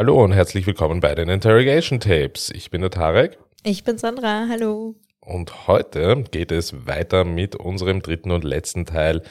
Hallo 0.00 0.24
und 0.24 0.32
herzlich 0.32 0.66
willkommen 0.66 1.00
bei 1.00 1.14
den 1.14 1.28
Interrogation 1.28 2.00
Tapes. 2.00 2.48
Ich 2.48 2.70
bin 2.70 2.80
der 2.80 2.88
Tarek. 2.88 3.36
Ich 3.64 3.84
bin 3.84 3.98
Sandra, 3.98 4.46
hallo. 4.48 4.94
Und 5.20 5.68
heute 5.68 6.24
geht 6.30 6.52
es 6.52 6.86
weiter 6.86 7.24
mit 7.24 7.54
unserem 7.54 8.00
dritten 8.00 8.30
und 8.30 8.42
letzten 8.42 8.86
Teil 8.86 9.22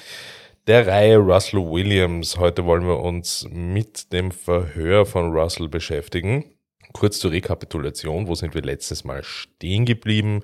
der 0.67 0.85
Reihe 0.85 1.17
Russell 1.17 1.61
Williams. 1.61 2.38
Heute 2.38 2.66
wollen 2.66 2.85
wir 2.85 2.99
uns 2.99 3.47
mit 3.49 4.13
dem 4.13 4.30
Verhör 4.30 5.08
von 5.08 5.35
Russell 5.35 5.70
beschäftigen. 5.70 6.45
Kurz 6.94 7.17
zur 7.17 7.31
Rekapitulation, 7.31 8.27
wo 8.27 8.36
sind 8.36 8.53
wir 8.53 8.61
letztes 8.61 9.03
Mal 9.03 9.23
stehen 9.23 9.86
geblieben? 9.86 10.44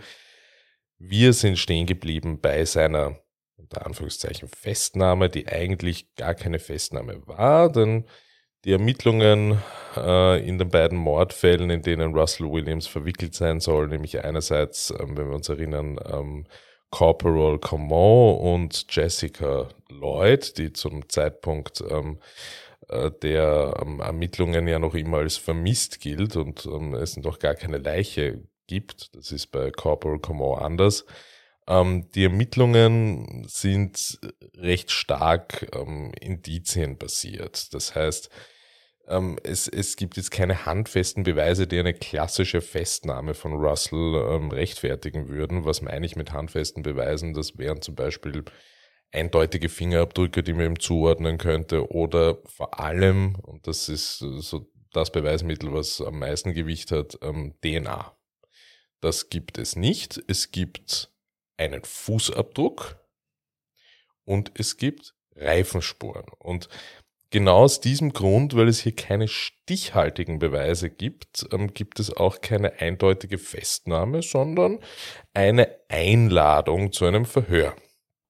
Wir 0.97 1.33
sind 1.33 1.59
stehen 1.59 1.85
geblieben 1.85 2.41
bei 2.41 2.65
seiner 2.65 3.19
unter 3.57 3.85
Anführungszeichen 3.85 4.47
Festnahme, 4.47 5.29
die 5.29 5.47
eigentlich 5.47 6.15
gar 6.15 6.33
keine 6.33 6.57
Festnahme 6.57 7.21
war, 7.27 7.71
denn 7.71 8.05
die 8.65 8.71
Ermittlungen 8.71 9.61
äh, 9.95 10.47
in 10.47 10.57
den 10.57 10.69
beiden 10.69 10.97
Mordfällen, 10.97 11.69
in 11.69 11.83
denen 11.83 12.15
Russell 12.15 12.51
Williams 12.51 12.87
verwickelt 12.87 13.35
sein 13.35 13.59
soll, 13.59 13.87
nämlich 13.87 14.23
einerseits, 14.23 14.89
ähm, 14.89 15.15
wenn 15.15 15.29
wir 15.29 15.35
uns 15.35 15.49
erinnern, 15.49 15.99
ähm, 16.11 16.45
Corporal 16.89 17.59
Common 17.59 18.37
und 18.37 18.85
Jessica 18.89 19.69
Lloyd, 19.89 20.57
die 20.57 20.73
zum 20.73 21.07
Zeitpunkt 21.09 21.83
ähm, 21.87 22.19
äh, 22.89 23.11
der 23.21 23.75
ähm, 23.81 23.99
Ermittlungen 23.99 24.67
ja 24.67 24.79
noch 24.79 24.95
immer 24.95 25.17
als 25.17 25.37
vermisst 25.37 25.99
gilt 25.99 26.35
und 26.35 26.65
ähm, 26.65 26.95
es 26.95 27.17
noch 27.17 27.37
gar 27.37 27.53
keine 27.53 27.77
Leiche 27.77 28.43
gibt. 28.65 29.15
Das 29.15 29.31
ist 29.31 29.47
bei 29.47 29.69
Corporal 29.69 30.19
Common 30.19 30.59
anders. 30.59 31.05
Ähm, 31.67 32.09
die 32.15 32.23
Ermittlungen 32.23 33.45
sind 33.47 34.19
recht 34.55 34.89
stark 34.91 35.67
ähm, 35.75 36.11
indizienbasiert. 36.19 37.73
Das 37.73 37.93
heißt, 37.93 38.29
ähm, 39.07 39.37
es, 39.43 39.67
es 39.67 39.95
gibt 39.95 40.17
jetzt 40.17 40.31
keine 40.31 40.65
handfesten 40.65 41.23
Beweise, 41.23 41.67
die 41.67 41.79
eine 41.79 41.93
klassische 41.93 42.61
Festnahme 42.61 43.33
von 43.33 43.53
Russell 43.53 44.15
ähm, 44.29 44.51
rechtfertigen 44.51 45.27
würden. 45.29 45.65
Was 45.65 45.81
meine 45.81 46.05
ich 46.05 46.15
mit 46.15 46.31
handfesten 46.31 46.83
Beweisen? 46.83 47.33
Das 47.33 47.57
wären 47.57 47.81
zum 47.81 47.95
Beispiel 47.95 48.43
eindeutige 49.11 49.69
Fingerabdrücke, 49.69 50.43
die 50.43 50.53
man 50.53 50.65
ihm 50.65 50.79
zuordnen 50.79 51.37
könnte 51.37 51.89
oder 51.91 52.39
vor 52.45 52.79
allem, 52.79 53.35
und 53.35 53.67
das 53.67 53.89
ist 53.89 54.19
so 54.19 54.67
das 54.91 55.11
Beweismittel, 55.11 55.73
was 55.73 56.01
am 56.01 56.19
meisten 56.19 56.53
Gewicht 56.53 56.91
hat, 56.91 57.17
ähm, 57.21 57.55
DNA. 57.61 58.17
Das 59.01 59.29
gibt 59.29 59.57
es 59.57 59.75
nicht. 59.75 60.21
Es 60.27 60.51
gibt 60.51 61.11
einen 61.57 61.83
Fußabdruck 61.83 62.97
und 64.23 64.51
es 64.55 64.77
gibt 64.77 65.13
Reifenspuren. 65.35 66.25
Und 66.39 66.69
genau 67.35 67.63
aus 67.63 67.81
diesem 67.81 68.13
Grund, 68.13 68.55
weil 68.55 68.69
es 68.69 68.79
hier 68.79 68.95
keine 68.95 69.27
stichhaltigen 69.27 70.39
Beweise 70.39 70.89
gibt, 70.89 71.45
ähm, 71.51 71.73
gibt 71.73 71.99
es 71.99 72.15
auch 72.15 72.39
keine 72.39 72.79
eindeutige 72.79 73.37
Festnahme, 73.37 74.21
sondern 74.21 74.79
eine 75.33 75.67
Einladung 75.89 76.93
zu 76.93 77.03
einem 77.03 77.25
Verhör. 77.25 77.75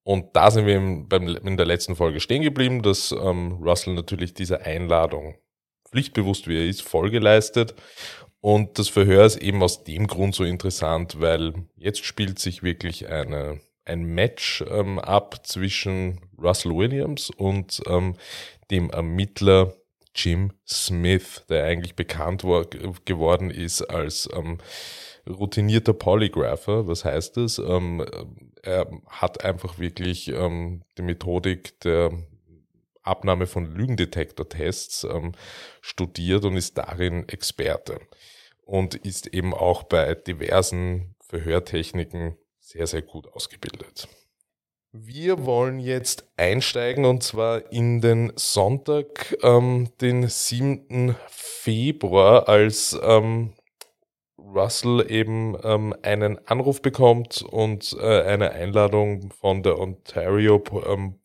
Und 0.04 0.36
da 0.36 0.50
sind 0.50 0.66
wir 0.66 0.78
in 0.78 1.56
der 1.56 1.68
letzten 1.68 1.96
Folge 1.96 2.20
stehen 2.20 2.42
geblieben, 2.42 2.82
dass 2.82 3.12
ähm, 3.12 3.60
Russell 3.62 3.94
natürlich 3.94 4.34
dieser 4.34 4.62
Einladung 4.62 5.36
pflichtbewusst 5.88 6.48
wie 6.48 6.58
er 6.58 6.66
ist, 6.66 6.82
Folge 6.82 7.20
leistet. 7.20 7.76
Und 8.42 8.80
das 8.80 8.90
Verhör 8.90 9.24
ist 9.24 9.38
eben 9.38 9.62
aus 9.62 9.84
dem 9.84 10.08
Grund 10.08 10.34
so 10.34 10.44
interessant, 10.44 11.22
weil 11.22 11.54
jetzt 11.76 12.04
spielt 12.04 12.40
sich 12.40 12.64
wirklich 12.64 13.08
eine, 13.08 13.60
ein 13.86 14.04
Match 14.04 14.64
ähm, 14.68 14.98
ab 14.98 15.46
zwischen 15.46 16.22
Russell 16.42 16.76
Williams 16.76 17.30
und 17.30 17.84
ähm, 17.88 18.16
dem 18.72 18.90
Ermittler 18.90 19.76
Jim 20.16 20.54
Smith, 20.66 21.44
der 21.50 21.66
eigentlich 21.66 21.96
bekannt 21.96 22.44
war, 22.44 22.66
geworden 22.66 23.52
ist 23.52 23.82
als 23.82 24.30
ähm, 24.34 24.60
routinierter 25.28 25.94
Polygrapher. 25.94 26.88
Was 26.88 27.04
heißt 27.04 27.38
das? 27.38 27.60
Ähm, 27.60 28.06
er 28.64 28.90
hat 29.08 29.44
einfach 29.44 29.78
wirklich 29.78 30.30
ähm, 30.30 30.84
die 30.98 31.02
Methodik 31.02 31.80
der 31.82 32.12
Abnahme 33.04 33.46
von 33.46 33.66
Lügendetektortests 33.66 35.04
ähm, 35.04 35.34
studiert 35.82 36.46
und 36.46 36.58
ist 36.58 36.78
darin 36.78 37.28
Experte 37.30 38.00
und 38.64 38.96
ist 38.96 39.28
eben 39.28 39.54
auch 39.54 39.84
bei 39.84 40.16
diversen 40.16 41.16
Verhörtechniken 41.22 42.38
sehr, 42.60 42.88
sehr 42.88 43.04
gut 43.04 43.32
ausgebildet. 43.34 44.08
Wir 44.98 45.46
wollen 45.46 45.80
jetzt 45.80 46.26
einsteigen 46.38 47.04
und 47.04 47.22
zwar 47.22 47.70
in 47.70 48.00
den 48.00 48.32
Sonntag, 48.38 49.38
ähm, 49.44 49.90
den 50.00 50.30
7. 50.30 51.18
Februar, 51.28 52.48
als 52.48 52.98
ähm, 53.04 53.56
Russell 54.38 55.06
eben 55.12 55.58
ähm, 55.64 55.94
einen 56.02 56.38
Anruf 56.48 56.82
bekommt 56.82 57.42
und 57.42 57.94
äh, 58.00 58.22
eine 58.22 58.52
Einladung 58.52 59.32
von 59.32 59.64
der 59.64 59.80
Ontario 59.80 60.64
ähm, 60.88 61.20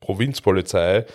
Provinzpolizei 0.00 1.06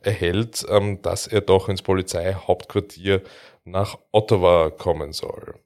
erhält, 0.00 0.64
ähm, 0.70 1.02
dass 1.02 1.26
er 1.26 1.42
doch 1.42 1.68
ins 1.68 1.82
Polizeihauptquartier 1.82 3.20
nach 3.64 3.98
Ottawa 4.12 4.70
kommen 4.70 5.12
soll. 5.12 5.56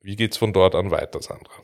Wie 0.00 0.16
geht's 0.16 0.36
von 0.36 0.52
dort 0.52 0.74
an 0.74 0.90
weiter, 0.90 1.22
Sandra? 1.22 1.54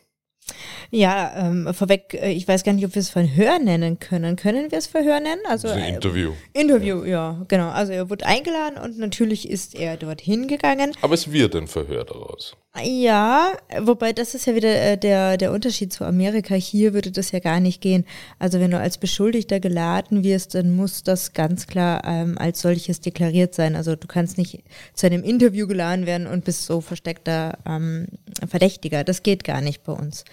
Ja, 0.91 1.33
ähm, 1.37 1.73
vorweg, 1.73 2.15
äh, 2.15 2.31
ich 2.33 2.47
weiß 2.47 2.65
gar 2.65 2.73
nicht, 2.73 2.85
ob 2.85 2.95
wir 2.95 3.01
es 3.01 3.11
Verhör 3.11 3.59
nennen 3.59 3.99
können. 3.99 4.37
Können 4.37 4.71
wir 4.71 4.79
es 4.79 4.87
Verhör 4.87 5.21
nennen? 5.21 5.43
Also, 5.49 5.69
also 5.69 5.81
Interview. 5.81 6.33
Äh, 6.53 6.61
Interview, 6.61 7.05
ja. 7.05 7.11
ja, 7.11 7.45
genau. 7.49 7.71
Also 7.71 7.93
er 7.93 8.11
wurde 8.11 8.27
eingeladen 8.27 8.79
und 8.79 8.99
natürlich 8.99 9.49
ist 9.49 9.75
er 9.75 9.97
dorthin 9.97 10.49
gegangen. 10.49 10.93
Aber 11.03 11.15
es 11.15 11.33
wird 11.33 11.55
ein 11.57 11.67
Verhör 11.67 12.05
daraus. 12.05 12.57
Ja, 12.79 13.53
wobei 13.81 14.13
das 14.13 14.35
ist 14.35 14.47
ja 14.47 14.55
wieder 14.55 14.69
äh, 14.69 14.97
der, 14.97 15.37
der 15.37 15.51
Unterschied 15.51 15.93
zu 15.93 16.05
Amerika. 16.05 16.55
Hier 16.55 16.95
würde 16.95 17.11
das 17.11 17.33
ja 17.33 17.41
gar 17.41 17.59
nicht 17.59 17.81
gehen. 17.81 18.07
Also 18.39 18.61
wenn 18.61 18.71
du 18.71 18.79
als 18.79 18.97
Beschuldigter 18.97 19.59
geladen 19.59 20.23
wirst, 20.23 20.55
dann 20.55 20.71
muss 20.77 21.03
das 21.03 21.33
ganz 21.33 21.67
klar 21.67 22.03
ähm, 22.05 22.39
als 22.39 22.61
solches 22.61 23.01
deklariert 23.01 23.55
sein. 23.55 23.75
Also 23.75 23.97
du 23.97 24.07
kannst 24.07 24.39
nicht 24.39 24.63
zu 24.95 25.07
einem 25.07 25.25
Interview 25.25 25.67
geladen 25.67 26.07
werden 26.07 26.29
und 26.29 26.45
bist 26.45 26.65
so 26.65 26.81
versteckter 26.81 27.59
ähm, 27.67 28.07
Verdächtiger. 28.49 29.03
Das 29.03 29.25
geht 29.25 29.43
gar 29.43 29.61
nicht 29.61 29.83
bei 29.83 29.93
uns. 29.93 30.25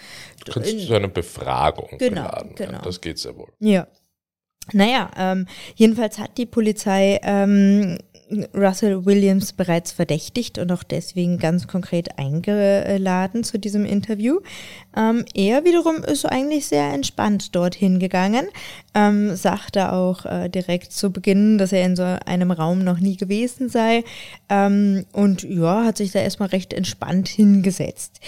Du 0.45 0.51
kannst 0.51 0.71
In, 0.71 0.79
zu 0.79 0.93
einer 0.93 1.07
Befragung 1.07 1.97
genau, 1.97 2.21
geladen 2.21 2.55
genau. 2.55 2.71
werden. 2.73 2.81
Das 2.83 3.01
geht 3.01 3.17
sehr 3.17 3.35
wohl. 3.35 3.51
Ja. 3.59 3.87
Naja, 4.73 5.09
ähm, 5.17 5.47
jedenfalls 5.75 6.19
hat 6.19 6.37
die 6.37 6.45
Polizei 6.45 7.19
ähm, 7.23 7.97
Russell 8.53 9.05
Williams 9.05 9.53
bereits 9.53 9.91
verdächtigt 9.91 10.57
und 10.57 10.71
auch 10.71 10.83
deswegen 10.83 11.37
ganz 11.37 11.67
konkret 11.67 12.17
eingeladen 12.17 13.43
zu 13.43 13.57
diesem 13.57 13.85
Interview. 13.85 14.39
Ähm, 14.95 15.23
er 15.33 15.63
wiederum 15.63 16.03
ist 16.03 16.25
eigentlich 16.25 16.67
sehr 16.67 16.91
entspannt 16.93 17.55
dorthin 17.55 17.99
gegangen, 17.99 18.47
ähm, 18.93 19.35
sagte 19.35 19.93
auch 19.93 20.25
äh, 20.25 20.49
direkt 20.49 20.91
zu 20.91 21.11
Beginn, 21.11 21.57
dass 21.57 21.71
er 21.71 21.85
in 21.85 21.95
so 21.95 22.03
einem 22.03 22.51
Raum 22.51 22.83
noch 22.83 22.99
nie 22.99 23.15
gewesen 23.15 23.69
sei 23.69 24.03
ähm, 24.49 25.05
und 25.13 25.43
ja, 25.43 25.85
hat 25.85 25.97
sich 25.97 26.11
da 26.11 26.19
erstmal 26.19 26.49
recht 26.49 26.73
entspannt 26.73 27.27
hingesetzt 27.29 28.19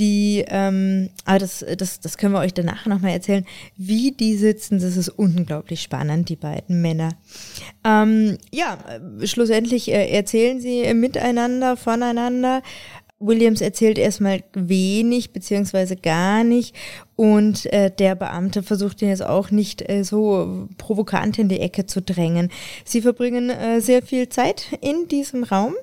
die, 0.00 0.44
ähm, 0.48 1.10
aber 1.24 1.38
das, 1.38 1.64
das, 1.76 2.00
das 2.00 2.18
können 2.18 2.32
wir 2.32 2.40
euch 2.40 2.54
danach 2.54 2.86
nochmal 2.86 3.12
erzählen, 3.12 3.46
wie 3.76 4.10
die 4.10 4.36
sitzen, 4.36 4.80
das 4.80 4.96
ist 4.96 5.10
unglaublich 5.10 5.82
spannend, 5.82 6.28
die 6.28 6.36
beiden 6.36 6.80
Männer. 6.80 7.10
Ähm, 7.84 8.38
ja, 8.50 8.78
schlussendlich 9.24 9.92
äh, 9.92 10.10
erzählen 10.10 10.60
sie 10.60 10.92
miteinander, 10.94 11.76
voneinander. 11.76 12.62
Williams 13.20 13.60
erzählt 13.60 13.98
erstmal 13.98 14.42
wenig 14.54 15.32
beziehungsweise 15.32 15.94
gar 15.94 16.42
nicht 16.42 16.74
und 17.16 17.66
äh, 17.66 17.90
der 17.90 18.14
Beamte 18.14 18.62
versucht 18.62 19.02
ihn 19.02 19.10
jetzt 19.10 19.22
auch 19.22 19.50
nicht 19.50 19.86
äh, 19.86 20.04
so 20.04 20.68
provokant 20.78 21.38
in 21.38 21.50
die 21.50 21.60
Ecke 21.60 21.84
zu 21.84 22.00
drängen. 22.00 22.50
Sie 22.86 23.02
verbringen 23.02 23.50
äh, 23.50 23.82
sehr 23.82 24.00
viel 24.00 24.30
Zeit 24.30 24.68
in 24.80 25.06
diesem 25.08 25.44
Raum 25.44 25.74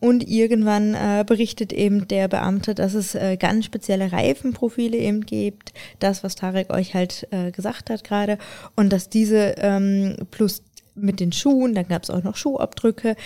und 0.00 0.28
irgendwann 0.28 0.94
äh, 0.94 1.24
berichtet 1.26 1.72
eben 1.72 2.06
der 2.08 2.28
Beamte, 2.28 2.74
dass 2.74 2.94
es 2.94 3.14
äh, 3.14 3.36
ganz 3.36 3.64
spezielle 3.64 4.12
Reifenprofile 4.12 4.96
eben 4.96 5.24
gibt, 5.24 5.72
das, 5.98 6.22
was 6.22 6.34
Tarek 6.34 6.70
euch 6.70 6.94
halt 6.94 7.26
äh, 7.30 7.50
gesagt 7.50 7.90
hat 7.90 8.04
gerade, 8.04 8.38
und 8.76 8.92
dass 8.92 9.08
diese 9.08 9.54
ähm, 9.58 10.16
plus 10.30 10.62
mit 10.94 11.20
den 11.20 11.32
Schuhen, 11.32 11.74
dann 11.74 11.88
gab 11.88 12.04
es 12.04 12.10
auch 12.10 12.22
noch 12.22 12.36
Schuhabdrücke, 12.36 13.16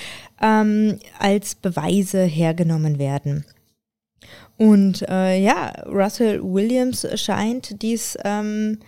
ähm, 0.40 0.98
als 1.18 1.54
Beweise 1.54 2.22
hergenommen 2.22 2.98
werden. 2.98 3.44
Und 4.56 5.02
äh, 5.08 5.40
ja, 5.40 5.70
Russell 5.86 6.42
Williams 6.42 7.06
scheint 7.14 7.80
dies 7.82 8.18
ähm, 8.24 8.78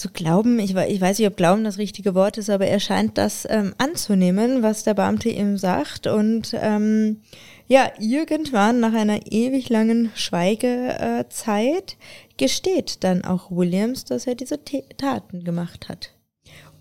zu 0.00 0.08
glauben, 0.08 0.58
ich, 0.58 0.74
ich, 0.74 1.00
weiß 1.00 1.18
nicht, 1.18 1.28
ob 1.28 1.36
glauben 1.36 1.62
das 1.62 1.76
richtige 1.76 2.14
Wort 2.14 2.38
ist, 2.38 2.48
aber 2.48 2.66
er 2.66 2.80
scheint 2.80 3.18
das 3.18 3.46
ähm, 3.50 3.74
anzunehmen, 3.76 4.62
was 4.62 4.82
der 4.82 4.94
Beamte 4.94 5.28
ihm 5.28 5.58
sagt. 5.58 6.06
Und 6.06 6.56
ähm, 6.58 7.20
ja, 7.68 7.92
irgendwann 7.98 8.80
nach 8.80 8.94
einer 8.94 9.30
ewig 9.30 9.68
langen 9.68 10.10
Schweigezeit 10.14 11.98
gesteht 12.38 13.04
dann 13.04 13.24
auch 13.24 13.50
Williams, 13.50 14.06
dass 14.06 14.26
er 14.26 14.34
diese 14.34 14.58
Taten 14.96 15.44
gemacht 15.44 15.90
hat. 15.90 16.14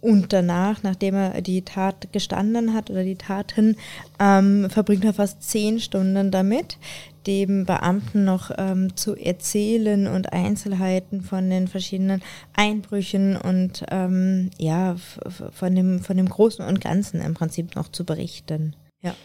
und 0.01 0.31
danach, 0.31 0.81
nachdem 0.83 1.15
er 1.15 1.41
die 1.41 1.63
Tat 1.63 2.13
gestanden 2.13 2.73
hat 2.73 2.89
oder 2.89 3.03
die 3.03 3.17
Taten, 3.17 3.75
ähm, 4.17 4.69
verbringt 4.69 5.03
er 5.03 5.13
fast 5.13 5.43
zehn 5.43 5.81
Stunden 5.81 6.31
damit, 6.31 6.77
dem 7.27 7.65
Beamten 7.65 8.23
noch 8.25 8.51
ähm, 8.57 8.95
zu 8.95 9.15
erzählen 9.15 10.07
und 10.07 10.33
Einzelheiten 10.33 11.21
von 11.21 11.49
den 11.49 11.67
verschiedenen 11.67 12.21
Einbrüchen 12.53 13.37
und 13.37 13.85
ähm, 13.91 14.51
ja, 14.57 14.95
von 15.51 15.75
dem, 15.75 15.99
von 15.99 16.17
dem 16.17 16.29
Großen 16.29 16.65
und 16.65 16.81
Ganzen 16.81 17.21
im 17.21 17.33
Prinzip 17.33 17.75
noch 17.75 17.89
zu 17.89 18.05
berichten. 18.05 18.75
Ja. 19.01 19.15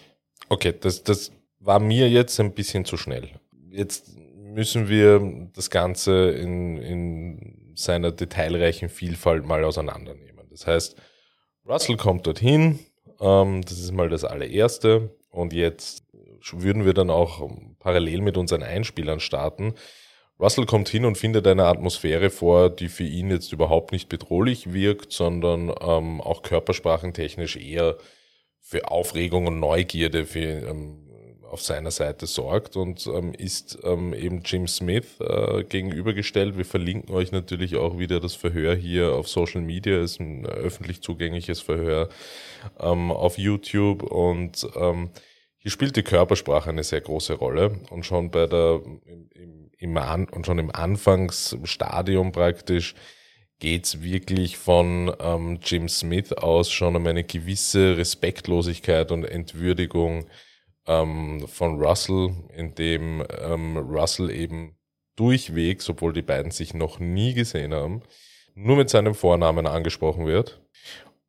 Okay, 0.48 0.74
das, 0.78 1.02
das 1.02 1.32
war 1.58 1.80
mir 1.80 2.08
jetzt 2.08 2.38
ein 2.40 2.52
bisschen 2.52 2.84
zu 2.84 2.96
schnell. 2.96 3.30
Jetzt 3.70 4.16
müssen 4.54 4.88
wir 4.88 5.50
das 5.54 5.70
Ganze 5.70 6.30
in, 6.30 6.78
in 6.78 7.72
seiner 7.74 8.12
detailreichen 8.12 8.88
Vielfalt 8.88 9.44
mal 9.44 9.64
auseinandernehmen. 9.64 10.46
Das 10.50 10.66
heißt, 10.66 10.96
Russell 11.66 11.96
kommt 11.96 12.26
dorthin, 12.26 12.78
ähm, 13.20 13.62
das 13.62 13.78
ist 13.80 13.92
mal 13.92 14.08
das 14.08 14.24
allererste. 14.24 15.10
Und 15.30 15.52
jetzt 15.52 16.03
würden 16.52 16.84
wir 16.84 16.94
dann 16.94 17.10
auch 17.10 17.48
parallel 17.78 18.20
mit 18.20 18.36
unseren 18.36 18.62
Einspielern 18.62 19.20
starten. 19.20 19.74
Russell 20.40 20.66
kommt 20.66 20.88
hin 20.88 21.04
und 21.04 21.16
findet 21.16 21.46
eine 21.46 21.66
Atmosphäre 21.66 22.28
vor, 22.28 22.68
die 22.68 22.88
für 22.88 23.04
ihn 23.04 23.30
jetzt 23.30 23.52
überhaupt 23.52 23.92
nicht 23.92 24.08
bedrohlich 24.08 24.72
wirkt, 24.72 25.12
sondern 25.12 25.72
ähm, 25.80 26.20
auch 26.20 26.42
körpersprachentechnisch 26.42 27.56
eher 27.56 27.96
für 28.60 28.88
Aufregung 28.88 29.46
und 29.46 29.60
Neugierde 29.60 30.26
für, 30.26 30.40
ähm, 30.40 31.04
auf 31.54 31.62
seiner 31.62 31.92
Seite 31.92 32.26
sorgt 32.26 32.76
und 32.76 33.06
ähm, 33.06 33.32
ist 33.32 33.78
ähm, 33.84 34.12
eben 34.12 34.42
Jim 34.44 34.66
Smith 34.66 35.20
äh, 35.20 35.62
gegenübergestellt. 35.62 36.58
Wir 36.58 36.64
verlinken 36.64 37.14
euch 37.14 37.30
natürlich 37.30 37.76
auch 37.76 37.96
wieder 37.96 38.18
das 38.18 38.34
Verhör 38.34 38.74
hier 38.74 39.14
auf 39.14 39.28
Social 39.28 39.60
Media, 39.60 40.02
ist 40.02 40.18
ein 40.18 40.46
öffentlich 40.46 41.00
zugängliches 41.00 41.60
Verhör 41.60 42.08
ähm, 42.80 43.12
auf 43.12 43.38
YouTube 43.38 44.02
und 44.02 44.66
ähm, 44.74 45.10
hier 45.64 45.70
spielt 45.70 45.96
die 45.96 46.02
Körpersprache 46.02 46.68
eine 46.68 46.84
sehr 46.84 47.00
große 47.00 47.32
Rolle 47.32 47.80
und 47.88 48.04
schon 48.04 48.30
bei 48.30 48.46
der 48.46 48.82
im, 49.06 49.70
im, 49.78 49.96
und 50.30 50.44
schon 50.44 50.58
im 50.58 50.70
Anfangsstadium 50.70 52.32
praktisch 52.32 52.94
geht's 53.60 54.02
wirklich 54.02 54.58
von 54.58 55.10
ähm, 55.18 55.58
Jim 55.62 55.88
Smith 55.88 56.34
aus 56.34 56.70
schon 56.70 56.96
um 56.96 57.06
eine 57.06 57.24
gewisse 57.24 57.96
Respektlosigkeit 57.96 59.10
und 59.10 59.24
Entwürdigung 59.24 60.26
ähm, 60.86 61.48
von 61.48 61.82
Russell, 61.82 62.34
in 62.54 62.74
dem 62.74 63.24
ähm, 63.40 63.78
Russell 63.78 64.30
eben 64.30 64.76
durchwegs, 65.16 65.88
obwohl 65.88 66.12
die 66.12 66.20
beiden 66.20 66.50
sich 66.50 66.74
noch 66.74 66.98
nie 66.98 67.32
gesehen 67.32 67.72
haben, 67.72 68.02
nur 68.54 68.76
mit 68.76 68.90
seinem 68.90 69.14
Vornamen 69.14 69.66
angesprochen 69.66 70.26
wird. 70.26 70.60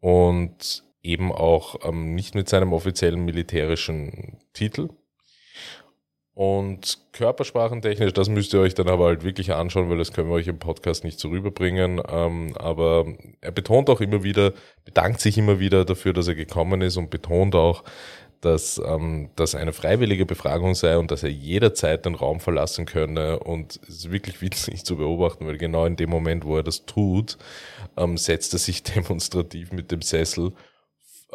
Und 0.01 0.84
eben 1.05 1.31
auch 1.31 1.87
ähm, 1.87 2.15
nicht 2.15 2.35
mit 2.35 2.49
seinem 2.49 2.73
offiziellen 2.73 3.23
militärischen 3.23 4.37
Titel. 4.53 4.89
Und 6.35 6.97
körpersprachentechnisch, 7.13 8.11
das 8.11 8.27
müsst 8.27 8.53
ihr 8.53 8.59
euch 8.59 8.73
dann 8.73 8.89
aber 8.89 9.05
halt 9.05 9.23
wirklich 9.23 9.53
anschauen, 9.53 9.89
weil 9.89 9.97
das 9.97 10.11
können 10.11 10.27
wir 10.27 10.35
euch 10.35 10.47
im 10.47 10.59
Podcast 10.59 11.05
nicht 11.05 11.17
so 11.17 11.29
rüberbringen. 11.29 12.01
Ähm, 12.09 12.53
aber 12.57 13.05
er 13.39 13.51
betont 13.51 13.89
auch 13.89 14.01
immer 14.01 14.21
wieder, 14.21 14.51
bedankt 14.83 15.21
sich 15.21 15.37
immer 15.37 15.61
wieder 15.61 15.85
dafür, 15.85 16.11
dass 16.11 16.27
er 16.27 16.35
gekommen 16.35 16.81
ist 16.81 16.97
und 16.97 17.09
betont 17.09 17.55
auch, 17.55 17.85
dass 18.41 18.81
ähm, 18.85 19.29
das 19.37 19.55
eine 19.55 19.71
freiwillige 19.71 20.25
Befragung 20.25 20.75
sei 20.75 20.97
und 20.97 21.09
dass 21.09 21.23
er 21.23 21.31
jederzeit 21.31 22.05
den 22.05 22.15
Raum 22.15 22.41
verlassen 22.41 22.85
könne. 22.85 23.39
Und 23.39 23.79
es 23.83 23.99
ist 23.99 24.11
wirklich 24.11 24.41
witzig 24.41 24.83
zu 24.83 24.97
beobachten, 24.97 25.47
weil 25.47 25.57
genau 25.57 25.85
in 25.85 25.95
dem 25.95 26.09
Moment, 26.09 26.43
wo 26.43 26.57
er 26.57 26.63
das 26.63 26.85
tut, 26.85 27.37
ähm, 27.95 28.17
setzt 28.17 28.51
er 28.51 28.59
sich 28.59 28.83
demonstrativ 28.95 29.71
mit 29.71 29.89
dem 29.89 30.01
Sessel 30.01 30.51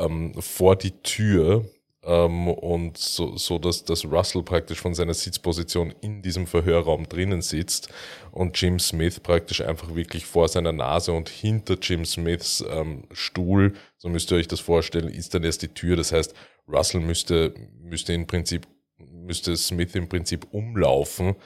ähm, 0.00 0.34
vor 0.40 0.76
die 0.76 1.02
Tür 1.02 1.64
ähm, 2.02 2.48
und 2.48 2.96
so, 2.96 3.36
so 3.36 3.58
dass, 3.58 3.84
dass 3.84 4.04
Russell 4.04 4.42
praktisch 4.42 4.80
von 4.80 4.94
seiner 4.94 5.14
Sitzposition 5.14 5.92
in 6.00 6.22
diesem 6.22 6.46
Verhörraum 6.46 7.08
drinnen 7.08 7.42
sitzt 7.42 7.90
und 8.32 8.60
Jim 8.60 8.78
Smith 8.78 9.20
praktisch 9.20 9.60
einfach 9.60 9.94
wirklich 9.94 10.24
vor 10.24 10.48
seiner 10.48 10.72
Nase 10.72 11.12
und 11.12 11.28
hinter 11.28 11.76
Jim 11.80 12.04
Smiths 12.04 12.64
ähm, 12.68 13.04
Stuhl, 13.12 13.74
so 13.98 14.08
müsst 14.08 14.30
ihr 14.32 14.38
euch 14.38 14.48
das 14.48 14.60
vorstellen, 14.60 15.08
ist 15.08 15.34
dann 15.34 15.44
erst 15.44 15.62
die 15.62 15.68
Tür. 15.68 15.96
Das 15.96 16.12
heißt, 16.12 16.34
Russell 16.68 17.00
müsste, 17.00 17.54
müsste 17.82 18.12
im 18.12 18.26
Prinzip, 18.26 18.66
müsste 18.98 19.56
Smith 19.56 19.94
im 19.94 20.08
Prinzip 20.08 20.46
umlaufen 20.52 21.36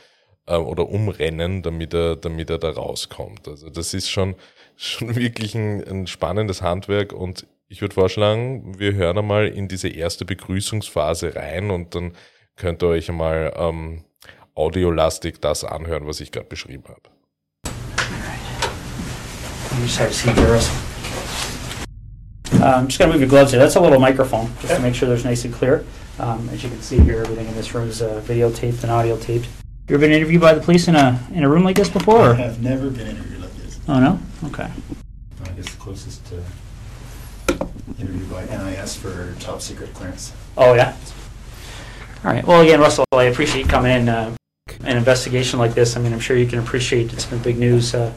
äh, 0.46 0.56
oder 0.56 0.88
umrennen, 0.88 1.62
damit 1.62 1.94
er, 1.94 2.16
damit 2.16 2.50
er 2.50 2.58
da 2.58 2.70
rauskommt. 2.70 3.48
Also 3.48 3.70
das 3.70 3.94
ist 3.94 4.08
schon, 4.08 4.36
schon 4.76 5.16
wirklich 5.16 5.56
ein, 5.56 5.82
ein 5.82 6.06
spannendes 6.06 6.62
Handwerk 6.62 7.12
und 7.12 7.46
ich 7.74 7.80
würde 7.80 7.94
vorschlagen, 7.94 8.78
wir 8.78 8.94
hören 8.94 9.18
einmal 9.18 9.48
in 9.48 9.66
diese 9.66 9.88
erste 9.88 10.24
Begrüßungsphase 10.24 11.34
rein 11.34 11.72
und 11.72 11.96
dann 11.96 12.12
könnt 12.54 12.84
ihr 12.84 12.86
euch 12.86 13.08
einmal 13.08 13.52
ähm, 13.56 14.04
audiolastig 14.54 15.40
das 15.40 15.64
anhören, 15.64 16.06
was 16.06 16.20
ich 16.20 16.30
gerade 16.30 16.46
beschrieben 16.46 16.84
habe. 16.84 17.00
Right. 17.64 18.38
Um, 22.62 22.86
just 22.86 23.00
going 23.00 23.10
to 23.10 23.18
move 23.18 23.20
your 23.20 23.28
gloves 23.28 23.50
here. 23.50 23.58
That's 23.58 23.74
a 23.74 23.80
little 23.80 23.98
microphone, 23.98 24.46
just 24.60 24.66
okay. 24.66 24.76
to 24.76 24.80
make 24.80 24.94
sure 24.94 25.08
there's 25.08 25.24
nice 25.24 25.44
and 25.44 25.52
clear. 25.52 25.84
Um, 26.20 26.48
as 26.52 26.62
you 26.62 26.70
can 26.70 26.80
see 26.80 27.00
here, 27.00 27.22
everything 27.22 27.48
in 27.48 27.56
this 27.56 27.74
room 27.74 27.88
is 27.88 28.00
uh, 28.00 28.22
videotaped 28.24 28.84
and 28.84 28.92
audio 28.92 29.16
taped. 29.16 29.48
You 29.88 29.96
ever 29.96 29.98
been 29.98 30.12
interviewed 30.12 30.40
by 30.40 30.54
the 30.54 30.60
police 30.60 30.86
in 30.86 30.94
a 30.94 31.18
in 31.34 31.42
a 31.42 31.48
room 31.48 31.64
like 31.64 31.74
this 31.74 31.88
before? 31.88 32.34
I 32.34 32.34
have 32.34 32.62
never 32.62 32.88
been 32.88 33.08
interviewed 33.08 33.40
like 33.40 33.56
this. 33.56 33.80
Oh 33.88 33.98
no? 33.98 34.20
Okay. 34.44 34.70
I 35.44 35.48
guess 35.56 35.74
the 35.74 35.80
closest 35.80 36.24
to 36.26 36.40
interview 37.98 38.26
by 38.26 38.44
NIS 38.44 38.96
for 38.96 39.34
top 39.40 39.60
secret 39.60 39.92
clearance. 39.94 40.32
Oh 40.56 40.74
yeah. 40.74 40.96
All 42.24 42.32
right. 42.32 42.46
Well, 42.46 42.62
again, 42.62 42.80
Russell, 42.80 43.04
I 43.12 43.24
appreciate 43.24 43.68
coming 43.68 43.92
in. 43.92 44.08
Uh, 44.08 44.34
an 44.82 44.96
investigation 44.96 45.58
like 45.58 45.74
this. 45.74 45.96
I 45.96 46.00
mean, 46.00 46.12
I'm 46.12 46.20
sure 46.20 46.36
you 46.36 46.46
can 46.46 46.58
appreciate 46.58 47.12
it's 47.12 47.26
been 47.26 47.40
big 47.40 47.58
news, 47.58 47.94
uh, 47.94 48.12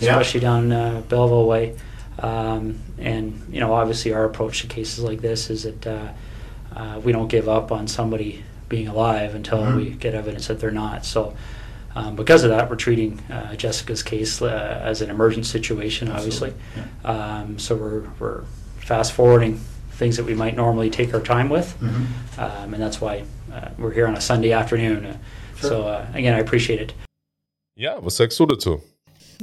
especially 0.00 0.40
yeah. 0.40 0.48
down 0.48 0.72
uh, 0.72 1.02
Belleville 1.08 1.46
way. 1.46 1.76
Um, 2.18 2.80
and 2.98 3.46
you 3.50 3.60
know, 3.60 3.72
obviously, 3.72 4.12
our 4.12 4.24
approach 4.24 4.62
to 4.62 4.66
cases 4.66 5.00
like 5.00 5.20
this 5.20 5.50
is 5.50 5.64
that 5.64 5.86
uh, 5.86 6.12
uh, 6.74 7.00
we 7.02 7.12
don't 7.12 7.28
give 7.28 7.48
up 7.48 7.72
on 7.72 7.88
somebody 7.88 8.44
being 8.68 8.88
alive 8.88 9.34
until 9.34 9.58
mm-hmm. 9.58 9.76
we 9.76 9.90
get 9.90 10.14
evidence 10.14 10.46
that 10.48 10.60
they're 10.60 10.70
not. 10.70 11.04
So, 11.04 11.34
um, 11.94 12.16
because 12.16 12.44
of 12.44 12.50
that, 12.50 12.70
we're 12.70 12.76
treating 12.76 13.18
uh, 13.30 13.54
Jessica's 13.54 14.02
case 14.02 14.40
uh, 14.40 14.80
as 14.82 15.02
an 15.02 15.10
emergent 15.10 15.46
situation, 15.46 16.10
obviously. 16.10 16.54
Yeah. 16.76 17.10
Um, 17.10 17.58
so 17.58 17.76
we're 17.76 18.04
we're 18.18 18.44
fast 18.84 19.12
forwarding 19.12 19.60
things 19.98 20.16
that 20.16 20.26
we 20.26 20.34
might 20.34 20.56
normally 20.56 20.90
take 20.90 21.14
our 21.14 21.22
time 21.22 21.48
with, 21.48 21.76
mm-hmm. 21.80 22.04
Um, 22.38 22.74
and 22.74 22.82
that's 22.82 23.00
why 23.00 23.24
uh, 23.52 23.68
we're 23.78 23.92
here 23.92 24.06
on 24.06 24.16
a 24.16 24.20
Sunday 24.20 24.52
afternoon. 24.52 25.04
Uh, 25.04 25.16
sure. 25.56 25.70
So 25.70 26.06
again, 26.14 26.34
I 26.34 26.40
appreciate 26.40 26.80
it. 26.80 26.94
Ja, 27.76 27.98
was 28.00 28.16
sagst 28.16 28.38
du 28.38 28.46
dazu? 28.46 28.82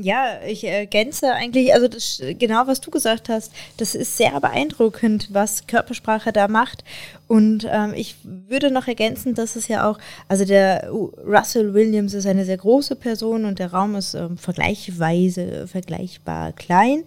Ja, 0.02 0.40
ich 0.48 0.64
ergänze 0.64 1.34
eigentlich, 1.34 1.74
also 1.74 1.90
das, 1.90 2.22
genau 2.40 2.68
was 2.68 2.80
du 2.80 2.90
gesagt 2.90 3.28
hast, 3.28 3.52
das 3.78 3.96
ist 3.96 4.16
sehr 4.16 4.40
beeindruckend, 4.40 5.28
was 5.34 5.68
Körpersprache 5.68 6.32
da 6.32 6.48
macht. 6.48 6.86
Und 7.28 7.68
ähm, 7.70 7.94
ich 7.94 8.16
würde 8.24 8.72
noch 8.72 8.88
ergänzen, 8.88 9.34
dass 9.34 9.58
es 9.58 9.68
ja 9.68 9.90
auch, 9.90 10.00
also 10.30 10.46
der 10.46 10.90
Russell 10.90 11.74
Williams 11.74 12.14
ist 12.14 12.28
eine 12.28 12.46
sehr 12.46 12.58
große 12.58 12.96
Person 12.96 13.44
und 13.44 13.60
der 13.60 13.74
Raum 13.74 13.96
ist 13.96 14.14
ähm, 14.14 14.38
vergleichsweise 14.38 15.68
vergleichbar 15.68 16.54
klein. 16.54 17.04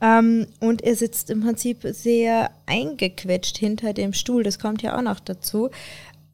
Ähm, 0.00 0.46
und 0.60 0.82
er 0.82 0.96
sitzt 0.96 1.30
im 1.30 1.42
Prinzip 1.42 1.78
sehr 1.82 2.50
eingequetscht 2.66 3.58
hinter 3.58 3.92
dem 3.92 4.12
Stuhl, 4.12 4.42
das 4.42 4.58
kommt 4.58 4.82
ja 4.82 4.96
auch 4.96 5.02
noch 5.02 5.20
dazu. 5.20 5.70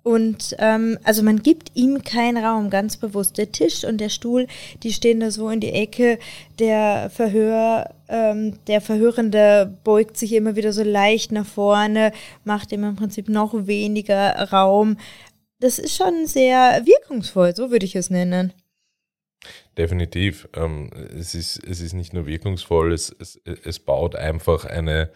Und 0.07 0.55
ähm, 0.61 1.01
also 1.03 1.25
man 1.25 1.43
gibt 1.43 1.73
ihm 1.75 2.05
keinen 2.05 2.37
Raum, 2.45 2.71
ganz 2.71 2.97
bewusst. 2.97 3.39
Der 3.39 3.51
Tisch 3.51 3.83
und 3.83 4.01
der 4.01 4.09
Stuhl, 4.09 4.47
die 4.85 4.93
stehen 4.93 5.19
da 5.19 5.33
so 5.33 5.51
in 5.51 5.59
die 5.59 5.73
Ecke. 5.73 6.21
Der 6.61 7.11
Verhör, 7.11 7.91
ähm, 8.09 8.57
der 8.69 8.81
Verhörende 8.81 9.77
beugt 9.83 10.17
sich 10.17 10.33
immer 10.35 10.55
wieder 10.55 10.73
so 10.73 10.85
leicht 10.85 11.33
nach 11.33 11.45
vorne, 11.45 12.13
macht 12.45 12.71
ihm 12.71 12.85
im 12.85 12.95
Prinzip 12.95 13.29
noch 13.29 13.67
weniger 13.67 14.49
Raum. 14.53 14.97
Das 15.59 15.81
ist 15.81 15.97
schon 15.97 16.27
sehr 16.27 16.83
wirkungsvoll, 16.85 17.57
so 17.57 17.73
würde 17.73 17.87
ich 17.87 17.97
es 17.97 18.09
nennen. 18.09 18.53
Definitiv. 19.79 20.49
Ähm, 20.55 20.91
es, 21.19 21.35
ist, 21.35 21.63
es 21.65 21.81
ist 21.81 21.93
nicht 21.93 22.13
nur 22.13 22.27
wirkungsvoll, 22.27 22.93
es, 22.93 23.15
es, 23.19 23.41
es 23.45 23.79
baut 23.79 24.17
einfach 24.17 24.65
eine, 24.65 25.13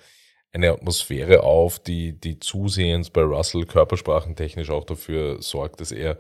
eine 0.53 0.71
Atmosphäre 0.73 1.43
auf, 1.43 1.79
die, 1.79 2.13
die 2.13 2.39
zusehends 2.41 3.11
bei 3.11 3.23
Russell 3.23 3.65
körpersprachentechnisch 3.65 4.71
auch 4.71 4.85
dafür 4.85 5.41
sorgt, 5.41 5.81
dass 5.81 5.93
er, 5.93 6.19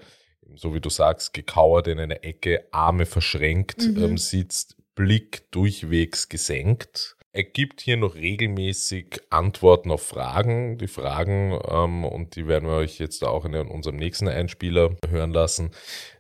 so 0.54 0.75
wie 0.75 0.80
du 0.80 0.88
sagst, 0.88 1.35
gekauert 1.35 1.87
in 1.88 1.99
einer 1.99 2.25
Ecke, 2.25 2.66
Arme 2.70 3.04
verschränkt 3.04 3.82
mhm. 3.82 4.02
ähm, 4.02 4.18
sitzt, 4.18 4.76
Blick 4.94 5.50
durchwegs 5.50 6.28
gesenkt. 6.28 7.16
Er 7.33 7.45
gibt 7.45 7.81
hier 7.81 7.97
noch 7.97 8.17
regelmäßig 8.17 9.21
Antworten 9.31 9.93
auf 9.93 10.03
Fragen. 10.03 10.79
Die 10.79 10.89
Fragen, 10.89 11.57
ähm, 11.69 12.05
und 12.05 12.35
die 12.35 12.49
werden 12.49 12.69
wir 12.69 12.77
euch 12.77 12.99
jetzt 12.99 13.23
auch 13.23 13.45
in 13.45 13.55
unserem 13.55 13.97
nächsten 13.97 14.27
Einspieler 14.27 14.97
hören 15.09 15.31
lassen, 15.31 15.71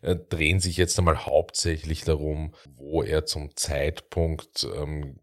äh, 0.02 0.14
drehen 0.14 0.60
sich 0.60 0.76
jetzt 0.76 0.96
einmal 0.98 1.26
hauptsächlich 1.26 2.04
darum, 2.04 2.54
wo 2.76 3.02
er 3.02 3.26
zum 3.26 3.56
Zeitpunkt 3.56 4.68
ähm, 4.76 5.18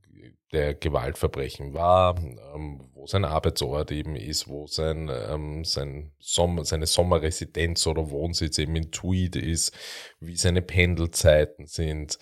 der 0.52 0.74
Gewaltverbrechen 0.74 1.74
war, 1.74 2.18
ähm, 2.54 2.90
wo 2.94 3.08
sein 3.08 3.24
Arbeitsort 3.24 3.92
eben 3.92 4.18
ist, 4.18 4.50
wo 4.50 4.68
sein, 4.68 5.10
ähm, 5.10 5.64
sein 5.64 6.12
Sommer, 6.20 6.66
seine 6.66 6.86
Sommerresidenz 6.86 7.88
oder 7.88 8.10
Wohnsitz 8.10 8.58
eben 8.58 8.76
in 8.76 8.92
Tweed 8.92 9.38
ist, 9.38 9.74
wie 10.20 10.36
seine 10.36 10.62
Pendelzeiten 10.62 11.66
sind. 11.66 12.18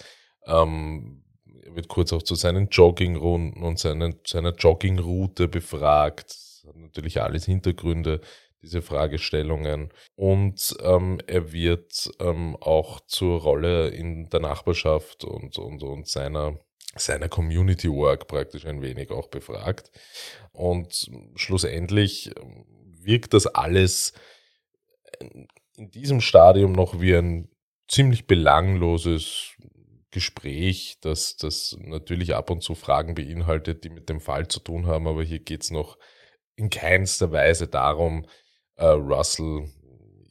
Ähm, 0.46 1.25
er 1.66 1.76
wird 1.76 1.88
kurz 1.88 2.14
auch 2.14 2.24
zu 2.24 2.36
seinen 2.36 2.70
Joggingrunden 2.70 3.64
und 3.64 3.80
seinen, 3.80 4.20
seiner 4.26 4.54
Joggingroute 4.54 5.48
befragt. 5.48 6.30
Das 6.30 6.64
hat 6.68 6.76
natürlich 6.76 7.22
alles 7.22 7.46
Hintergründe, 7.46 8.22
diese 8.62 8.82
Fragestellungen. 8.82 9.90
Und 10.16 10.76
ähm, 10.82 11.20
er 11.28 11.52
wird 11.52 12.12
ähm, 12.20 12.56
auch 12.62 13.00
zur 13.02 13.42
Rolle 13.42 13.90
in 13.90 14.30
der 14.30 14.40
Nachbarschaft 14.40 15.24
und, 15.24 15.58
und, 15.58 15.84
und 15.84 16.08
seiner 16.08 16.60
seiner 16.98 17.28
Community 17.28 17.92
Work 17.92 18.28
praktisch 18.28 18.66
ein 18.66 18.82
wenig 18.82 19.12
auch 19.12 19.28
befragt. 19.28 19.92
Und 20.54 21.12
schlussendlich 21.36 22.32
ähm, 22.38 22.66
wirkt 23.02 23.34
das 23.34 23.48
alles 23.48 24.14
in 25.20 25.92
diesem 25.92 26.22
Stadium 26.22 26.72
noch 26.72 27.02
wie 27.02 27.16
ein 27.16 27.50
ziemlich 27.88 28.28
belangloses 28.28 29.56
Gespräch, 30.16 30.98
das, 31.02 31.36
das 31.36 31.76
natürlich 31.82 32.36
ab 32.36 32.50
und 32.50 32.64
zu 32.64 32.74
Fragen 32.74 33.16
beinhaltet, 33.16 33.84
die 33.84 33.90
mit 33.90 34.08
dem 34.08 34.22
Fall 34.22 34.48
zu 34.48 34.62
tun 34.62 34.88
haben, 34.88 35.10
aber 35.10 35.24
hier 35.24 35.40
geht 35.40 35.64
es 35.64 35.72
noch 35.72 35.98
in 36.56 36.70
keinster 36.70 37.34
Weise 37.34 37.68
darum, 37.68 38.26
äh, 38.78 38.86
Russell 38.86 39.68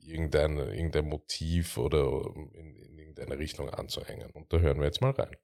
irgendein, 0.06 0.56
irgendein 0.56 1.06
Motiv 1.06 1.76
oder 1.76 2.22
in, 2.54 2.76
in 2.76 2.98
irgendeine 2.98 3.38
Richtung 3.38 3.68
anzuhängen. 3.68 4.30
Und 4.30 4.50
da 4.54 4.58
hören 4.58 4.78
wir 4.78 4.86
jetzt 4.86 5.02
mal 5.02 5.10
rein. 5.10 5.36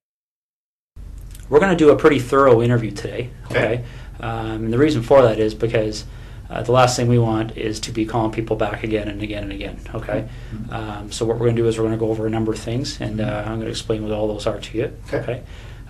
We're 1.51 1.61
going 1.61 1.77
to 1.77 1.85
do 1.85 1.93
a 1.93 1.97
pretty 1.97 2.19
thorough 2.19 2.63
interview 2.63 2.93
today. 2.93 3.29
Okay. 3.51 3.85
Um, 4.21 4.65
and 4.65 4.73
the 4.73 4.79
reason 4.79 5.03
for 5.03 5.21
that 5.21 5.39
is 5.39 5.55
because 5.55 6.07
uh, 6.51 6.63
the 6.63 6.73
last 6.73 6.97
thing 6.97 7.07
we 7.07 7.19
want 7.19 7.57
is 7.57 7.79
to 7.79 7.93
be 7.93 8.05
calling 8.05 8.33
people 8.33 8.57
back 8.57 8.83
again 8.83 9.07
and 9.07 9.23
again 9.23 9.45
and 9.45 9.53
again. 9.53 9.81
Okay. 9.95 10.29
Mm-hmm. 10.53 10.75
Um, 10.75 11.13
so 11.13 11.25
what 11.25 11.37
we're 11.37 11.47
going 11.47 11.57
to 11.57 11.63
do 11.63 11.69
is 11.69 11.79
we're 11.79 11.85
going 11.85 11.97
to 11.97 12.05
go 12.05 12.11
over 12.11 12.27
a 12.27 12.31
number 12.31 12.53
of 12.53 12.59
things, 12.59 13.01
and 13.01 13.21
uh, 13.21 13.45
I'm 13.47 13.55
going 13.55 13.67
to 13.67 13.69
explain 13.69 14.03
what 14.03 14.11
all 14.11 14.27
those 14.27 14.49
are 14.49 14.59
to 14.59 14.79
you. 14.79 14.93
Okay. 15.07 15.19
okay? 15.19 15.43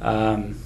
Um, 0.03 0.59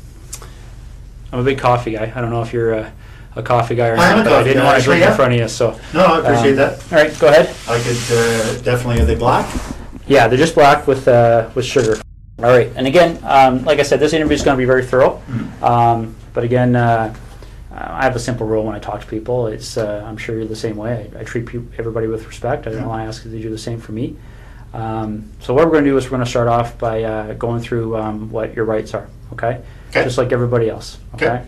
I'm 1.33 1.39
a 1.39 1.45
big 1.45 1.59
coffee 1.59 1.93
guy. 1.93 2.13
I 2.15 2.21
don't 2.21 2.31
know 2.31 2.43
if 2.43 2.53
you're 2.53 2.73
a, 2.73 2.93
a 3.37 3.43
coffee 3.43 3.77
guy 3.77 3.89
or 3.89 3.97
I 3.97 4.17
not, 4.17 4.25
but 4.25 4.33
I 4.33 4.43
didn't 4.43 4.63
guy, 4.63 4.65
want 4.65 4.79
to 4.79 4.85
drink 4.85 5.05
in 5.05 5.15
front 5.15 5.33
of 5.33 5.39
you. 5.39 5.49
So 5.49 5.79
No, 5.93 6.05
I 6.05 6.19
appreciate 6.21 6.51
um, 6.51 6.57
that. 6.57 6.93
All 6.93 6.99
right, 6.99 7.19
go 7.21 7.29
ahead. 7.29 7.55
I 7.69 7.81
could 7.81 7.97
uh, 8.17 8.63
definitely, 8.63 9.01
are 9.01 9.05
they 9.05 9.15
black? 9.15 9.49
Yeah, 10.09 10.27
they're 10.27 10.39
just 10.39 10.55
black 10.57 10.89
with 10.89 11.07
uh, 11.07 11.51
with 11.55 11.65
sugar. 11.65 12.01
All 12.41 12.47
right, 12.47 12.71
and 12.75 12.89
again, 12.89 13.21
um, 13.23 13.65
like 13.65 13.79
I 13.79 13.83
said, 13.83 14.01
this 14.01 14.13
interview 14.13 14.35
is 14.35 14.43
going 14.43 14.57
to 14.57 14.61
be 14.61 14.67
very 14.67 14.85
thorough. 14.85 15.23
Um, 15.63 16.17
but 16.33 16.43
again, 16.43 16.75
uh, 16.75 17.15
I 17.77 18.05
have 18.05 18.15
a 18.15 18.21
simple 18.21 18.47
rule 18.47 18.65
when 18.65 18.77
I 18.77 18.79
talk 18.79 19.01
to 19.01 19.07
people. 19.07 19.49
It's 19.49 19.77
uh, 19.77 20.05
I'm 20.07 20.17
sure 20.17 20.37
you're 20.37 20.47
the 20.47 20.55
same 20.55 20.77
way. 20.77 21.11
I, 21.17 21.21
I 21.21 21.25
treat 21.25 21.47
peop 21.47 21.73
everybody 21.77 22.07
with 22.07 22.25
respect. 22.27 22.67
I 22.69 22.71
don't 22.71 22.87
want 22.87 23.03
to 23.03 23.09
ask 23.09 23.25
you 23.25 23.33
to 23.33 23.41
do 23.43 23.51
the 23.51 23.59
same 23.59 23.81
for 23.81 23.91
me. 23.93 24.17
Um, 24.73 25.31
so 25.41 25.55
what 25.55 25.65
we're 25.67 25.73
going 25.73 25.85
to 25.85 25.91
do 25.91 25.97
is 25.97 26.05
we're 26.05 26.11
going 26.11 26.25
to 26.25 26.31
start 26.31 26.47
off 26.49 26.79
by 26.79 27.03
uh, 27.03 27.33
going 27.35 27.61
through 27.61 27.97
um, 27.97 28.31
what 28.31 28.55
your 28.55 28.65
rights 28.65 28.95
are. 28.95 29.09
Okay? 29.33 29.61
Okay. 29.91 30.05
Just 30.05 30.19
like 30.19 30.33
everybody 30.33 30.69
else. 30.69 30.99
Okay. 31.15 31.27
Okay. 31.27 31.47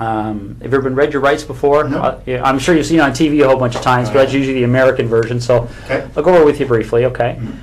Um, 0.00 0.56
have 0.62 0.72
you 0.72 0.78
ever 0.78 0.82
been 0.82 0.96
read 0.96 1.12
your 1.12 1.22
rights 1.22 1.44
before? 1.44 1.88
No. 1.88 1.98
Uh, 2.02 2.20
yeah, 2.26 2.42
I'm 2.44 2.58
sure 2.58 2.74
you've 2.74 2.86
seen 2.86 2.98
it 2.98 3.02
on 3.02 3.12
TV 3.12 3.44
a 3.44 3.48
whole 3.48 3.58
bunch 3.58 3.76
of 3.76 3.82
times, 3.82 4.08
but 4.08 4.14
that's 4.14 4.32
usually 4.32 4.54
the 4.54 4.64
American 4.64 5.06
version. 5.06 5.40
So 5.40 5.68
Okay. 5.84 6.08
I'll 6.16 6.22
go 6.24 6.34
over 6.34 6.44
with 6.44 6.58
you 6.58 6.66
briefly. 6.66 7.04
Okay. 7.04 7.36
Mhm. 7.40 7.54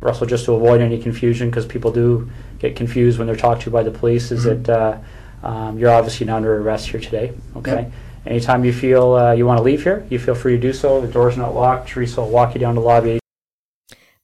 Russell, 0.00 0.26
just 0.26 0.46
to 0.46 0.54
avoid 0.54 0.80
any 0.80 0.98
confusion, 0.98 1.50
because 1.50 1.66
people 1.66 1.92
do 1.92 2.30
get 2.58 2.76
confused 2.76 3.18
when 3.18 3.26
they're 3.26 3.36
talked 3.36 3.62
to 3.62 3.70
by 3.70 3.82
the 3.82 3.90
police, 3.90 4.32
is 4.32 4.46
Mhm. 4.46 4.64
that 4.64 4.78
uh, 4.78 4.96
um, 5.42 5.78
you're 5.78 5.90
obviously 5.90 6.26
not 6.26 6.36
under 6.36 6.60
arrest 6.60 6.88
here 6.88 7.00
today. 7.00 7.32
Okay. 7.56 7.82
Yep. 7.82 7.92
Anytime 8.24 8.64
you 8.64 8.72
feel 8.72 9.14
uh, 9.14 9.32
you 9.32 9.46
want 9.46 9.58
to 9.58 9.62
leave 9.64 9.82
here, 9.82 10.06
you 10.08 10.18
feel 10.18 10.34
free 10.34 10.54
to 10.54 10.60
do 10.60 10.72
so. 10.72 11.00
The 11.00 11.08
door's 11.08 11.36
not 11.36 11.54
locked. 11.54 11.88
Teresa 11.88 12.20
will 12.20 12.30
walk 12.30 12.54
you 12.54 12.60
down 12.60 12.76
the 12.76 12.80
lobby. 12.80 13.21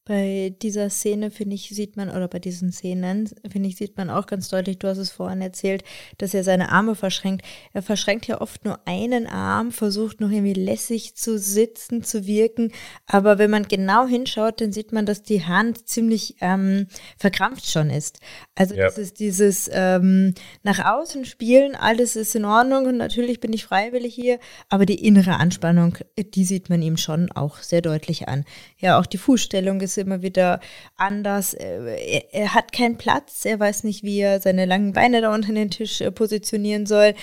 Bei 0.09 0.55
dieser 0.63 0.89
Szene, 0.89 1.31
finde 1.31 1.55
ich, 1.55 1.69
sieht 1.69 1.99
man, 1.99 2.09
oder 2.09 2.29
bei 2.29 2.39
diesen 2.39 2.73
Szenen, 2.73 3.29
finde 3.51 3.69
ich, 3.69 3.77
sieht 3.77 3.99
man 3.99 4.09
auch 4.09 4.25
ganz 4.27 4.49
deutlich, 4.49 4.79
du 4.79 4.89
hast 4.89 4.97
es 4.97 5.11
vorhin 5.11 5.43
erzählt, 5.43 5.85
dass 6.17 6.33
er 6.33 6.45
seine 6.45 6.73
Arme 6.73 6.95
verschränkt. 6.95 7.45
Er 7.75 7.83
verschränkt 7.83 8.27
ja 8.27 8.41
oft 8.41 8.65
nur 8.65 8.79
einen 8.87 9.27
Arm, 9.27 9.71
versucht 9.71 10.23
noch 10.23 10.31
irgendwie 10.31 10.55
lässig 10.55 11.15
zu 11.15 11.39
sitzen, 11.39 12.03
zu 12.05 12.27
wirken. 12.27 12.73
Aber 13.07 13.37
wenn 13.39 13.51
man 13.51 13.65
genau 13.69 14.07
hinschaut, 14.07 14.63
dann 14.63 14.73
sieht 14.73 14.93
man, 14.93 15.05
dass 15.05 15.23
die 15.23 15.45
Hand 15.45 15.87
ziemlich 15.87 16.37
ähm, 16.41 16.87
verkrampft 17.19 17.71
schon 17.71 17.91
ist. 17.91 18.21
Also 18.55 18.75
Ja. 18.77 18.87
das 18.87 18.97
ist 18.97 19.21
dieses 19.21 19.69
ähm, 19.71 20.33
nach 20.63 20.83
außen 20.87 21.27
spielen, 21.27 21.75
alles 21.75 22.17
ist 22.17 22.35
in 22.35 22.47
Ordnung 22.47 22.87
und 22.87 22.97
natürlich 22.97 23.41
bin 23.41 23.53
ich 23.53 23.67
freiwillig 23.67 24.15
hier, 24.15 24.39
aber 24.71 24.87
die 24.87 25.05
innere 25.07 25.35
Anspannung, 25.35 25.99
die 26.19 26.45
sieht 26.47 26.71
man 26.71 26.81
ihm 26.81 26.97
schon 26.97 27.31
auch 27.33 27.59
sehr 27.59 27.83
deutlich 27.83 28.27
an. 28.27 28.47
Ja, 28.79 28.99
auch 28.99 29.05
die 29.05 29.19
Fußstellung 29.19 29.83
ist 29.83 29.98
immer 29.99 30.23
wieder 30.23 30.61
anders. 30.97 31.55
Äh, 31.55 31.97
Er, 32.09 32.35
er 32.35 32.55
hat 32.55 32.73
keinen 32.73 32.97
Platz, 32.97 33.45
er 33.45 33.59
weiß 33.61 33.85
nicht, 33.85 34.03
wie 34.03 34.21
er 34.21 34.41
seine 34.41 34.65
langen 34.65 34.93
Beine 34.93 35.21
da 35.21 35.35
unter 35.35 35.53
den 35.53 35.71
Tisch 35.71 36.01
äh, 36.01 36.11
positionieren 36.11 36.87
soll. 36.87 37.15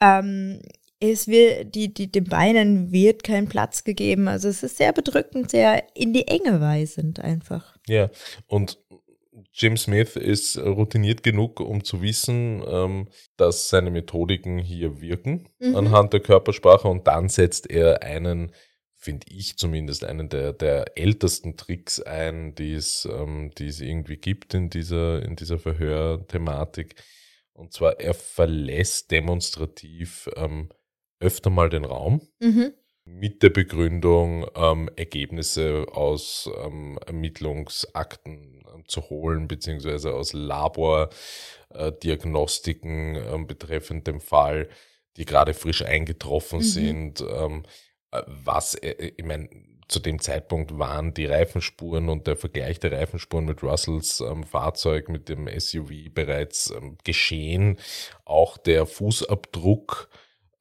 Ähm, 0.00 0.60
es 1.00 1.26
wird, 1.26 1.74
die, 1.74 1.92
die, 1.92 2.10
den 2.12 2.24
Beinen 2.24 2.92
wird 2.92 3.24
kein 3.24 3.48
Platz 3.48 3.82
gegeben. 3.84 4.28
Also 4.28 4.48
es 4.48 4.62
ist 4.62 4.76
sehr 4.76 4.92
bedrückend, 4.92 5.50
sehr 5.50 5.82
in 5.94 6.12
die 6.12 6.28
Enge 6.28 6.60
weisend 6.60 7.18
einfach. 7.20 7.76
Ja, 7.88 8.08
und 8.46 8.78
Jim 9.54 9.76
Smith 9.76 10.16
ist 10.16 10.56
routiniert 10.58 11.22
genug, 11.22 11.60
um 11.60 11.82
zu 11.84 12.00
wissen, 12.02 12.62
ähm, 12.66 13.08
dass 13.36 13.68
seine 13.68 13.90
Methodiken 13.90 14.58
hier 14.58 15.00
wirken 15.00 15.48
Mhm. 15.58 15.74
anhand 15.76 16.12
der 16.12 16.20
Körpersprache 16.20 16.86
und 16.88 17.06
dann 17.06 17.28
setzt 17.28 17.68
er 17.70 18.02
einen, 18.02 18.52
finde 19.02 19.26
ich 19.28 19.58
zumindest, 19.58 20.04
einen 20.04 20.28
der, 20.28 20.52
der 20.52 20.96
ältesten 20.96 21.56
Tricks 21.56 22.00
ein, 22.00 22.54
die 22.54 22.74
es, 22.74 23.04
ähm, 23.04 23.50
die 23.58 23.66
es 23.66 23.80
irgendwie 23.80 24.16
gibt 24.16 24.54
in 24.54 24.70
dieser, 24.70 25.24
in 25.24 25.34
dieser 25.34 25.58
Verhörthematik. 25.58 26.94
Und 27.52 27.72
zwar, 27.72 27.98
er 28.00 28.14
verlässt 28.14 29.10
demonstrativ 29.10 30.30
ähm, 30.36 30.68
öfter 31.18 31.50
mal 31.50 31.68
den 31.68 31.84
Raum 31.84 32.22
Mhm. 32.40 32.74
mit 33.04 33.42
der 33.42 33.50
Begründung, 33.50 34.46
ähm, 34.54 34.88
Ergebnisse 34.94 35.86
aus 35.90 36.48
ähm, 36.64 36.96
Ermittlungsakten 37.04 38.62
ähm, 38.72 38.84
zu 38.86 39.10
holen, 39.10 39.48
beziehungsweise 39.48 40.14
aus 40.14 40.32
Labordiagnostiken 40.32 43.16
ähm, 43.16 43.48
betreffend 43.48 44.06
dem 44.06 44.20
Fall, 44.20 44.68
die 45.16 45.24
gerade 45.24 45.54
frisch 45.54 45.82
eingetroffen 45.82 46.60
Mhm. 46.60 46.62
sind. 46.62 47.24
Ähm, 48.12 48.20
äh, 48.20 48.22
was, 48.44 48.74
äh, 48.74 49.12
ich 49.16 49.24
meine, 49.24 49.48
zu 49.88 50.00
dem 50.00 50.20
Zeitpunkt 50.20 50.78
waren 50.78 51.12
die 51.14 51.26
Reifenspuren 51.26 52.08
und 52.08 52.26
der 52.26 52.36
Vergleich 52.36 52.80
der 52.80 52.92
Reifenspuren 52.92 53.44
mit 53.44 53.62
Russells 53.62 54.20
ähm, 54.20 54.44
Fahrzeug, 54.44 55.08
mit 55.08 55.28
dem 55.28 55.48
SUV 55.48 55.90
bereits 56.14 56.70
ähm, 56.70 56.96
geschehen. 57.04 57.78
Auch 58.24 58.56
der 58.56 58.86
Fußabdruck 58.86 60.08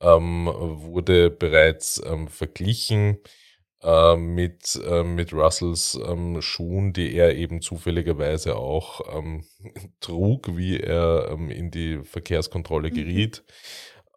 ähm, 0.01 0.47
wurde 0.47 1.29
bereits 1.29 2.01
ähm, 2.05 2.27
verglichen 2.27 3.19
äh, 3.83 4.15
mit, 4.15 4.79
äh, 4.85 5.03
mit 5.03 5.33
Russells 5.33 5.99
ähm, 6.05 6.41
Schuhen, 6.41 6.93
die 6.93 7.13
er 7.15 7.35
eben 7.35 7.61
zufälligerweise 7.61 8.55
auch 8.57 9.01
ähm, 9.15 9.45
trug, 10.01 10.55
wie 10.57 10.79
er 10.79 11.29
in 11.49 11.71
die 11.71 11.99
Verkehrskontrolle 12.03 12.89
Mhm. 12.89 12.95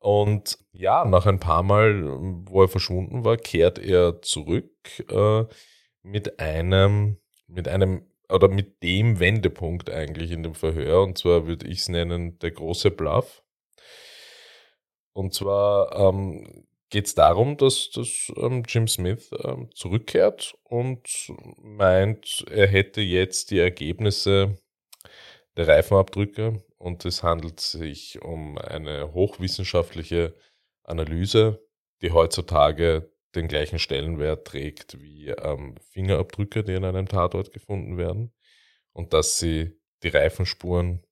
Und 0.05 0.59
ja, 0.75 1.07
nach 1.07 1.25
ein 1.25 1.41
paar 1.41 1.63
Mal, 1.63 2.05
wo 2.45 2.61
er 2.61 2.69
verschwunden 2.69 3.25
war, 3.25 3.39
kehrt 3.39 3.79
er 3.79 4.21
zurück 4.21 4.69
äh, 5.11 5.45
mit 6.03 6.39
einem, 6.39 7.17
mit 7.47 7.69
einem 7.69 8.05
oder 8.29 8.49
mit 8.49 8.83
dem 8.83 9.19
Wendepunkt 9.19 9.89
eigentlich 9.89 10.31
in 10.31 10.43
dem 10.43 10.55
Verhör. 10.55 11.03
Und 11.03 11.17
zwar 11.17 11.47
würde 11.47 11.67
ich 11.67 11.79
es 11.79 11.89
nennen, 11.89 12.39
der 12.41 12.51
große 12.51 12.91
Bluff. 12.91 13.43
Und 15.15 15.33
zwar 15.33 15.97
ähm, 15.99 16.67
geht 16.91 17.07
es 17.07 17.15
darum, 17.15 17.57
dass, 17.57 17.89
dass 17.91 18.31
ähm, 18.37 18.63
Jim 18.69 18.87
Smith 18.89 19.31
ähm, 19.43 19.71
zurückkehrt 19.75 20.55
und 20.65 21.33
meint, 21.63 22.45
er 22.51 22.67
hätte 22.67 23.01
jetzt 23.01 23.53
die 23.53 23.59
Ergebnisse 23.59 24.59
der 25.57 25.69
Reifenabdrücke 25.69 26.65
und 26.79 27.05
es 27.05 27.23
handelt 27.23 27.61
sich 27.61 28.23
um 28.23 28.59
eine 28.59 29.13
hochwissenschaftliche 29.13 30.35
Analyse, 30.83 31.65
die 32.03 32.13
heutzutage 32.13 33.11
den 33.35 33.49
gleichen 33.49 33.79
Stellenwert 33.79 34.47
trägt 34.47 35.01
wie 35.01 35.29
ähm, 35.29 35.77
Fingerabdrücke, 35.91 36.63
die 36.65 36.75
in 36.75 36.85
einem 36.85 37.09
Tatort 37.09 37.53
gefunden 37.53 37.97
werden 37.97 38.33
und 38.93 39.13
dass 39.13 39.39
sie 39.39 39.81
die 40.03 40.09
Reifenspuren, 40.09 41.05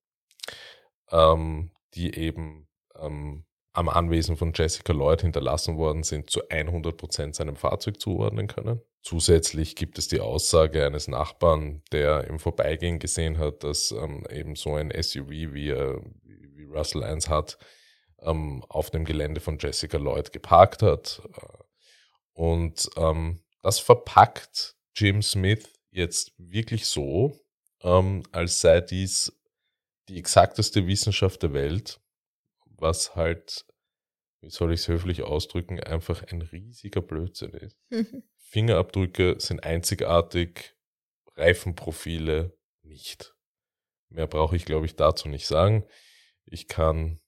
ähm, 1.10 1.72
die 1.94 2.14
eben 2.14 2.68
ähm, 2.96 3.44
am 3.72 3.88
Anwesen 3.88 4.36
von 4.36 4.52
Jessica 4.54 4.92
Lloyd 4.92 5.22
hinterlassen 5.22 5.78
worden 5.78 6.02
sind, 6.02 6.30
zu 6.30 6.42
100% 6.48 7.34
seinem 7.34 7.56
Fahrzeug 7.56 8.00
zuordnen 8.00 8.46
können. 8.46 8.80
Zusätzlich 9.02 9.74
gibt 9.76 9.98
es 9.98 10.08
die 10.08 10.20
Aussage 10.20 10.84
eines 10.84 11.08
Nachbarn, 11.08 11.82
der 11.90 12.24
im 12.24 12.38
Vorbeigehen 12.38 12.98
gesehen 12.98 13.38
hat, 13.38 13.64
dass 13.64 13.90
ähm, 13.90 14.24
eben 14.30 14.54
so 14.54 14.74
ein 14.74 14.90
SUV, 14.90 15.28
wie, 15.28 15.70
äh, 15.70 16.00
wie 16.22 16.64
Russell 16.64 17.02
eins 17.02 17.28
hat, 17.28 17.58
ähm, 18.20 18.64
auf 18.68 18.90
dem 18.90 19.04
Gelände 19.04 19.40
von 19.40 19.58
Jessica 19.58 19.96
Lloyd 19.96 20.32
geparkt 20.32 20.82
hat. 20.82 21.22
Und 22.32 22.88
ähm, 22.96 23.40
das 23.62 23.78
verpackt 23.78 24.76
Jim 24.94 25.22
Smith 25.22 25.68
jetzt 25.90 26.32
wirklich 26.38 26.86
so, 26.86 27.38
ähm, 27.82 28.22
als 28.32 28.60
sei 28.60 28.80
dies 28.80 29.32
die 30.08 30.18
exakteste 30.18 30.86
Wissenschaft 30.86 31.42
der 31.42 31.52
Welt, 31.52 32.00
was 32.82 33.16
halt, 33.16 33.64
wie 34.40 34.50
soll 34.50 34.72
ich 34.72 34.80
es 34.80 34.88
höflich 34.88 35.22
ausdrücken, 35.22 35.80
einfach 35.80 36.22
ein 36.24 36.42
riesiger 36.42 37.00
Blödsinn 37.00 37.52
ist. 37.52 37.78
Fingerabdrücke 38.36 39.36
sind 39.38 39.64
einzigartig, 39.64 40.74
Reifenprofile 41.36 42.54
nicht. 42.82 43.34
Mehr 44.10 44.26
brauche 44.26 44.56
ich, 44.56 44.66
glaube 44.66 44.84
ich, 44.84 44.96
dazu 44.96 45.28
nicht 45.28 45.46
sagen. 45.46 45.86
Ich 46.44 46.68
kann 46.68 47.20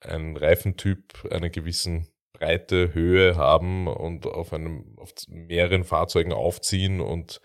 einen 0.00 0.36
Reifentyp 0.36 1.26
einer 1.30 1.48
gewissen 1.48 2.08
Breite, 2.32 2.92
Höhe 2.92 3.36
haben 3.36 3.88
und 3.88 4.26
auf 4.26 4.52
einem, 4.52 4.96
auf 4.98 5.12
mehreren 5.28 5.84
Fahrzeugen 5.84 6.32
aufziehen 6.32 7.00
und 7.00 7.40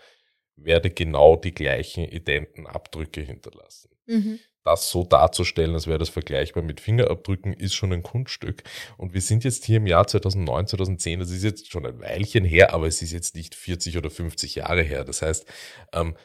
werde 0.56 0.90
genau 0.90 1.36
die 1.36 1.52
gleichen 1.52 2.04
identen 2.04 2.66
Abdrücke 2.66 3.20
hinterlassen. 3.22 3.90
Mhm. 4.06 4.38
Das 4.64 4.90
so 4.90 5.04
darzustellen, 5.04 5.74
als 5.74 5.86
wäre 5.86 5.98
das 5.98 6.08
vergleichbar 6.08 6.62
mit 6.62 6.80
Fingerabdrücken, 6.80 7.52
ist 7.52 7.74
schon 7.74 7.92
ein 7.92 8.02
Kunststück. 8.02 8.62
Und 8.96 9.12
wir 9.12 9.20
sind 9.20 9.44
jetzt 9.44 9.64
hier 9.64 9.76
im 9.76 9.86
Jahr 9.86 10.06
2009, 10.06 10.68
2010, 10.68 11.20
das 11.20 11.30
ist 11.30 11.44
jetzt 11.44 11.70
schon 11.70 11.84
ein 11.84 12.00
Weilchen 12.00 12.44
her, 12.44 12.72
aber 12.72 12.86
es 12.86 13.02
ist 13.02 13.12
jetzt 13.12 13.36
nicht 13.36 13.54
40 13.54 13.98
oder 13.98 14.10
50 14.10 14.54
Jahre 14.54 14.82
her. 14.82 15.04
Das 15.04 15.20
heißt, 15.20 15.46
ähm, 15.92 16.16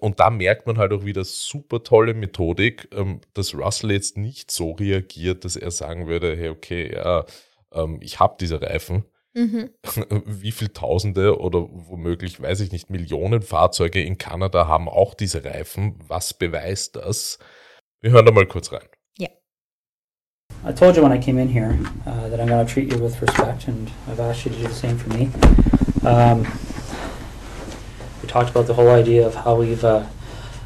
und 0.00 0.18
da 0.18 0.30
merkt 0.30 0.66
man 0.66 0.78
halt 0.78 0.92
auch 0.92 1.04
wieder 1.04 1.24
super 1.24 1.84
tolle 1.84 2.14
Methodik, 2.14 2.88
ähm, 2.92 3.20
dass 3.34 3.54
Russell 3.54 3.92
jetzt 3.92 4.16
nicht 4.16 4.50
so 4.50 4.72
reagiert, 4.72 5.44
dass 5.44 5.56
er 5.56 5.70
sagen 5.70 6.08
würde, 6.08 6.36
hey, 6.36 6.48
okay, 6.48 6.92
ja, 6.94 7.26
ähm, 7.72 7.98
ich 8.02 8.18
habe 8.18 8.36
diese 8.40 8.60
Reifen. 8.60 9.04
Mhm. 9.38 9.70
Wie 10.26 10.50
viele 10.50 10.72
Tausende 10.72 11.38
oder 11.38 11.68
womöglich, 11.70 12.42
weiß 12.42 12.58
ich 12.60 12.72
nicht, 12.72 12.90
Millionen 12.90 13.40
Fahrzeuge 13.40 14.02
in 14.02 14.18
Kanada 14.18 14.66
haben 14.66 14.88
auch 14.88 15.14
diese 15.14 15.44
Reifen. 15.44 15.94
Was 16.08 16.34
beweist 16.34 16.96
das? 16.96 17.38
Wir 18.00 18.10
hören 18.10 18.26
da 18.26 18.32
mal 18.32 18.46
kurz 18.46 18.72
rein. 18.72 18.88
Ja. 19.16 19.28
I 20.68 20.72
told 20.72 20.96
you 20.96 21.04
when 21.04 21.12
I 21.12 21.20
came 21.20 21.40
in 21.40 21.48
here 21.48 21.78
uh, 22.04 22.28
that 22.28 22.40
I'm 22.40 22.48
going 22.48 22.66
to 22.66 22.72
treat 22.72 22.92
you 22.92 22.98
with 22.98 23.22
respect 23.22 23.68
and 23.68 23.88
I've 24.08 24.18
asked 24.18 24.44
you 24.44 24.50
to 24.50 24.58
do 24.58 24.66
the 24.66 24.74
same 24.74 24.98
for 24.98 25.10
me. 25.16 25.30
Um, 26.04 26.44
we 28.20 28.28
talked 28.28 28.50
about 28.50 28.66
the 28.66 28.74
whole 28.74 28.90
idea 28.90 29.24
of 29.24 29.36
how 29.36 29.54
we've 29.54 29.84
uh, 29.84 30.04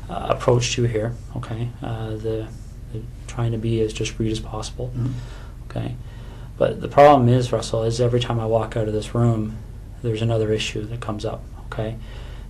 uh, 0.08 0.28
approached 0.30 0.78
you 0.78 0.84
here. 0.84 1.12
Okay, 1.36 1.68
uh, 1.82 2.10
the, 2.16 2.48
the, 2.92 3.02
trying 3.26 3.52
to 3.52 3.58
be 3.58 3.82
as 3.82 3.92
discreet 3.92 4.32
as 4.32 4.40
possible. 4.40 4.90
Mm-hmm. 4.96 5.12
Okay, 5.68 5.96
but 6.62 6.80
the 6.80 6.86
problem 6.86 7.28
is, 7.28 7.50
Russell, 7.50 7.82
is 7.82 8.00
every 8.00 8.20
time 8.20 8.38
I 8.38 8.46
walk 8.46 8.76
out 8.76 8.86
of 8.86 8.94
this 8.94 9.16
room, 9.16 9.58
there's 10.00 10.22
another 10.22 10.52
issue 10.52 10.86
that 10.86 11.00
comes 11.00 11.24
up. 11.24 11.42
Okay, 11.64 11.96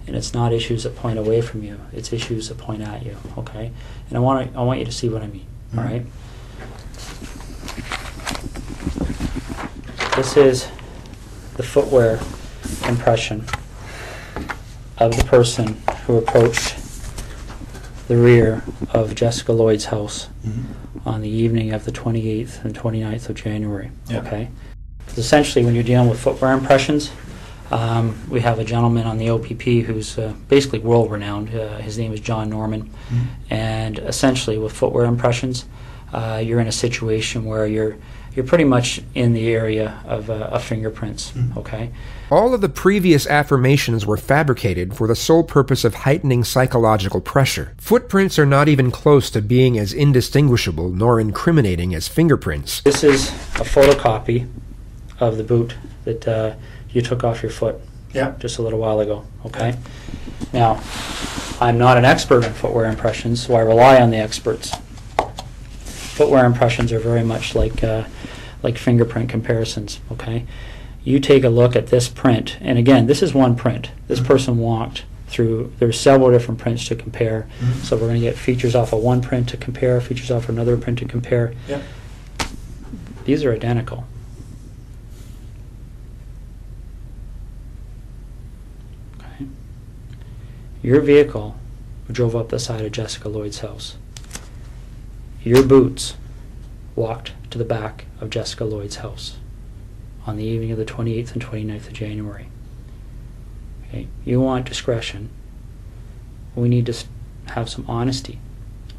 and 0.07 0.15
it's 0.15 0.35
not 0.35 0.53
issues 0.53 0.83
that 0.83 0.95
point 0.95 1.19
away 1.19 1.41
from 1.41 1.63
you; 1.63 1.81
it's 1.95 2.13
issues 2.13 2.51
that 2.51 2.59
point 2.59 2.83
at 2.83 3.07
you. 3.07 3.17
Okay, 3.39 3.71
and 4.11 4.19
I 4.19 4.21
want 4.21 4.53
to, 4.53 4.59
I 4.59 4.65
want 4.65 4.81
you 4.81 4.85
to 4.85 4.93
see 4.93 5.09
what 5.09 5.23
I 5.23 5.29
mean. 5.29 5.47
Mm-hmm. 5.75 5.79
All 5.79 5.85
right. 5.87 6.05
This 10.17 10.37
is 10.37 10.69
the 11.55 11.63
footwear 11.63 12.21
impression 12.87 13.47
of 14.99 15.17
the 15.17 15.25
person 15.25 15.83
who 16.05 16.19
approached 16.19 16.77
the 18.09 18.19
rear 18.19 18.63
of 18.91 19.15
Jessica 19.15 19.55
Lloyd's 19.55 19.87
house 19.87 20.29
mm-hmm. 20.45 20.92
On 21.05 21.21
the 21.21 21.29
evening 21.29 21.73
of 21.73 21.85
the 21.85 21.93
28th 21.93 22.65
and 22.65 22.75
29th 22.79 23.29
of 23.29 23.37
January. 23.37 23.91
Yeah. 24.09 24.19
Okay. 24.21 24.49
Essentially, 25.17 25.65
when 25.65 25.75
you're 25.75 25.85
dealing 25.85 26.09
with 26.09 26.21
footwear 26.21 26.53
impressions, 26.53 27.11
um, 27.71 28.19
we 28.29 28.41
have 28.41 28.59
a 28.59 28.65
gentleman 28.65 29.07
on 29.07 29.19
the 29.19 29.31
OPP 29.31 29.63
who's 29.87 30.19
uh, 30.19 30.35
basically 30.49 30.79
world 30.79 31.11
renowned. 31.11 31.55
Uh, 31.55 31.79
his 31.79 31.99
name 31.99 32.13
is 32.13 32.21
John 32.21 32.51
Norman. 32.51 32.85
Mm-hmm. 32.85 33.25
And 33.51 33.99
essentially, 33.99 34.59
with 34.59 34.73
footwear 34.73 35.07
impressions, 35.07 35.65
uh, 36.13 36.43
you're 36.45 36.61
in 36.61 36.69
a 36.69 36.73
situation 36.73 37.45
where 37.45 37.67
you're 37.67 37.97
you're 38.35 38.47
pretty 38.47 38.65
much 38.65 39.03
in 39.15 39.33
the 39.33 39.49
area 39.53 40.03
of, 40.07 40.31
uh, 40.31 40.35
of 40.35 40.65
fingerprints. 40.65 41.33
Mm-hmm. 41.33 41.59
Okay. 41.59 41.91
All 42.31 42.55
of 42.55 42.63
the 42.63 42.69
previous 42.69 43.27
affirmations 43.27 44.07
were 44.07 44.17
fabricated 44.17 44.97
for 44.97 45.07
the 45.07 45.15
sole 45.15 45.45
purpose 45.45 45.85
of 45.85 45.95
heightening 45.95 46.45
psychological 46.45 47.21
pressure. 47.21 47.75
Footprints 47.77 48.39
are 48.39 48.47
not 48.47 48.69
even 48.69 48.91
close 48.91 49.29
to 49.31 49.43
being 49.43 49.79
as 49.79 49.93
indistinguishable 49.93 50.89
nor 50.89 51.21
incriminating 51.21 51.95
as 51.95 52.09
fingerprints. 52.09 52.81
This 52.83 53.05
is 53.05 53.29
a 53.29 53.65
photocopy 53.65 54.51
of 55.21 55.37
the 55.37 55.45
boot 55.45 55.75
that 56.05 56.27
uh, 56.27 56.55
you 56.91 57.03
took 57.03 57.23
off 57.23 57.43
your 57.43 57.53
foot. 57.53 57.77
Yeah. 58.15 58.35
Just 58.39 58.59
a 58.59 58.63
little 58.63 58.79
while 58.79 59.01
ago. 59.01 59.27
Okay. 59.47 59.77
Now, 60.53 60.83
I'm 61.61 61.79
not 61.79 61.97
an 61.97 62.05
expert 62.05 62.45
in 62.45 62.53
footwear 62.53 62.87
impressions, 62.87 63.47
so 63.47 63.55
I 63.55 63.61
rely 63.61 64.01
on 64.01 64.11
the 64.11 64.17
experts. 64.17 64.73
Footwear 65.85 66.45
impressions 66.45 66.93
are 66.93 66.99
very 66.99 67.25
much 67.25 67.55
like 67.55 67.83
uh, 67.83 68.05
like 68.63 68.79
fingerprint 68.79 69.29
comparisons. 69.29 70.01
Okay 70.11 70.47
you 71.05 71.19
take 71.19 71.45
a 71.45 71.49
look 71.49 71.75
at 71.75 71.89
this 71.89 72.09
print, 72.09 72.57
and 72.61 72.79
again, 72.79 73.07
this 73.07 73.23
is 73.23 73.35
one 73.35 73.57
print. 73.57 73.91
This 74.07 74.19
mm-hmm. 74.19 74.29
person 74.29 74.59
walked 74.59 75.05
through, 75.27 75.73
there's 75.79 75.99
several 75.99 76.31
different 76.31 76.61
prints 76.61 76.87
to 76.89 76.95
compare. 76.95 77.49
Mm-hmm. 77.59 77.81
So 77.81 77.97
we're 77.97 78.09
going 78.09 78.21
to 78.21 78.27
get 78.27 78.37
features 78.37 78.75
off 78.75 78.93
of 78.93 79.03
one 79.03 79.21
print 79.21 79.49
to 79.49 79.57
compare, 79.57 80.01
features 80.01 80.31
off 80.31 80.45
of 80.45 80.51
another 80.51 80.77
print 80.77 80.99
to 81.01 81.07
compare. 81.07 81.55
Yep. 81.69 81.83
These 83.25 83.45
are 83.45 83.53
identical. 83.53 84.05
Okay. 89.19 89.47
Your 90.83 91.01
vehicle 91.01 91.57
drove 92.11 92.37
up 92.37 92.51
the 92.51 92.59
side 92.59 92.85
of 92.85 92.93
Jessica 92.93 93.29
Lloyd's 93.29 93.61
house. 93.61 93.97
Your 95.43 95.65
boots 95.65 96.15
walked 96.95 97.33
to 97.53 97.59
the 97.59 97.65
back 97.65 98.07
of 98.21 98.31
Jessica 98.31 98.65
Lloyd's 98.65 98.97
house 98.97 99.37
on 100.27 100.37
the 100.37 100.45
evening 100.45 100.73
of 100.73 100.79
the 100.79 100.85
28th 100.85 101.33
and 101.33 101.45
29th 101.45 101.87
of 101.87 101.93
January. 101.93 102.49
Okay, 103.89 104.09
you 104.25 104.41
want 104.41 104.67
discretion. 104.67 105.29
We 106.55 106.69
need 106.69 106.87
to 106.87 106.95
have 107.47 107.69
some 107.69 107.85
honesty, 107.89 108.39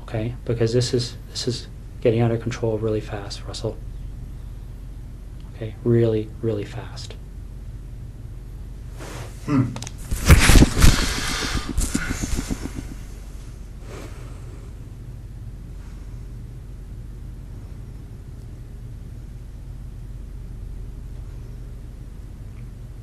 okay? 0.04 0.36
Because 0.46 0.74
this 0.74 0.94
is 0.94 1.18
this 1.32 1.48
is 1.48 1.68
getting 2.02 2.20
out 2.20 2.32
of 2.32 2.42
control 2.42 2.78
really 2.78 3.02
fast, 3.02 3.44
Russell. 3.46 3.78
Okay, 5.56 5.76
really, 5.84 6.30
really 6.42 6.66
fast. 6.66 7.16
Hmm. 9.46 9.74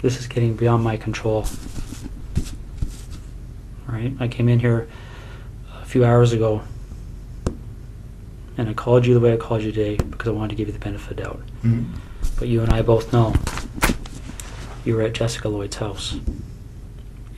This 0.02 0.18
is 0.18 0.26
getting 0.26 0.54
beyond 0.54 0.82
my 0.82 0.96
control. 0.96 1.46
All 3.88 3.94
right, 3.94 4.12
I 4.20 4.28
came 4.28 4.48
in 4.48 4.58
here 4.60 4.88
a 5.80 5.84
few 5.84 6.04
hours 6.04 6.32
ago 6.32 6.62
and 8.56 8.68
I 8.68 8.74
called 8.74 9.06
you 9.06 9.14
the 9.14 9.20
way 9.20 9.32
I 9.32 9.36
called 9.36 9.62
you 9.62 9.72
today 9.72 9.96
because 9.96 10.28
I 10.28 10.32
wanted 10.32 10.50
to 10.50 10.54
give 10.56 10.68
you 10.68 10.72
the 10.72 10.78
benefit 10.78 11.10
of 11.10 11.16
the 11.16 11.22
doubt. 11.22 11.40
Mm-hmm. 11.62 11.94
But 12.38 12.48
you 12.48 12.62
and 12.62 12.72
I 12.72 12.82
both 12.82 13.12
know 13.12 13.34
you 14.84 14.96
were 14.96 15.02
at 15.02 15.12
Jessica 15.12 15.48
Lloyd's 15.48 15.76
house, 15.76 16.14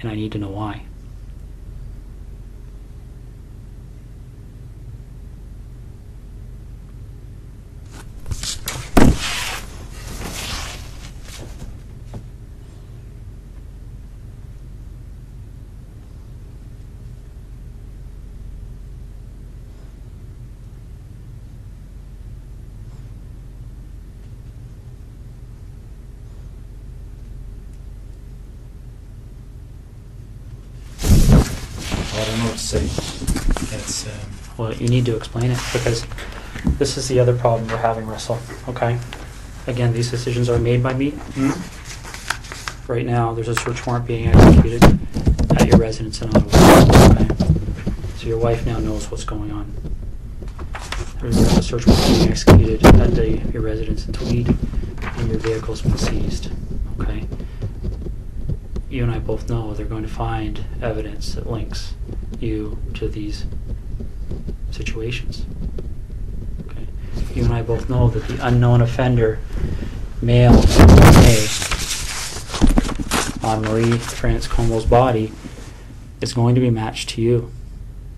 and 0.01 0.11
I 0.11 0.15
need 0.15 0.33
to 0.33 0.39
know 0.39 0.51
why. 0.51 0.83
I 32.15 32.25
don't 32.25 32.39
know 32.39 32.45
what 32.45 32.53
to 32.53 32.59
say. 32.59 32.85
It's, 33.75 34.07
um, 34.07 34.13
Well, 34.59 34.72
you 34.83 34.89
need 34.89 35.07
to 35.07 35.17
explain 35.17 35.53
it 35.53 35.59
because 35.73 36.05
this 36.79 36.97
is 36.97 37.07
the 37.07 37.21
other 37.21 37.37
problem 37.37 37.69
we're 37.69 37.77
having, 37.77 38.05
Russell. 38.07 38.39
Okay? 38.69 38.99
Again, 39.69 39.93
these 39.93 40.11
decisions 40.11 40.49
are 40.51 40.59
made 40.59 40.83
by 40.83 40.93
me. 40.93 41.11
hmm? 41.11 41.51
Right 42.91 43.07
now, 43.07 43.33
there's 43.33 43.47
a 43.47 43.55
search 43.55 43.87
warrant 43.87 44.07
being 44.07 44.27
executed 44.27 44.83
at 45.53 45.69
your 45.69 45.79
residence 45.79 46.21
in 46.21 46.31
Ottawa. 46.31 47.13
Okay? 47.13 47.29
So 48.17 48.27
your 48.27 48.39
wife 48.39 48.67
now 48.67 48.79
knows 48.81 49.09
what's 49.09 49.25
going 49.25 49.53
on. 49.53 49.73
there's 51.21 51.39
a 51.39 51.63
search 51.63 51.87
warrant 51.87 52.07
being 52.09 52.29
executed 52.29 52.85
at 52.85 53.15
the, 53.15 53.39
your 53.53 53.63
residence 53.63 54.07
in 54.07 54.13
Tweed, 54.13 54.49
and 55.01 55.29
your 55.29 55.39
vehicle's 55.39 55.83
been 55.83 55.97
seized. 55.97 56.51
Okay. 57.01 57.25
You 58.91 59.05
and 59.05 59.13
I 59.13 59.21
both 59.21 59.49
know 59.49 59.75
they're 59.75 59.87
going 59.87 60.03
to 60.03 60.09
find 60.09 60.65
evidence 60.83 61.37
that 61.37 61.49
links 61.49 61.95
you 62.41 62.79
to 62.95 63.09
these 63.09 63.47
situations. 64.73 65.45
Okay. 66.67 66.87
You 67.35 67.45
and 67.45 67.53
I 67.53 67.63
both 67.63 67.89
know 67.89 68.09
that 68.09 68.27
the 68.29 68.45
unknown 68.47 68.81
offender, 68.81 69.39
male, 70.21 70.53
may, 70.53 71.47
on 73.43 73.63
Marie 73.63 73.99
France 73.99 74.47
Como's 74.47 74.85
body 74.85 75.33
is 76.21 76.33
going 76.33 76.55
to 76.55 76.61
be 76.61 76.71
matched 76.71 77.11
to 77.11 77.23
you, 77.23 77.53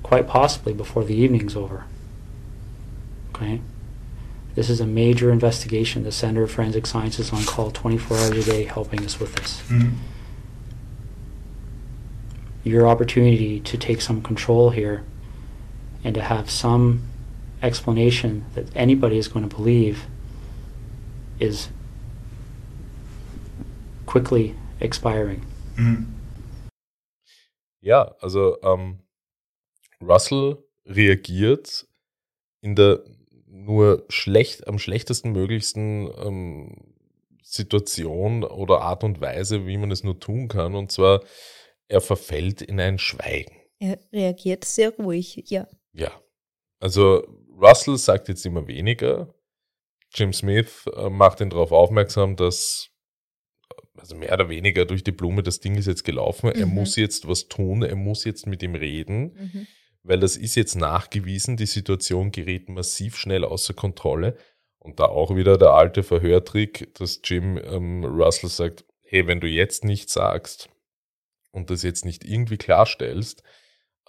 quite 0.03 0.27
possibly 0.29 0.73
before 0.73 1.05
the 1.05 1.15
evening's 1.15 1.57
over. 1.57 1.85
Okay? 3.35 3.61
This 4.55 4.71
is 4.71 4.81
a 4.81 4.87
major 4.87 5.33
investigation. 5.33 6.05
The 6.05 6.13
Center 6.13 6.45
of 6.45 6.51
Forensic 6.53 6.87
Science 6.87 7.19
is 7.19 7.33
on 7.33 7.45
call 7.45 7.71
24 7.73 8.17
hours 8.19 8.31
a 8.31 8.45
day 8.45 8.65
helping 8.65 9.05
us 9.05 9.19
with 9.19 9.35
this. 9.35 9.63
Mhm. 9.69 9.95
Your 12.63 12.87
opportunity 12.87 13.59
to 13.61 13.77
take 13.77 14.01
some 14.01 14.23
control 14.23 14.71
here 14.71 15.03
and 16.05 16.15
to 16.15 16.23
have 16.23 16.51
some 16.51 17.03
explanation 17.63 18.45
that 18.55 18.67
anybody 18.77 19.19
is 19.19 19.27
going 19.29 19.49
to 19.49 19.57
believe 19.57 20.07
is 21.41 21.69
quickly 24.07 24.55
expiring. 24.81 25.43
Mhm. 25.77 26.07
Ja, 27.81 28.15
also 28.21 28.57
ähm, 28.63 29.01
Russell 30.01 30.59
reagiert 30.87 31.87
in 32.61 32.75
der 32.75 33.05
nur 33.47 34.05
schlecht, 34.09 34.67
am 34.69 34.79
schlechtesten 34.79 35.33
möglichsten 35.33 36.11
ähm, 36.19 36.95
Situation 37.43 38.43
oder 38.43 38.81
Art 38.81 39.05
und 39.05 39.21
Weise, 39.21 39.67
wie 39.67 39.77
man 39.77 39.91
es 39.91 40.03
nur 40.03 40.19
tun 40.19 40.49
kann. 40.49 40.75
Und 40.75 40.91
zwar, 40.91 41.23
er 41.89 42.01
verfällt 42.01 42.63
in 42.63 42.81
ein 42.81 42.99
Schweigen. 42.99 43.55
Er 43.79 43.99
reagiert 44.13 44.65
sehr 44.65 44.91
ruhig, 44.97 45.45
ja. 45.47 45.69
Ja. 45.95 46.11
Also 46.81 47.25
Russell 47.61 47.97
sagt 47.97 48.29
jetzt 48.29 48.45
immer 48.45 48.67
weniger. 48.67 49.33
Jim 50.13 50.33
Smith 50.33 50.87
äh, 50.95 51.09
macht 51.09 51.41
ihn 51.41 51.51
darauf 51.51 51.73
aufmerksam, 51.73 52.37
dass 52.37 52.91
also 53.97 54.17
mehr 54.17 54.33
oder 54.33 54.49
weniger 54.49 54.85
durch 54.85 55.05
die 55.05 55.13
Blume 55.13 55.43
das 55.43 55.61
Ding 55.61 55.77
ist 55.77 55.87
jetzt 55.87 56.05
gelaufen. 56.05 56.51
Er 56.51 56.67
Mhm. 56.67 56.75
muss 56.75 56.97
jetzt 56.97 57.27
was 57.29 57.47
tun. 57.49 57.83
Er 57.83 57.97
muss 57.97 58.25
jetzt 58.25 58.47
mit 58.47 58.63
ihm 58.63 58.75
reden, 58.75 59.35
Mhm. 59.35 59.67
weil 60.03 60.19
das 60.21 60.37
ist 60.37 60.57
jetzt 60.57 60.75
nachgewiesen. 60.75 61.57
Die 61.57 61.67
Situation 61.67 62.33
gerät 62.33 62.69
massiv 62.69 63.17
schnell 63.17 63.45
außer 63.45 63.73
Kontrolle. 63.73 64.37
Und 64.79 65.01
da 65.01 65.07
auch 65.07 65.35
wieder 65.35 65.57
der 65.57 65.71
alte 65.71 66.03
Verhörtrick, 66.03 66.93
dass 66.99 67.21
Jim 67.25 67.57
ähm, 67.57 68.05
Russell 68.05 68.51
sagt, 68.51 68.85
hey, 69.03 69.27
wenn 69.27 69.41
du 69.41 69.47
jetzt 69.47 69.85
nichts 69.85 70.13
sagst 70.13 70.69
und 71.53 71.71
das 71.71 71.83
jetzt 71.83 72.05
nicht 72.05 72.25
irgendwie 72.25 72.59
klarstellst, 72.59 73.43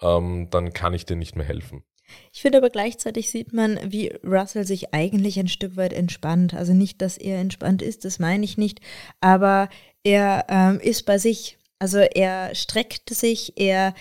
ähm, 0.01 0.47
dann 0.51 0.73
kann 0.73 0.93
ich 0.93 1.05
dir 1.05 1.15
nicht 1.15 1.35
mehr 1.35 1.45
helfen. 1.45 1.83
Ich 2.31 2.41
finde 2.41 2.59
aber 2.59 2.69
gleichzeitig 2.69 3.31
sieht 3.31 3.53
man, 3.53 3.79
wie 3.87 4.13
Russell 4.23 4.65
sich 4.65 4.93
eigentlich 4.93 5.39
ein 5.39 5.47
Stück 5.47 5.75
weit 5.75 5.93
entspannt. 5.93 6.53
Also 6.53 6.73
nicht, 6.73 7.01
dass 7.01 7.17
er 7.17 7.39
entspannt 7.39 7.81
ist, 7.81 8.05
das 8.05 8.19
meine 8.19 8.45
ich 8.45 8.57
nicht, 8.57 8.79
aber 9.21 9.69
er 10.03 10.45
ähm, 10.49 10.79
ist 10.79 11.05
bei 11.05 11.17
sich. 11.17 11.57
Also 11.79 11.97
er 11.97 12.55
streckt 12.55 13.09
sich, 13.09 13.53
er 13.57 13.93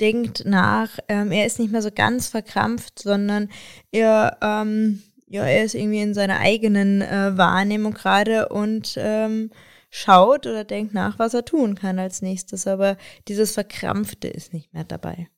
denkt 0.00 0.44
nach, 0.44 0.98
ähm, 1.08 1.32
er 1.32 1.46
ist 1.46 1.58
nicht 1.58 1.72
mehr 1.72 1.82
so 1.82 1.90
ganz 1.90 2.28
verkrampft, 2.28 2.98
sondern 2.98 3.48
er, 3.90 4.38
ähm, 4.42 5.02
ja, 5.26 5.44
er 5.44 5.64
ist 5.64 5.74
irgendwie 5.74 6.00
in 6.00 6.14
seiner 6.14 6.40
eigenen 6.40 7.02
äh, 7.02 7.36
Wahrnehmung 7.36 7.94
gerade 7.94 8.48
und 8.48 8.94
ähm, 8.98 9.50
schaut 9.96 10.46
oder 10.46 10.64
denkt 10.64 10.92
nach, 10.92 11.18
was 11.18 11.32
er 11.32 11.44
tun 11.44 11.74
kann 11.74 11.98
als 11.98 12.20
nächstes. 12.20 12.66
Aber 12.66 12.96
dieses 13.28 13.52
Verkrampfte 13.52 14.28
ist 14.28 14.52
nicht 14.52 14.72
mehr 14.74 14.84
dabei. 14.84 15.28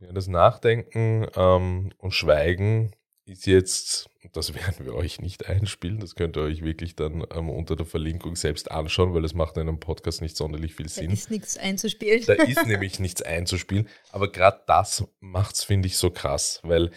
Ja, 0.00 0.12
das 0.12 0.26
Nachdenken 0.26 1.28
ähm, 1.36 1.92
und 1.98 2.12
Schweigen 2.12 2.92
ist 3.24 3.46
jetzt, 3.46 4.10
das 4.32 4.54
werden 4.54 4.84
wir 4.84 4.94
euch 4.94 5.20
nicht 5.20 5.46
einspielen, 5.46 6.00
das 6.00 6.16
könnt 6.16 6.36
ihr 6.36 6.42
euch 6.42 6.64
wirklich 6.64 6.96
dann 6.96 7.24
ähm, 7.32 7.48
unter 7.48 7.76
der 7.76 7.86
Verlinkung 7.86 8.34
selbst 8.34 8.68
anschauen, 8.72 9.14
weil 9.14 9.22
das 9.22 9.34
macht 9.34 9.56
in 9.56 9.68
einem 9.68 9.78
Podcast 9.78 10.20
nicht 10.20 10.36
sonderlich 10.36 10.74
viel 10.74 10.86
Da 10.86 10.92
Sinn. 10.92 11.12
ist 11.12 11.30
nichts 11.30 11.56
einzuspielen. 11.56 12.24
Da 12.26 12.32
ist 12.42 12.66
nämlich 12.66 12.98
nichts 12.98 13.22
einzuspielen, 13.22 13.88
aber 14.10 14.32
gerade 14.32 14.60
das 14.66 15.04
macht's 15.20 15.62
finde 15.62 15.86
ich 15.86 15.96
so 15.96 16.10
krass, 16.10 16.58
weil 16.64 16.90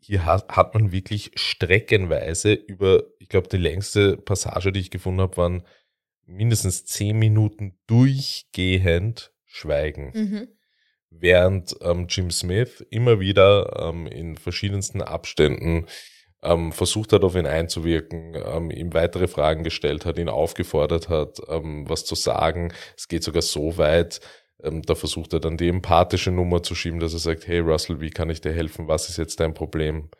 hier 0.00 0.24
hat, 0.24 0.48
hat 0.48 0.74
man 0.74 0.92
wirklich 0.92 1.32
streckenweise 1.36 2.52
über, 2.52 3.04
glaube, 3.30 3.48
die 3.48 3.56
längste 3.56 4.18
Passage, 4.18 4.72
die 4.72 4.80
ich 4.80 4.90
gefunden 4.90 5.22
habe, 5.22 5.38
waren 5.38 5.62
mindestens 6.26 6.84
zehn 6.84 7.18
Minuten 7.18 7.78
durchgehend 7.86 9.32
Schweigen 9.46 10.12
Mhm. 10.14 10.48
während 11.10 11.74
ähm, 11.80 12.06
Jim 12.08 12.30
Smith 12.30 12.84
immer 12.90 13.18
wieder 13.18 13.88
ähm, 13.88 14.06
in 14.06 14.36
verschiedensten 14.36 15.02
Abständen 15.02 15.86
ähm, 16.42 16.72
versucht 16.72 17.12
hat, 17.12 17.24
auf 17.24 17.34
ihn 17.34 17.46
einzuwirken, 17.46 18.34
ähm, 18.34 18.70
ihm 18.70 18.94
weitere 18.94 19.26
Fragen 19.28 19.64
gestellt 19.64 20.06
hat, 20.06 20.18
ihn 20.18 20.28
aufgefordert 20.28 21.08
hat, 21.08 21.38
ähm, 21.48 21.88
was 21.88 22.04
zu 22.04 22.14
sagen. 22.14 22.72
Es 22.96 23.08
geht 23.08 23.24
sogar 23.24 23.42
so 23.42 23.76
weit, 23.76 24.20
ähm, 24.62 24.82
da 24.82 24.94
versucht 24.94 25.32
er 25.32 25.40
dann 25.40 25.56
die 25.56 25.68
empathische 25.68 26.30
Nummer 26.30 26.62
zu 26.62 26.74
schieben, 26.74 27.00
dass 27.00 27.12
er 27.12 27.18
sagt, 27.18 27.46
hey 27.46 27.58
Russell, 27.58 28.00
wie 28.00 28.10
kann 28.10 28.30
ich 28.30 28.40
dir 28.40 28.52
helfen? 28.52 28.88
Was 28.88 29.08
ist 29.08 29.16
jetzt 29.18 29.40
dein 29.40 29.52
Problem? 29.52 30.10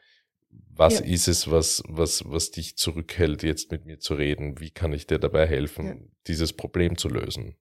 Was 0.81 1.01
Ja. 1.01 1.05
ist 1.05 1.29
es, 1.29 1.51
was, 1.51 1.83
was, 1.89 2.23
was 2.25 2.53
dich 2.53 2.79
zurückhält, 2.79 3.43
jetzt 3.43 3.71
mit 3.71 3.85
mir 3.85 3.99
zu 3.99 4.15
reden? 4.15 4.61
Wie 4.61 4.71
kann 4.71 4.95
ich 4.95 5.07
dir 5.07 5.19
dabei 5.19 5.47
helfen, 5.47 5.87
Ja. 5.87 5.95
dieses 6.27 6.55
Problem 6.55 6.97
zu 6.97 7.11
lösen? 7.11 7.55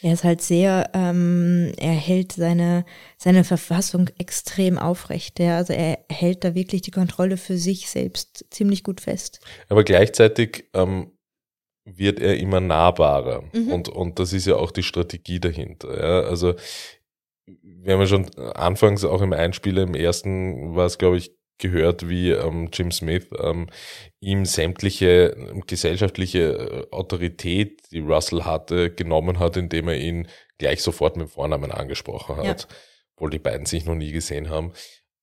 Er 0.00 0.14
ist 0.14 0.24
halt 0.24 0.40
sehr, 0.40 0.88
ähm, 0.94 1.74
er 1.76 1.92
hält 1.92 2.32
seine, 2.32 2.86
seine 3.18 3.44
Verfassung 3.44 4.08
extrem 4.18 4.78
aufrecht. 4.78 5.38
Ja? 5.38 5.58
Also 5.58 5.74
er 5.74 5.98
hält 6.10 6.44
da 6.44 6.54
wirklich 6.54 6.80
die 6.80 6.90
Kontrolle 6.90 7.36
für 7.36 7.58
sich 7.58 7.90
selbst 7.90 8.46
ziemlich 8.48 8.84
gut 8.84 9.02
fest. 9.02 9.40
Aber 9.68 9.84
gleichzeitig 9.84 10.64
ähm, 10.72 11.12
wird 11.84 12.20
er 12.20 12.38
immer 12.38 12.60
nahbarer. 12.60 13.42
Mhm. 13.52 13.70
Und, 13.70 13.88
und 13.90 14.18
das 14.18 14.32
ist 14.32 14.46
ja 14.46 14.56
auch 14.56 14.70
die 14.70 14.82
Strategie 14.82 15.40
dahinter. 15.40 15.94
Ja? 15.94 16.20
Also 16.22 16.54
wir 17.44 17.92
haben 17.92 18.00
ja 18.00 18.06
schon 18.06 18.34
anfangs 18.54 19.04
auch 19.04 19.20
im 19.20 19.34
Einspieler, 19.34 19.82
im 19.82 19.94
ersten 19.94 20.74
war 20.74 20.86
es, 20.86 20.96
glaube 20.96 21.18
ich, 21.18 21.36
gehört, 21.58 22.08
wie 22.08 22.30
ähm, 22.30 22.68
Jim 22.72 22.90
Smith 22.90 23.28
ähm, 23.38 23.68
ihm 24.20 24.44
sämtliche 24.44 25.36
ähm, 25.36 25.62
gesellschaftliche 25.66 26.40
äh, 26.40 26.86
Autorität, 26.90 27.82
die 27.90 28.00
Russell 28.00 28.44
hatte, 28.44 28.90
genommen 28.90 29.38
hat, 29.38 29.56
indem 29.56 29.88
er 29.88 29.96
ihn 29.96 30.28
gleich 30.58 30.82
sofort 30.82 31.16
mit 31.16 31.30
Vornamen 31.30 31.70
angesprochen 31.70 32.36
hat, 32.36 32.68
obwohl 33.16 33.30
die 33.30 33.38
beiden 33.38 33.66
sich 33.66 33.84
noch 33.84 33.94
nie 33.94 34.12
gesehen 34.12 34.50
haben. 34.50 34.72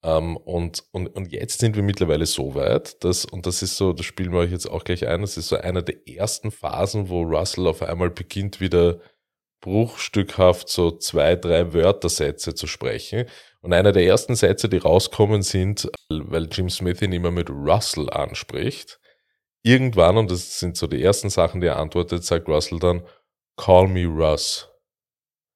Ähm, 0.02 0.38
und, 0.38 0.84
und, 0.92 1.08
und 1.08 1.32
jetzt 1.32 1.60
sind 1.60 1.76
wir 1.76 1.84
mittlerweile 1.84 2.26
so 2.26 2.56
weit, 2.56 3.04
dass, 3.04 3.26
und 3.26 3.46
das 3.46 3.62
ist 3.62 3.76
so, 3.76 3.92
das 3.92 4.06
spielen 4.06 4.32
wir 4.32 4.40
euch 4.40 4.52
jetzt 4.52 4.70
auch 4.70 4.84
gleich 4.84 5.08
ein, 5.08 5.22
das 5.22 5.36
ist 5.36 5.50
so 5.50 5.58
einer 5.58 5.82
der 5.82 6.08
ersten 6.08 6.52
Phasen, 6.52 7.10
wo 7.10 7.22
Russell 7.24 7.68
auf 7.68 7.82
einmal 7.82 8.10
beginnt, 8.10 8.62
wieder 8.62 9.02
bruchstückhaft 9.62 10.70
so 10.70 10.92
zwei, 10.92 11.36
drei 11.36 11.74
Wörtersätze 11.74 12.56
zu 12.56 12.68
sprechen. 12.68 13.26
Und 13.62 13.74
einer 13.74 13.92
der 13.92 14.06
ersten 14.06 14.36
Sätze, 14.36 14.70
die 14.70 14.78
rauskommen, 14.78 15.42
sind, 15.42 15.90
weil 16.10 16.48
Jim 16.52 16.70
Smith 16.70 17.02
ihn 17.02 17.12
immer 17.12 17.32
mit 17.32 17.50
Russell 17.50 18.10
anspricht. 18.10 19.00
Irgendwann, 19.64 20.18
und 20.18 20.32
das 20.32 20.60
sind 20.60 20.78
so 20.78 20.88
die 20.88 21.04
ersten 21.04 21.30
Sachen, 21.30 21.60
die 21.60 21.68
er 21.68 21.78
antwortet, 21.78 22.24
sagt 22.24 22.48
Russell 22.48 22.80
dann, 22.80 23.04
call 23.58 23.88
me 23.88 24.06
Russ. 24.06 24.70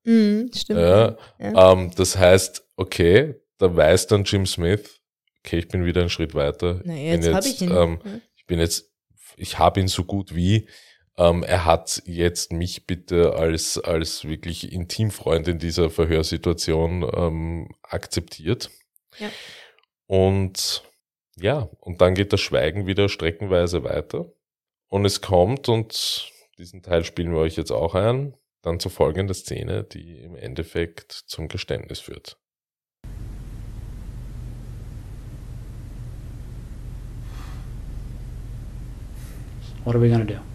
Mhm, 0.03 0.51
stimmt. 0.53 0.79
Ja, 0.79 1.17
Ja. 1.39 1.71
Ähm, 1.71 1.91
das 1.95 2.17
heißt, 2.17 2.65
okay, 2.75 3.35
da 3.57 3.73
weiß 3.73 4.07
dann 4.07 4.25
Jim 4.25 4.45
Smith, 4.45 4.99
okay, 5.39 5.59
ich 5.59 5.67
bin 5.69 5.85
wieder 5.85 6.01
einen 6.01 6.09
Schritt 6.09 6.35
weiter. 6.35 6.81
Na, 6.83 6.93
jetzt 6.93 7.23
bin 7.23 7.35
habe 7.35 7.47
ich 7.47 7.61
ihn. 7.61 7.71
Ähm, 7.71 7.99
ich 8.35 8.45
bin 8.45 8.59
jetzt, 8.59 8.91
ich 9.37 9.57
habe 9.57 9.79
ihn 9.79 9.87
so 9.87 10.03
gut 10.03 10.35
wie. 10.35 10.67
Ähm, 11.17 11.43
er 11.43 11.65
hat 11.65 12.01
jetzt 12.05 12.51
mich 12.51 12.87
bitte 12.87 13.33
als, 13.35 13.77
als 13.77 14.25
wirklich 14.25 14.71
Intimfreund 14.71 15.47
in 15.47 15.59
dieser 15.59 15.89
Verhörsituation 15.89 17.09
ähm, 17.15 17.69
akzeptiert. 17.83 18.71
Ja. 19.19 19.29
Und 20.07 20.83
ja, 21.35 21.69
und 21.79 22.01
dann 22.01 22.13
geht 22.13 22.33
das 22.33 22.41
Schweigen 22.41 22.85
wieder 22.85 23.09
streckenweise 23.09 23.83
weiter. 23.83 24.31
Und 24.87 25.05
es 25.05 25.21
kommt, 25.21 25.69
und 25.69 26.31
diesen 26.57 26.83
Teil 26.83 27.03
spielen 27.03 27.31
wir 27.31 27.39
euch 27.39 27.55
jetzt 27.55 27.71
auch 27.71 27.95
ein, 27.95 28.35
dann 28.61 28.79
zur 28.79 28.91
folgenden 28.91 29.33
Szene, 29.33 29.83
die 29.83 30.19
im 30.19 30.35
Endeffekt 30.35 31.11
zum 31.11 31.47
Geständnis 31.47 31.99
führt. 31.99 32.37
What 39.83 39.95
are 39.95 40.01
we 40.01 40.09
to 40.09 40.23
do? 40.23 40.52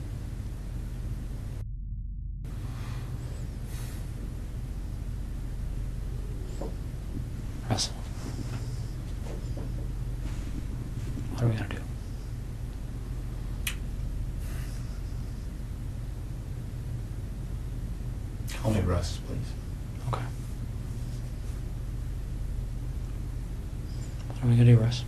What 11.39 11.45
are 11.45 11.51
we 11.51 11.57
going 11.57 11.69
to 11.71 11.77
do? 11.77 11.83
Only 18.65 18.81
Russ, 18.81 19.21
please. 19.25 19.39
Okay. 20.09 20.25
What 24.27 24.43
are 24.43 24.49
we 24.49 24.57
going 24.57 24.67
to 24.67 24.75
do, 24.75 24.81
Russ? 24.81 25.05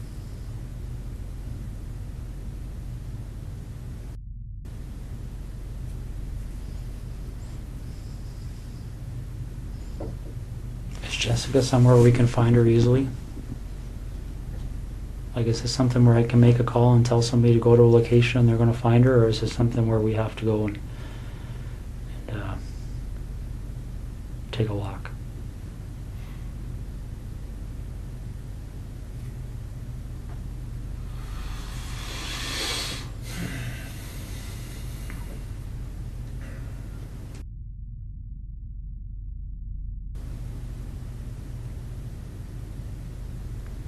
Is 11.09 11.16
Jessica 11.16 11.61
somewhere 11.61 11.97
we 11.97 12.12
can 12.12 12.29
find 12.29 12.55
her 12.55 12.64
easily? 12.66 13.09
Like, 15.40 15.48
is 15.48 15.62
this 15.62 15.72
something 15.72 16.05
where 16.05 16.16
I 16.16 16.22
can 16.22 16.38
make 16.38 16.59
a 16.59 16.64
call 16.64 16.92
and 16.92 17.07
tell 17.07 17.22
somebody 17.22 17.55
to 17.55 17.59
go 17.59 17.74
to 17.74 17.81
a 17.81 17.85
location 17.85 18.40
and 18.40 18.46
they're 18.46 18.59
gonna 18.59 18.74
find 18.74 19.07
her, 19.07 19.24
or 19.24 19.29
is 19.29 19.40
this 19.40 19.55
something 19.55 19.87
where 19.87 19.98
we 19.98 20.12
have 20.12 20.37
to 20.37 20.44
go 20.44 20.66
and 20.66 20.79
uh, 22.31 22.57
take 24.53 24.68
a 24.68 24.74
walk? 24.74 25.11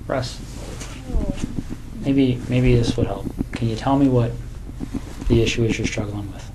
Russ, 0.07 0.41
maybe 2.53 2.77
this 2.77 2.99
would 2.99 3.07
help. 3.07 3.25
Can 3.53 3.67
you 3.71 3.77
tell 3.77 3.97
me 3.97 4.11
what 4.11 4.31
the 5.29 5.41
issue 5.41 5.65
is 5.65 5.79
you're 5.79 5.87
struggling 5.87 6.31
with? 6.31 6.51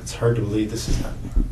It's 0.00 0.14
hard 0.14 0.34
to 0.34 0.42
believe 0.42 0.72
this 0.72 0.88
is 0.88 0.96
happening. 0.96 1.44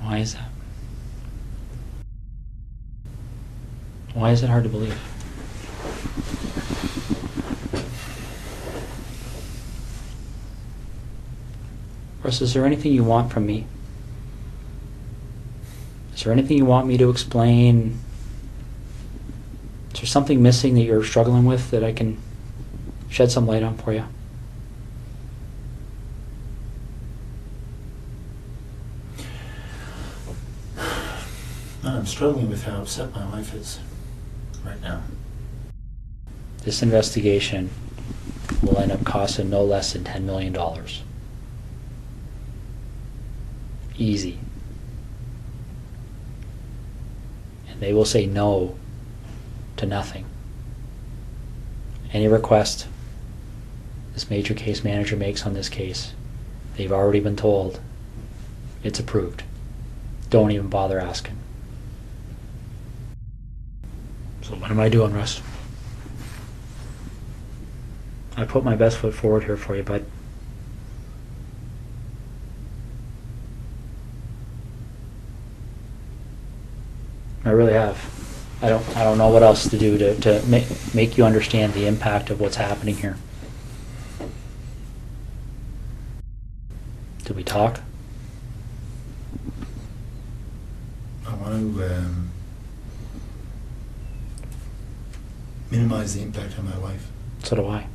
Why 0.00 0.18
is 0.18 0.34
that? 0.34 0.51
Why 4.22 4.30
is 4.30 4.44
it 4.44 4.50
hard 4.50 4.62
to 4.62 4.68
believe? 4.68 4.96
Russ, 12.22 12.40
is 12.40 12.54
there 12.54 12.64
anything 12.64 12.92
you 12.92 13.02
want 13.02 13.32
from 13.32 13.46
me? 13.46 13.66
Is 16.14 16.22
there 16.22 16.32
anything 16.32 16.56
you 16.56 16.64
want 16.64 16.86
me 16.86 16.96
to 16.98 17.10
explain? 17.10 17.98
Is 19.92 20.02
there 20.02 20.06
something 20.06 20.40
missing 20.40 20.74
that 20.74 20.82
you're 20.82 21.02
struggling 21.02 21.44
with 21.44 21.72
that 21.72 21.82
I 21.82 21.90
can 21.92 22.16
shed 23.08 23.32
some 23.32 23.44
light 23.44 23.64
on 23.64 23.76
for 23.76 23.92
you? 23.92 24.04
I'm 31.82 32.06
struggling 32.06 32.48
with 32.48 32.62
how 32.62 32.82
upset 32.82 33.12
my 33.16 33.26
wife 33.26 33.52
is 33.52 33.80
right 34.64 34.80
now. 34.80 35.02
This 36.64 36.82
investigation 36.82 37.70
will 38.62 38.78
end 38.78 38.92
up 38.92 39.04
costing 39.04 39.50
no 39.50 39.64
less 39.64 39.92
than 39.92 40.04
$10 40.04 40.22
million. 40.22 40.56
Easy. 43.98 44.38
And 47.68 47.80
they 47.80 47.92
will 47.92 48.04
say 48.04 48.26
no 48.26 48.76
to 49.76 49.86
nothing. 49.86 50.24
Any 52.12 52.28
request 52.28 52.86
this 54.14 54.28
major 54.28 54.54
case 54.54 54.84
manager 54.84 55.16
makes 55.16 55.46
on 55.46 55.54
this 55.54 55.68
case, 55.68 56.12
they've 56.76 56.92
already 56.92 57.20
been 57.20 57.36
told 57.36 57.80
it's 58.82 59.00
approved. 59.00 59.42
Don't 60.30 60.50
even 60.50 60.68
bother 60.68 61.00
asking. 61.00 61.38
So 64.52 64.58
what 64.58 64.70
am 64.70 64.78
I 64.78 64.90
doing, 64.90 65.14
Russ? 65.14 65.40
I 68.36 68.44
put 68.44 68.62
my 68.62 68.76
best 68.76 68.98
foot 68.98 69.14
forward 69.14 69.44
here 69.44 69.56
for 69.56 69.74
you, 69.74 69.82
bud. 69.82 70.04
I 77.46 77.48
really 77.48 77.72
have. 77.72 77.96
I 78.60 78.68
don't. 78.68 78.86
I 78.94 79.04
don't 79.04 79.16
know 79.16 79.30
what 79.30 79.42
else 79.42 79.66
to 79.70 79.78
do 79.78 79.96
to 79.96 80.20
to 80.20 80.42
make 80.46 80.66
make 80.94 81.16
you 81.16 81.24
understand 81.24 81.72
the 81.72 81.86
impact 81.86 82.28
of 82.28 82.38
what's 82.38 82.56
happening 82.56 82.96
here. 82.96 83.16
Did 87.24 87.36
we 87.36 87.42
talk? 87.42 87.80
I 91.26 91.34
want 91.36 91.74
to 91.74 91.96
um, 91.96 92.32
minimize 95.72 96.14
the 96.14 96.20
impact 96.20 96.58
on 96.58 96.66
my 96.66 96.78
wife. 96.78 97.08
So 97.42 97.56
do 97.56 97.66
I. 97.66 97.86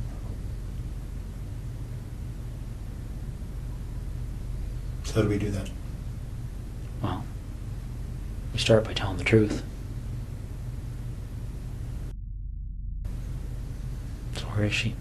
So 5.04 5.14
how 5.14 5.22
do 5.22 5.28
we 5.28 5.38
do 5.38 5.50
that? 5.52 5.70
Well, 7.00 7.24
we 8.52 8.58
start 8.58 8.82
by 8.82 8.94
telling 8.94 9.16
the 9.16 9.24
truth. 9.24 9.62
So 14.34 14.44
where 14.46 14.66
is 14.66 14.74
she? 14.74 14.96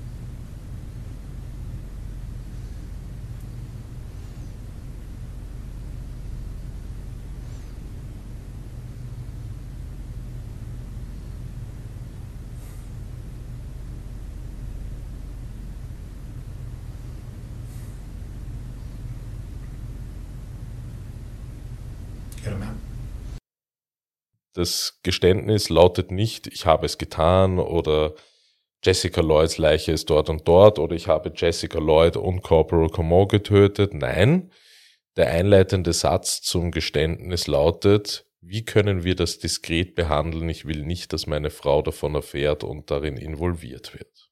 Das 24.58 25.02
Geständnis 25.04 25.70
lautet 25.70 26.10
nicht, 26.10 26.48
ich 26.48 26.66
habe 26.66 26.88
es 26.88 26.98
getan 26.98 27.60
oder 27.60 28.16
Jessica 28.84 29.22
Lloyds 29.22 29.60
Leiche 29.60 29.92
ist 29.92 30.10
dort 30.10 30.32
und 30.32 30.48
dort 30.48 30.80
oder 30.80 30.96
ich 30.96 31.08
habe 31.08 31.32
Jessica 31.36 31.78
Lloyd 31.78 32.18
und 32.18 32.42
Corporal 32.42 32.90
Comeau 32.90 33.28
getötet. 33.28 33.94
Nein, 33.94 34.52
der 35.16 35.30
einleitende 35.30 35.94
Satz 35.94 36.42
zum 36.42 36.72
Geständnis 36.72 37.46
lautet, 37.46 38.26
wie 38.42 38.66
können 38.66 39.04
wir 39.04 39.14
das 39.14 39.38
diskret 39.38 39.94
behandeln? 39.94 40.50
Ich 40.50 40.66
will 40.66 40.84
nicht, 40.86 41.14
dass 41.14 41.28
meine 41.28 41.52
Frau 41.52 41.84
davon 41.84 42.16
erfährt 42.16 42.64
und 42.64 42.90
darin 42.90 43.16
involviert 43.16 43.94
wird. 43.94 44.32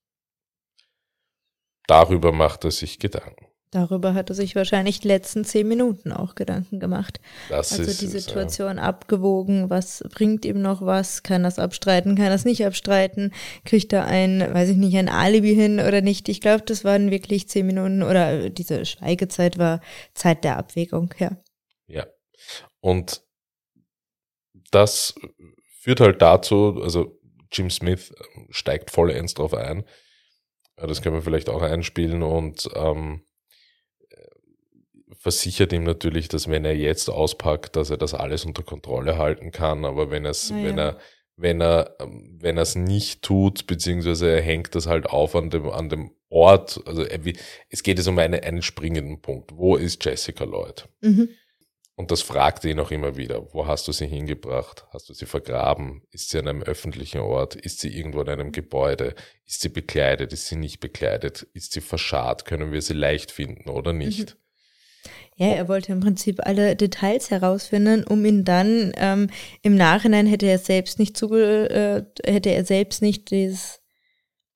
Darüber 1.86 2.32
macht 2.32 2.64
er 2.64 2.72
sich 2.72 2.98
Gedanken. 2.98 3.46
Darüber 3.76 4.14
hat 4.14 4.30
er 4.30 4.36
sich 4.36 4.56
wahrscheinlich 4.56 5.02
die 5.02 5.10
letzten 5.10 5.44
zehn 5.44 5.68
Minuten 5.68 6.14
auch 6.14 6.36
Gedanken 6.36 6.80
gemacht. 6.80 7.20
Das 7.50 7.74
also 7.74 7.84
ist 7.84 8.02
die 8.02 8.06
es, 8.06 8.14
ja. 8.14 8.20
Situation 8.22 8.80
abgewogen, 8.80 9.70
was 9.70 10.02
bringt 10.14 10.46
ihm 10.46 10.62
noch 10.62 10.82
was, 10.82 11.24
kann 11.24 11.44
das 11.44 11.60
abstreiten, 11.60 12.16
kann 12.16 12.28
das 12.28 12.46
nicht 12.46 12.66
abstreiten, 12.66 13.34
kriegt 13.66 13.92
er 13.92 14.06
ein, 14.06 14.40
weiß 14.40 14.70
ich 14.70 14.78
nicht, 14.78 14.96
ein 14.96 15.10
Alibi 15.10 15.54
hin 15.54 15.82
oder 15.82 16.00
nicht. 16.00 16.30
Ich 16.30 16.40
glaube, 16.40 16.64
das 16.66 16.86
waren 16.86 17.12
wirklich 17.12 17.50
zehn 17.50 17.66
Minuten 17.66 18.02
oder 18.02 18.50
diese 18.50 18.86
Schweigezeit 18.86 19.58
war 19.58 19.82
Zeit 20.14 20.46
der 20.46 20.56
Abwägung, 20.56 21.14
ja. 21.20 21.32
Ja. 21.88 22.06
Und 22.80 23.24
das 24.72 25.16
führt 25.82 26.00
halt 26.00 26.22
dazu, 26.22 26.80
also 26.82 27.20
Jim 27.52 27.70
Smith 27.70 28.14
steigt 28.52 28.90
vollends 28.90 29.34
drauf 29.34 29.54
ein. 29.54 29.84
Das 30.78 31.02
können 31.02 31.16
wir 31.16 31.22
vielleicht 31.22 31.50
auch 31.50 31.62
einspielen 31.62 32.24
und 32.24 32.70
ähm, 32.74 33.26
versichert 35.26 35.74
ihm 35.74 35.86
natürlich, 35.86 36.28
dass 36.28 36.52
wenn 36.52 36.66
er 36.66 36.76
jetzt 36.76 37.10
auspackt, 37.10 37.76
dass 37.76 37.90
er 37.90 37.98
das 37.98 38.14
alles 38.14 38.46
unter 38.46 38.62
Kontrolle 38.62 39.18
halten 39.18 39.50
kann. 39.50 39.84
Aber 39.84 40.12
wenn 40.12 40.24
er 40.24 40.30
es, 40.30 40.50
ja. 40.50 40.64
wenn 40.64 40.78
er, 40.78 41.00
wenn 41.36 41.62
er, 41.62 41.96
ähm, 42.00 42.38
wenn 42.40 42.58
er 42.58 42.62
es 42.62 42.76
nicht 42.76 43.24
tut, 43.24 43.66
beziehungsweise 43.66 44.30
er 44.30 44.44
hängt 44.44 44.76
das 44.76 44.86
halt 44.86 45.08
auf 45.08 45.36
an 45.36 45.50
dem, 45.50 45.68
an 45.68 45.90
dem 45.90 46.12
Ort, 46.30 46.80
also 46.86 47.02
er, 47.04 47.20
es 47.70 47.82
geht 47.82 47.98
jetzt 47.98 48.08
um 48.08 48.20
eine, 48.20 48.44
einen 48.44 48.62
springenden 48.62 49.20
Punkt. 49.20 49.58
Wo 49.58 49.78
ist 49.78 50.06
Jessica 50.06 50.44
Lloyd? 50.44 50.88
Mhm. 51.02 51.30
Und 51.96 52.12
das 52.12 52.22
fragt 52.22 52.64
ihn 52.64 52.80
auch 52.80 52.92
immer 52.92 53.18
wieder. 53.18 53.52
Wo 53.52 53.66
hast 53.66 53.88
du 53.88 53.94
sie 53.94 54.06
hingebracht? 54.06 54.86
Hast 54.92 55.10
du 55.10 55.16
sie 55.16 55.26
vergraben? 55.26 56.04
Ist 56.12 56.30
sie 56.30 56.38
an 56.38 56.48
einem 56.48 56.62
öffentlichen 56.62 57.22
Ort? 57.22 57.56
Ist 57.56 57.80
sie 57.80 57.90
irgendwo 57.90 58.22
in 58.22 58.30
einem 58.30 58.52
Gebäude? 58.52 59.16
Ist 59.48 59.62
sie 59.62 59.70
bekleidet? 59.70 60.34
Ist 60.34 60.46
sie 60.46 60.56
nicht 60.56 60.82
bekleidet? 60.82 61.48
Ist 61.54 61.72
sie 61.72 61.82
verscharrt? 61.82 62.46
Können 62.46 62.72
wir 62.72 62.84
sie 62.84 62.94
leicht 62.94 63.32
finden 63.32 63.72
oder 63.72 63.92
nicht? 63.92 64.36
Mhm. 64.36 64.45
Ja, 65.38 65.48
er 65.48 65.68
wollte 65.68 65.92
im 65.92 66.00
Prinzip 66.00 66.40
alle 66.46 66.78
Details 66.78 67.30
herausfinden, 67.30 68.06
um 68.06 68.24
ihn 68.24 68.46
dann 68.46 68.94
ähm, 68.98 69.30
im 69.62 69.76
Nachhinein 69.76 70.28
hätte 70.28 70.46
er 70.46 70.60
selbst 70.60 70.98
nicht 70.98 71.18
zuge 71.18 71.70
äh, 72.26 72.32
hätte 72.32 72.52
er 72.52 72.64
selbst 72.64 73.02
nicht 73.02 73.32
dieses 73.32 73.82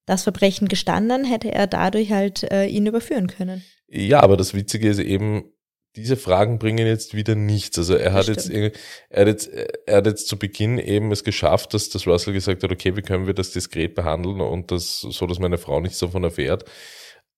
das 0.06 0.24
Verbrechen 0.24 0.68
gestanden, 0.68 1.24
hätte 1.24 1.52
er 1.52 1.68
dadurch 1.68 2.12
halt 2.12 2.44
äh, 2.52 2.66
ihn 2.66 2.88
überführen 2.88 3.28
können. 3.28 3.64
Ja, 3.88 4.22
aber 4.22 4.38
das 4.38 4.56
Witzige 4.56 4.90
ist 4.90 5.00
eben, 5.00 5.52
diese 5.96 6.18
Fragen 6.18 6.58
bringen 6.58 6.88
jetzt 6.88 7.14
wieder 7.14 7.36
nichts. 7.36 7.78
Also 7.78 7.94
er 7.96 8.14
hat 8.14 8.28
jetzt, 8.28 8.50
er 8.50 8.72
hat 9.14 9.28
jetzt, 9.28 9.50
er 9.86 9.98
hat 9.98 10.08
jetzt 10.08 10.28
zu 10.28 10.40
Beginn 10.40 10.80
eben 10.80 11.12
es 11.12 11.24
geschafft, 11.24 11.76
dass, 11.76 11.90
dass 11.90 12.08
Russell 12.08 12.34
gesagt 12.34 12.64
hat, 12.64 12.72
okay, 12.72 12.96
wie 12.96 13.04
können 13.04 13.28
wir 13.28 13.36
das 13.36 13.52
diskret 13.52 13.94
behandeln 13.94 14.42
und 14.42 14.72
das 14.72 15.02
so, 15.02 15.28
dass 15.28 15.40
meine 15.40 15.58
Frau 15.60 15.80
nichts 15.80 16.00
davon 16.00 16.24
erfährt. 16.24 16.66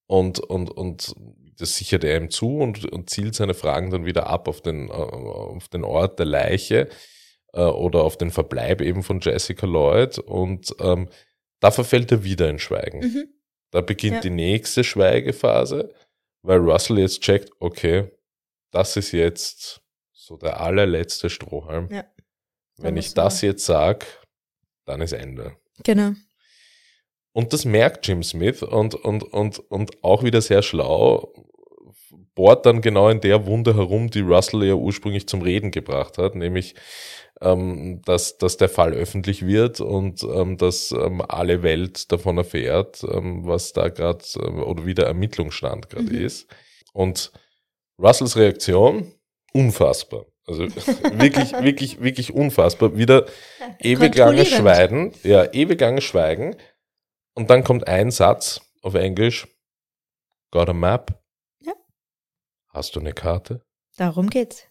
Und, 0.08 0.39
und, 0.39 0.69
und 0.69 1.13
das 1.57 1.77
sichert 1.77 2.03
er 2.03 2.17
ihm 2.17 2.29
zu 2.29 2.57
und, 2.59 2.91
und 2.91 3.09
zielt 3.09 3.35
seine 3.35 3.53
Fragen 3.53 3.91
dann 3.91 4.05
wieder 4.05 4.27
ab 4.27 4.47
auf 4.47 4.61
den, 4.61 4.89
äh, 4.89 4.91
auf 4.91 5.67
den 5.69 5.83
Ort 5.83 6.19
der 6.19 6.25
Leiche 6.25 6.89
äh, 7.53 7.61
oder 7.61 8.03
auf 8.03 8.17
den 8.17 8.31
Verbleib 8.31 8.81
eben 8.81 9.03
von 9.03 9.19
Jessica 9.19 9.65
Lloyd 9.65 10.19
und 10.19 10.75
ähm, 10.79 11.09
da 11.59 11.71
verfällt 11.71 12.11
er 12.11 12.23
wieder 12.23 12.49
in 12.49 12.59
Schweigen. 12.59 12.99
Mhm. 12.99 13.33
Da 13.71 13.81
beginnt 13.81 14.15
ja. 14.15 14.21
die 14.21 14.31
nächste 14.31 14.83
Schweigephase, 14.83 15.93
weil 16.41 16.57
Russell 16.59 16.99
jetzt 16.99 17.21
checkt, 17.21 17.51
okay, 17.59 18.11
das 18.71 18.97
ist 18.97 19.11
jetzt 19.11 19.81
so 20.11 20.37
der 20.37 20.59
allerletzte 20.59 21.29
Strohhalm. 21.29 21.89
Ja. 21.91 22.05
Wenn 22.77 22.97
ich 22.97 23.13
das 23.13 23.41
jetzt 23.41 23.65
sag, 23.65 24.05
dann 24.85 25.01
ist 25.01 25.11
Ende. 25.11 25.55
Genau. 25.83 26.13
Und 27.33 27.53
das 27.53 27.65
merkt 27.65 28.07
Jim 28.07 28.23
Smith 28.23 28.61
und, 28.61 28.95
und, 28.95 29.23
und, 29.23 29.59
und 29.71 30.03
auch 30.03 30.23
wieder 30.23 30.41
sehr 30.41 30.61
schlau, 30.61 31.33
bohrt 32.35 32.65
dann 32.65 32.81
genau 32.81 33.09
in 33.09 33.21
der 33.21 33.45
Wunde 33.45 33.75
herum, 33.75 34.09
die 34.09 34.21
Russell 34.21 34.63
ja 34.63 34.73
ursprünglich 34.73 35.27
zum 35.27 35.41
Reden 35.41 35.71
gebracht 35.71 36.17
hat, 36.17 36.35
nämlich, 36.35 36.75
ähm, 37.41 38.01
dass, 38.05 38.37
dass 38.37 38.57
der 38.57 38.69
Fall 38.69 38.93
öffentlich 38.93 39.45
wird 39.45 39.79
und 39.79 40.23
ähm, 40.23 40.57
dass 40.57 40.91
ähm, 40.91 41.21
alle 41.27 41.63
Welt 41.63 42.11
davon 42.11 42.37
erfährt, 42.37 43.03
ähm, 43.03 43.45
was 43.45 43.73
da 43.73 43.89
gerade 43.89 44.23
ähm, 44.43 44.61
oder 44.63 44.85
wie 44.85 44.93
der 44.93 45.07
Ermittlungsstand 45.07 45.89
gerade 45.89 46.13
mhm. 46.13 46.25
ist. 46.25 46.47
Und 46.93 47.31
Russells 47.97 48.35
Reaktion, 48.37 49.13
unfassbar. 49.53 50.25
Also 50.45 50.63
wirklich, 51.13 51.53
wirklich, 51.53 52.01
wirklich 52.01 52.33
unfassbar. 52.33 52.97
Wieder 52.97 53.25
ewig 53.79 54.15
lange 54.15 54.45
Schweigen, 54.45 55.13
ja, 55.23 55.51
ewig 55.53 55.79
lange 55.79 56.01
Schweigen. 56.01 56.55
Und 57.33 57.49
dann 57.49 57.63
kommt 57.63 57.87
ein 57.87 58.11
Satz 58.11 58.61
auf 58.81 58.95
Englisch. 58.95 59.47
Got 60.51 60.69
a 60.69 60.73
map? 60.73 61.21
Ja. 61.61 61.73
Hast 62.69 62.95
du 62.95 62.99
eine 62.99 63.13
Karte? 63.13 63.61
Darum 63.97 64.29
geht's. 64.29 64.63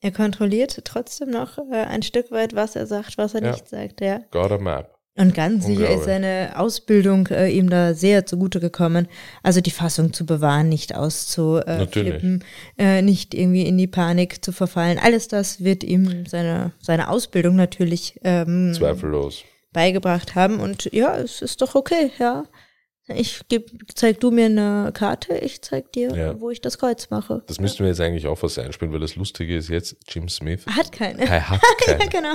Er 0.00 0.12
kontrolliert 0.12 0.84
trotzdem 0.84 1.30
noch 1.30 1.58
äh, 1.58 1.84
ein 1.84 2.02
Stück 2.02 2.30
weit, 2.30 2.54
was 2.54 2.76
er 2.76 2.86
sagt, 2.86 3.18
was 3.18 3.34
er 3.34 3.42
ja. 3.42 3.50
nicht 3.52 3.68
sagt, 3.68 4.00
ja. 4.00 4.20
Got 4.30 4.52
a 4.52 4.58
map. 4.58 4.96
Und 5.18 5.34
ganz 5.34 5.64
sicher 5.64 5.88
ist 5.88 6.04
seine 6.04 6.52
Ausbildung 6.56 7.26
äh, 7.28 7.48
ihm 7.48 7.70
da 7.70 7.94
sehr 7.94 8.26
zugute 8.26 8.60
gekommen. 8.60 9.08
Also 9.42 9.62
die 9.62 9.70
Fassung 9.70 10.12
zu 10.12 10.26
bewahren, 10.26 10.68
nicht 10.68 10.94
auszuflippen, 10.94 12.44
äh, 12.76 13.00
nicht 13.00 13.32
irgendwie 13.32 13.66
in 13.66 13.78
die 13.78 13.86
Panik 13.86 14.44
zu 14.44 14.52
verfallen. 14.52 14.98
Alles 14.98 15.28
das 15.28 15.64
wird 15.64 15.84
ihm 15.84 16.26
seine, 16.26 16.72
seine 16.82 17.08
Ausbildung 17.08 17.56
natürlich 17.56 18.20
ähm, 18.24 18.74
zweifellos 18.74 19.44
beigebracht 19.76 20.34
haben. 20.34 20.58
Und 20.58 20.90
ja, 20.92 21.16
es 21.16 21.42
ist 21.42 21.60
doch 21.60 21.74
okay, 21.74 22.10
ja. 22.18 22.44
Ich 23.08 23.40
geb, 23.48 23.70
zeig 23.94 24.18
du 24.18 24.32
mir 24.32 24.46
eine 24.46 24.90
Karte, 24.92 25.34
ich 25.38 25.62
zeig 25.62 25.92
dir, 25.92 26.10
ja. 26.12 26.40
wo 26.40 26.50
ich 26.50 26.60
das 26.60 26.78
Kreuz 26.78 27.08
mache. 27.10 27.42
Das 27.46 27.60
müssten 27.60 27.80
wir 27.80 27.88
jetzt 27.88 28.00
eigentlich 28.00 28.26
auch 28.26 28.42
was 28.42 28.58
einspielen, 28.58 28.92
weil 28.92 28.98
das 28.98 29.14
Lustige 29.14 29.56
ist 29.56 29.68
jetzt, 29.68 29.96
Jim 30.08 30.28
Smith 30.28 30.66
hat 30.66 30.90
keine. 30.90 31.22
Er 31.22 31.48
hat 31.48 31.60
keine. 31.84 32.02
ja, 32.02 32.08
genau. 32.08 32.34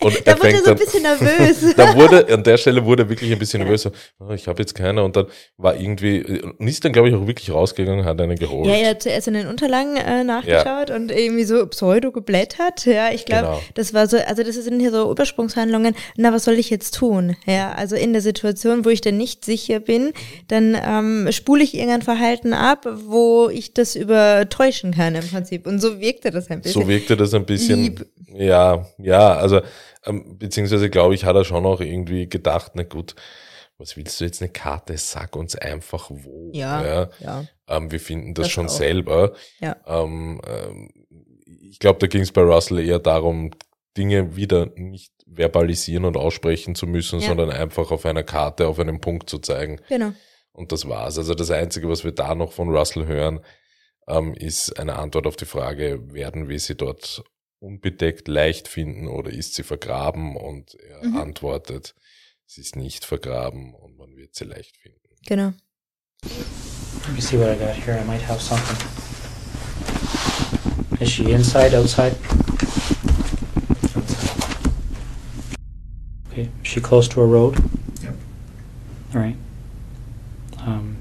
Und 0.00 0.20
da 0.26 0.38
wurde 0.38 0.52
er 0.52 0.62
so 0.62 0.70
ein 0.70 0.76
bisschen 0.78 1.02
nervös. 1.20 1.74
da 1.76 1.94
wurde, 1.94 2.26
an 2.32 2.42
der 2.42 2.56
Stelle 2.56 2.84
wurde 2.84 3.02
er 3.02 3.08
wirklich 3.10 3.30
ein 3.30 3.38
bisschen 3.38 3.60
nervös. 3.60 3.82
So, 3.82 3.90
oh, 4.18 4.30
ich 4.30 4.48
habe 4.48 4.60
jetzt 4.62 4.74
keine. 4.74 5.04
Und 5.04 5.16
dann 5.16 5.26
war 5.58 5.76
irgendwie, 5.76 6.42
und 6.58 6.66
ist 6.66 6.84
dann, 6.84 6.92
glaube 6.92 7.10
ich, 7.10 7.14
auch 7.14 7.26
wirklich 7.26 7.50
rausgegangen, 7.50 8.06
hat 8.06 8.18
eine 8.18 8.36
geholt. 8.36 8.66
Ja, 8.66 8.74
er 8.76 8.90
hat 8.90 9.02
zuerst 9.02 9.28
in 9.28 9.34
den 9.34 9.46
Unterlagen 9.46 9.96
äh, 9.96 10.24
nachgeschaut 10.24 10.88
ja. 10.88 10.96
und 10.96 11.10
irgendwie 11.10 11.44
so 11.44 11.66
pseudo 11.66 12.12
geblättert. 12.12 12.86
Ja, 12.86 13.12
ich 13.12 13.26
glaube, 13.26 13.48
genau. 13.48 13.62
das 13.74 13.92
war 13.92 14.06
so, 14.06 14.16
also 14.16 14.42
das 14.42 14.54
sind 14.54 14.80
hier 14.80 14.90
so 14.90 15.10
Übersprungshandlungen. 15.10 15.94
Na, 16.16 16.32
was 16.32 16.44
soll 16.44 16.54
ich 16.54 16.70
jetzt 16.70 16.94
tun? 16.94 17.36
Ja, 17.46 17.72
also 17.72 17.96
in 17.96 18.12
der 18.12 18.22
Situation, 18.22 18.84
wo 18.84 18.88
ich 18.88 19.02
dann 19.02 19.18
nicht 19.18 19.44
sicher 19.50 19.80
bin, 19.80 20.12
dann 20.46 20.76
ähm, 20.80 21.32
spule 21.32 21.64
ich 21.64 21.74
irgendein 21.74 22.02
Verhalten 22.02 22.52
ab, 22.52 22.86
wo 23.06 23.48
ich 23.48 23.74
das 23.74 23.96
übertäuschen 23.96 24.94
kann 24.94 25.16
im 25.16 25.26
Prinzip. 25.26 25.66
Und 25.66 25.80
so 25.80 26.00
wirkte 26.00 26.30
das 26.30 26.48
ein 26.50 26.60
bisschen. 26.60 26.82
So 26.82 26.88
wirkte 26.88 27.16
das 27.16 27.34
ein 27.34 27.44
bisschen. 27.44 27.82
Lieb. 27.82 28.06
Ja, 28.32 28.86
ja, 28.98 29.34
also 29.34 29.60
ähm, 30.06 30.38
beziehungsweise 30.38 30.88
glaube 30.88 31.14
ich, 31.16 31.24
hat 31.24 31.34
er 31.34 31.44
schon 31.44 31.66
auch 31.66 31.80
irgendwie 31.80 32.28
gedacht, 32.28 32.72
na 32.74 32.84
gut, 32.84 33.16
was 33.76 33.96
willst 33.96 34.20
du 34.20 34.24
jetzt 34.24 34.40
eine 34.40 34.50
Karte? 34.50 34.96
Sag 34.96 35.34
uns 35.34 35.56
einfach 35.56 36.10
wo. 36.10 36.50
Ja. 36.52 36.84
ja. 36.84 37.10
ja. 37.18 37.44
Ähm, 37.66 37.90
wir 37.90 37.98
finden 37.98 38.34
das, 38.34 38.44
das 38.44 38.52
schon 38.52 38.66
auch. 38.66 38.70
selber. 38.70 39.32
Ja. 39.60 39.76
Ähm, 39.86 40.40
ähm, 40.46 40.90
ich 41.68 41.80
glaube, 41.80 41.98
da 41.98 42.06
ging 42.06 42.22
es 42.22 42.30
bei 42.30 42.42
Russell 42.42 42.78
eher 42.78 43.00
darum, 43.00 43.50
Dinge 43.96 44.36
wieder 44.36 44.66
nicht 44.76 45.12
verbalisieren 45.32 46.04
und 46.04 46.16
aussprechen 46.16 46.74
zu 46.74 46.86
müssen, 46.86 47.20
ja. 47.20 47.28
sondern 47.28 47.50
einfach 47.50 47.90
auf 47.90 48.04
einer 48.04 48.22
Karte, 48.22 48.66
auf 48.66 48.78
einem 48.78 49.00
Punkt 49.00 49.30
zu 49.30 49.38
zeigen. 49.38 49.80
Genau. 49.88 50.12
Und 50.52 50.72
das 50.72 50.88
war's. 50.88 51.16
Also 51.18 51.34
das 51.34 51.50
Einzige, 51.50 51.88
was 51.88 52.04
wir 52.04 52.12
da 52.12 52.34
noch 52.34 52.52
von 52.52 52.68
Russell 52.68 53.06
hören, 53.06 53.40
ähm, 54.08 54.34
ist 54.34 54.78
eine 54.78 54.96
Antwort 54.96 55.26
auf 55.26 55.36
die 55.36 55.44
Frage, 55.44 56.12
werden 56.12 56.48
wir 56.48 56.58
sie 56.58 56.74
dort 56.74 57.22
unbedeckt 57.60 58.26
leicht 58.26 58.68
finden 58.68 59.06
oder 59.06 59.30
ist 59.30 59.54
sie 59.54 59.62
vergraben? 59.62 60.36
Und 60.36 60.74
er 60.74 61.06
mhm. 61.06 61.16
antwortet, 61.16 61.94
sie 62.46 62.62
ist 62.62 62.74
nicht 62.74 63.04
vergraben 63.04 63.74
und 63.74 63.96
man 63.96 64.16
wird 64.16 64.34
sie 64.34 64.44
leicht 64.44 64.76
finden. 64.76 64.98
Genau. 65.26 65.52
Let 66.22 67.14
me 67.14 67.20
see 67.20 67.38
what 67.38 67.48
I 67.48 67.58
got 67.58 67.74
here. 67.74 67.98
I 67.98 68.04
might 68.04 68.22
have 68.28 68.40
something. 68.40 68.76
Is 71.00 71.08
she 71.08 71.30
inside, 71.30 71.74
outside? 71.74 72.14
Okay. 76.30 76.48
Is 76.62 76.70
she 76.70 76.80
close 76.80 77.08
to 77.08 77.20
a 77.20 77.26
road? 77.26 77.58
Yep. 78.02 78.14
All 79.14 79.20
right. 79.20 79.36
Um, 80.58 80.96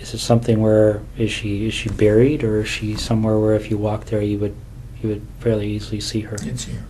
is 0.00 0.14
it 0.14 0.18
something 0.18 0.62
where 0.62 1.02
is 1.18 1.30
she 1.30 1.66
is 1.66 1.74
she 1.74 1.90
buried 1.90 2.42
or 2.42 2.60
is 2.60 2.68
she 2.68 2.96
somewhere 2.96 3.38
where 3.38 3.54
if 3.54 3.70
you 3.70 3.76
walk 3.76 4.06
there 4.06 4.22
you 4.22 4.38
would 4.38 4.54
you 5.02 5.08
would 5.10 5.26
fairly 5.40 5.68
easily 5.68 6.00
see 6.00 6.20
her? 6.20 6.36
You'd 6.42 6.58
see 6.58 6.72
her. 6.72 6.84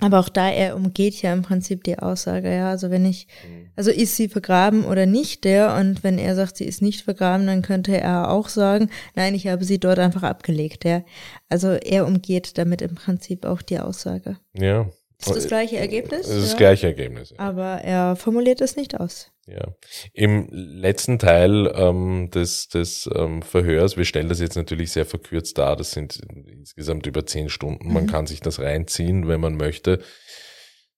Aber 0.00 0.18
auch 0.18 0.28
da, 0.28 0.50
er 0.50 0.74
umgeht 0.74 1.22
ja 1.22 1.32
im 1.32 1.42
Prinzip 1.42 1.84
die 1.84 1.98
Aussage, 1.98 2.52
ja. 2.52 2.68
Also 2.68 2.90
wenn 2.90 3.06
ich, 3.06 3.26
mhm. 3.48 3.70
also 3.76 3.90
ist 3.90 4.16
sie 4.16 4.28
vergraben 4.28 4.84
oder 4.84 5.06
nicht, 5.06 5.44
der, 5.44 5.76
und 5.76 6.02
wenn 6.02 6.18
er 6.18 6.34
sagt, 6.34 6.56
sie 6.56 6.64
ist 6.64 6.82
nicht 6.82 7.02
vergraben, 7.02 7.46
dann 7.46 7.62
könnte 7.62 7.98
er 7.98 8.30
auch 8.30 8.48
sagen, 8.48 8.90
nein, 9.14 9.34
ich 9.34 9.46
habe 9.46 9.64
sie 9.64 9.78
dort 9.78 10.00
einfach 10.00 10.24
abgelegt, 10.24 10.84
ja. 10.84 11.04
Also 11.48 11.68
er 11.68 12.06
umgeht 12.06 12.58
damit 12.58 12.82
im 12.82 12.96
Prinzip 12.96 13.44
auch 13.44 13.62
die 13.62 13.78
Aussage. 13.78 14.36
Ja. 14.52 14.86
Das 15.18 15.28
ist 15.28 15.36
das 15.36 15.46
gleiche 15.46 15.76
Ergebnis. 15.76 16.26
Das 16.26 16.36
ist 16.36 16.50
das 16.50 16.56
gleiche 16.56 16.86
Ergebnis. 16.86 17.30
Ja. 17.30 17.38
Aber 17.38 17.80
er 17.82 18.16
formuliert 18.16 18.60
es 18.60 18.76
nicht 18.76 18.98
aus. 18.98 19.30
Ja. 19.46 19.74
Im 20.12 20.48
letzten 20.50 21.18
Teil 21.18 21.70
ähm, 21.74 22.30
des, 22.30 22.68
des 22.68 23.08
ähm, 23.14 23.42
Verhörs, 23.42 23.96
wir 23.96 24.06
stellen 24.06 24.28
das 24.28 24.40
jetzt 24.40 24.56
natürlich 24.56 24.90
sehr 24.92 25.04
verkürzt 25.04 25.58
dar, 25.58 25.76
das 25.76 25.90
sind 25.90 26.20
insgesamt 26.46 27.06
über 27.06 27.26
zehn 27.26 27.50
Stunden, 27.50 27.92
man 27.92 28.04
mhm. 28.04 28.10
kann 28.10 28.26
sich 28.26 28.40
das 28.40 28.58
reinziehen, 28.58 29.28
wenn 29.28 29.40
man 29.40 29.56
möchte. 29.56 30.00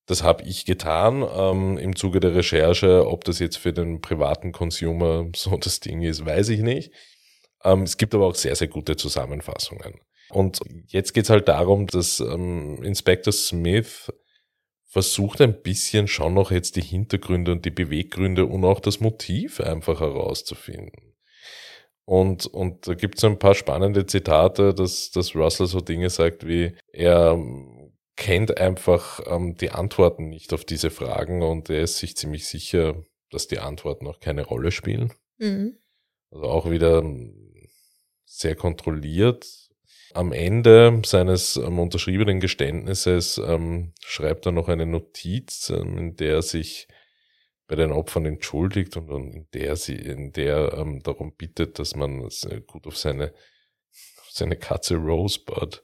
Das 0.06 0.22
habe 0.22 0.44
ich 0.44 0.64
getan 0.64 1.26
ähm, 1.36 1.78
im 1.78 1.96
Zuge 1.96 2.20
der 2.20 2.34
Recherche. 2.34 3.08
Ob 3.08 3.24
das 3.24 3.40
jetzt 3.40 3.56
für 3.56 3.72
den 3.72 4.00
privaten 4.00 4.52
Consumer 4.52 5.26
so 5.34 5.56
das 5.56 5.80
Ding 5.80 6.02
ist, 6.02 6.24
weiß 6.24 6.50
ich 6.50 6.60
nicht. 6.60 6.92
Ähm, 7.64 7.82
es 7.82 7.96
gibt 7.96 8.14
aber 8.14 8.26
auch 8.26 8.36
sehr, 8.36 8.54
sehr 8.54 8.68
gute 8.68 8.96
Zusammenfassungen. 8.96 10.00
Und 10.30 10.60
jetzt 10.88 11.12
geht's 11.12 11.30
halt 11.30 11.48
darum, 11.48 11.86
dass 11.86 12.20
ähm, 12.20 12.82
Inspector 12.82 13.32
Smith 13.32 14.12
versucht 14.88 15.40
ein 15.40 15.62
bisschen 15.62 16.08
schon 16.08 16.34
noch 16.34 16.50
jetzt 16.50 16.76
die 16.76 16.82
Hintergründe 16.82 17.52
und 17.52 17.64
die 17.64 17.70
Beweggründe 17.70 18.46
und 18.46 18.64
auch 18.64 18.80
das 18.80 19.00
Motiv 19.00 19.60
einfach 19.60 20.00
herauszufinden. 20.00 21.14
Und, 22.04 22.46
und 22.46 22.86
da 22.86 22.94
gibt 22.94 23.18
es 23.18 23.24
ein 23.24 23.38
paar 23.38 23.54
spannende 23.54 24.06
Zitate, 24.06 24.72
dass, 24.72 25.10
dass 25.10 25.34
Russell 25.34 25.66
so 25.66 25.80
Dinge 25.80 26.08
sagt 26.08 26.46
wie, 26.46 26.76
er 26.92 27.36
kennt 28.16 28.58
einfach 28.58 29.20
ähm, 29.26 29.56
die 29.56 29.70
Antworten 29.70 30.28
nicht 30.28 30.52
auf 30.54 30.64
diese 30.64 30.90
Fragen 30.90 31.42
und 31.42 31.68
er 31.68 31.82
ist 31.82 31.98
sich 31.98 32.16
ziemlich 32.16 32.46
sicher, 32.46 33.04
dass 33.30 33.48
die 33.48 33.58
Antworten 33.58 34.06
auch 34.06 34.20
keine 34.20 34.44
Rolle 34.44 34.70
spielen. 34.70 35.12
Mhm. 35.38 35.76
Also 36.30 36.46
auch 36.46 36.70
wieder 36.70 37.02
sehr 38.24 38.54
kontrolliert 38.54 39.65
am 40.16 40.32
Ende 40.32 41.02
seines 41.04 41.56
ähm, 41.56 41.78
unterschriebenen 41.78 42.40
Geständnisses 42.40 43.38
ähm, 43.38 43.92
schreibt 44.00 44.46
er 44.46 44.52
noch 44.52 44.68
eine 44.68 44.86
Notiz, 44.86 45.70
ähm, 45.70 45.98
in 45.98 46.16
der 46.16 46.36
er 46.36 46.42
sich 46.42 46.88
bei 47.66 47.76
den 47.76 47.92
Opfern 47.92 48.26
entschuldigt 48.26 48.96
und, 48.96 49.10
und 49.10 49.32
in 49.32 49.46
der 49.52 49.76
sie, 49.76 49.96
in 49.96 50.32
der 50.32 50.74
ähm, 50.74 51.02
darum 51.02 51.34
bittet, 51.34 51.78
dass 51.78 51.96
man 51.96 52.28
gut 52.66 52.86
auf 52.86 52.96
seine, 52.96 53.32
auf 54.20 54.30
seine 54.30 54.56
Katze 54.56 54.96
Rosebud 54.96 55.82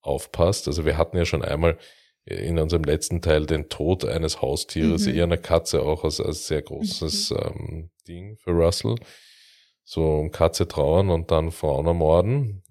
aufpasst. 0.00 0.66
Also 0.66 0.84
wir 0.84 0.96
hatten 0.96 1.16
ja 1.16 1.24
schon 1.24 1.44
einmal 1.44 1.78
in 2.24 2.58
unserem 2.58 2.84
letzten 2.84 3.22
Teil 3.22 3.46
den 3.46 3.68
Tod 3.68 4.04
eines 4.04 4.40
Haustieres, 4.40 5.06
mhm. 5.06 5.14
eher 5.14 5.24
einer 5.24 5.36
Katze 5.36 5.82
auch 5.82 6.04
als, 6.04 6.20
als 6.20 6.46
sehr 6.46 6.62
großes 6.62 7.30
mhm. 7.30 7.36
ähm, 7.36 7.90
Ding 8.08 8.36
für 8.36 8.52
Russell. 8.52 8.96
So 9.84 10.04
um 10.04 10.30
Katze 10.30 10.68
trauern 10.68 11.10
und 11.10 11.30
dann 11.30 11.50
Frauen 11.50 11.86
ermorden. 11.86 12.62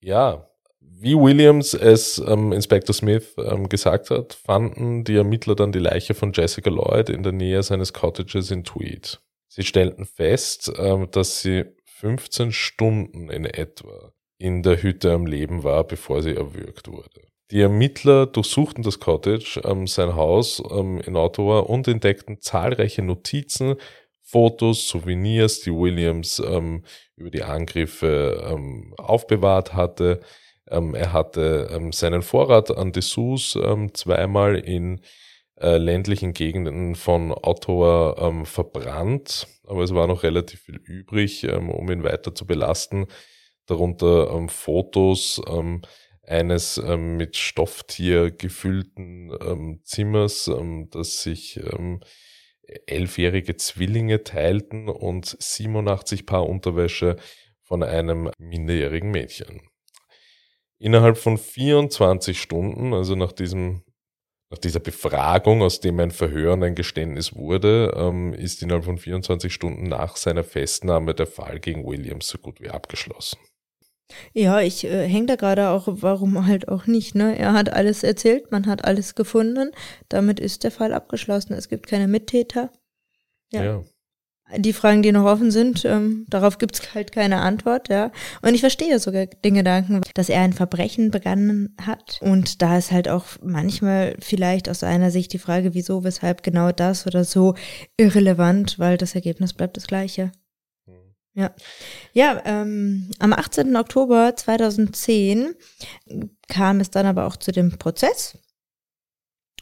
Ja, 0.00 0.48
wie 0.80 1.16
Williams 1.16 1.74
es 1.74 2.18
ähm, 2.18 2.52
Inspector 2.52 2.94
Smith 2.94 3.34
ähm, 3.38 3.68
gesagt 3.68 4.10
hat, 4.10 4.34
fanden 4.34 5.04
die 5.04 5.16
Ermittler 5.16 5.54
dann 5.54 5.72
die 5.72 5.78
Leiche 5.78 6.14
von 6.14 6.32
Jessica 6.32 6.70
Lloyd 6.70 7.08
in 7.08 7.22
der 7.22 7.32
Nähe 7.32 7.62
seines 7.62 7.92
Cottages 7.92 8.50
in 8.50 8.64
Tweed. 8.64 9.20
Sie 9.48 9.62
stellten 9.62 10.04
fest, 10.04 10.72
ähm, 10.78 11.08
dass 11.10 11.42
sie 11.42 11.64
15 11.84 12.52
Stunden 12.52 13.30
in 13.30 13.44
etwa 13.44 14.12
in 14.38 14.62
der 14.62 14.82
Hütte 14.82 15.12
am 15.12 15.26
Leben 15.26 15.62
war, 15.62 15.84
bevor 15.84 16.22
sie 16.22 16.34
erwürgt 16.34 16.88
wurde. 16.88 17.22
Die 17.50 17.60
Ermittler 17.60 18.26
durchsuchten 18.26 18.82
das 18.82 18.98
Cottage, 18.98 19.60
ähm, 19.64 19.86
sein 19.86 20.16
Haus 20.16 20.62
ähm, 20.70 21.00
in 21.00 21.16
Ottawa 21.16 21.60
und 21.60 21.86
entdeckten 21.86 22.40
zahlreiche 22.40 23.02
Notizen, 23.02 23.76
Fotos, 24.26 24.88
Souvenirs, 24.88 25.60
die 25.60 25.70
Williams 25.70 26.40
ähm, 26.44 26.82
über 27.14 27.30
die 27.30 27.42
Angriffe 27.42 28.42
ähm, 28.50 28.94
aufbewahrt 28.96 29.74
hatte. 29.74 30.20
Ähm, 30.70 30.94
er 30.94 31.12
hatte 31.12 31.68
ähm, 31.70 31.92
seinen 31.92 32.22
Vorrat 32.22 32.70
an 32.70 32.90
Dessous 32.92 33.56
ähm, 33.62 33.92
zweimal 33.92 34.56
in 34.56 35.02
äh, 35.60 35.76
ländlichen 35.76 36.32
Gegenden 36.32 36.94
von 36.94 37.32
Ottawa 37.32 38.16
ähm, 38.18 38.46
verbrannt, 38.46 39.46
aber 39.66 39.82
es 39.82 39.94
war 39.94 40.06
noch 40.06 40.22
relativ 40.22 40.62
viel 40.62 40.76
übrig, 40.76 41.46
um 41.48 41.90
ihn 41.90 42.02
weiter 42.02 42.34
zu 42.34 42.46
belasten. 42.46 43.06
Darunter 43.66 44.48
Fotos 44.48 45.40
eines 46.22 46.76
mit 46.76 47.36
Stofftier 47.38 48.30
gefüllten 48.30 49.80
Zimmers, 49.84 50.50
das 50.90 51.22
sich 51.22 51.58
elfjährige 52.86 53.56
Zwillinge 53.56 54.24
teilten 54.24 54.88
und 54.88 55.36
87 55.38 56.26
Paar 56.26 56.48
Unterwäsche 56.48 57.16
von 57.62 57.82
einem 57.82 58.30
minderjährigen 58.38 59.10
Mädchen. 59.10 59.62
Innerhalb 60.78 61.16
von 61.16 61.38
24 61.38 62.40
Stunden, 62.40 62.92
also 62.92 63.14
nach 63.14 63.32
diesem 63.32 63.82
nach 64.50 64.58
dieser 64.58 64.78
Befragung, 64.78 65.62
aus 65.62 65.80
dem 65.80 65.98
ein 65.98 66.12
Verhör 66.12 66.52
und 66.52 66.62
ein 66.62 66.76
Geständnis 66.76 67.34
wurde, 67.34 67.92
ähm, 67.96 68.32
ist 68.34 68.62
innerhalb 68.62 68.84
von 68.84 68.98
24 68.98 69.52
Stunden 69.52 69.88
nach 69.88 70.16
seiner 70.16 70.44
Festnahme 70.44 71.12
der 71.12 71.26
Fall 71.26 71.58
gegen 71.58 71.84
Williams 71.84 72.28
so 72.28 72.38
gut 72.38 72.60
wie 72.60 72.70
abgeschlossen. 72.70 73.38
Ja, 74.32 74.60
ich 74.60 74.84
äh, 74.84 75.08
hänge 75.08 75.26
da 75.26 75.36
gerade 75.36 75.68
auch, 75.70 75.84
warum 75.86 76.46
halt 76.46 76.68
auch 76.68 76.86
nicht, 76.86 77.14
ne? 77.14 77.38
Er 77.38 77.52
hat 77.52 77.72
alles 77.72 78.02
erzählt, 78.02 78.50
man 78.52 78.66
hat 78.66 78.84
alles 78.84 79.14
gefunden, 79.14 79.70
damit 80.08 80.40
ist 80.40 80.64
der 80.64 80.70
Fall 80.70 80.92
abgeschlossen. 80.92 81.54
Es 81.54 81.68
gibt 81.68 81.86
keine 81.86 82.08
Mittäter. 82.08 82.70
Ja. 83.50 83.64
ja. 83.64 83.84
Die 84.58 84.74
Fragen, 84.74 85.02
die 85.02 85.10
noch 85.10 85.24
offen 85.24 85.50
sind, 85.50 85.86
ähm, 85.86 86.26
darauf 86.28 86.58
gibt 86.58 86.78
es 86.78 86.94
halt 86.94 87.12
keine 87.12 87.40
Antwort, 87.40 87.88
ja. 87.88 88.12
Und 88.42 88.54
ich 88.54 88.60
verstehe 88.60 88.98
sogar 88.98 89.24
den 89.26 89.54
Gedanken, 89.54 90.02
dass 90.12 90.28
er 90.28 90.42
ein 90.42 90.52
Verbrechen 90.52 91.10
begangen 91.10 91.74
hat. 91.80 92.20
Und 92.20 92.60
da 92.60 92.76
ist 92.76 92.92
halt 92.92 93.08
auch 93.08 93.24
manchmal 93.42 94.16
vielleicht 94.20 94.68
aus 94.68 94.80
seiner 94.80 95.10
Sicht 95.10 95.32
die 95.32 95.38
Frage, 95.38 95.72
wieso, 95.72 96.04
weshalb 96.04 96.42
genau 96.42 96.72
das 96.72 97.06
oder 97.06 97.24
so 97.24 97.54
irrelevant, 97.96 98.78
weil 98.78 98.98
das 98.98 99.14
Ergebnis 99.14 99.54
bleibt 99.54 99.78
das 99.78 99.86
gleiche. 99.86 100.30
Ja, 101.34 101.54
ja 102.12 102.40
ähm, 102.44 103.10
am 103.18 103.32
18. 103.32 103.76
Oktober 103.76 104.34
2010 104.36 105.54
kam 106.48 106.80
es 106.80 106.90
dann 106.90 107.06
aber 107.06 107.26
auch 107.26 107.36
zu 107.36 107.52
dem 107.52 107.78
Prozess. 107.78 108.38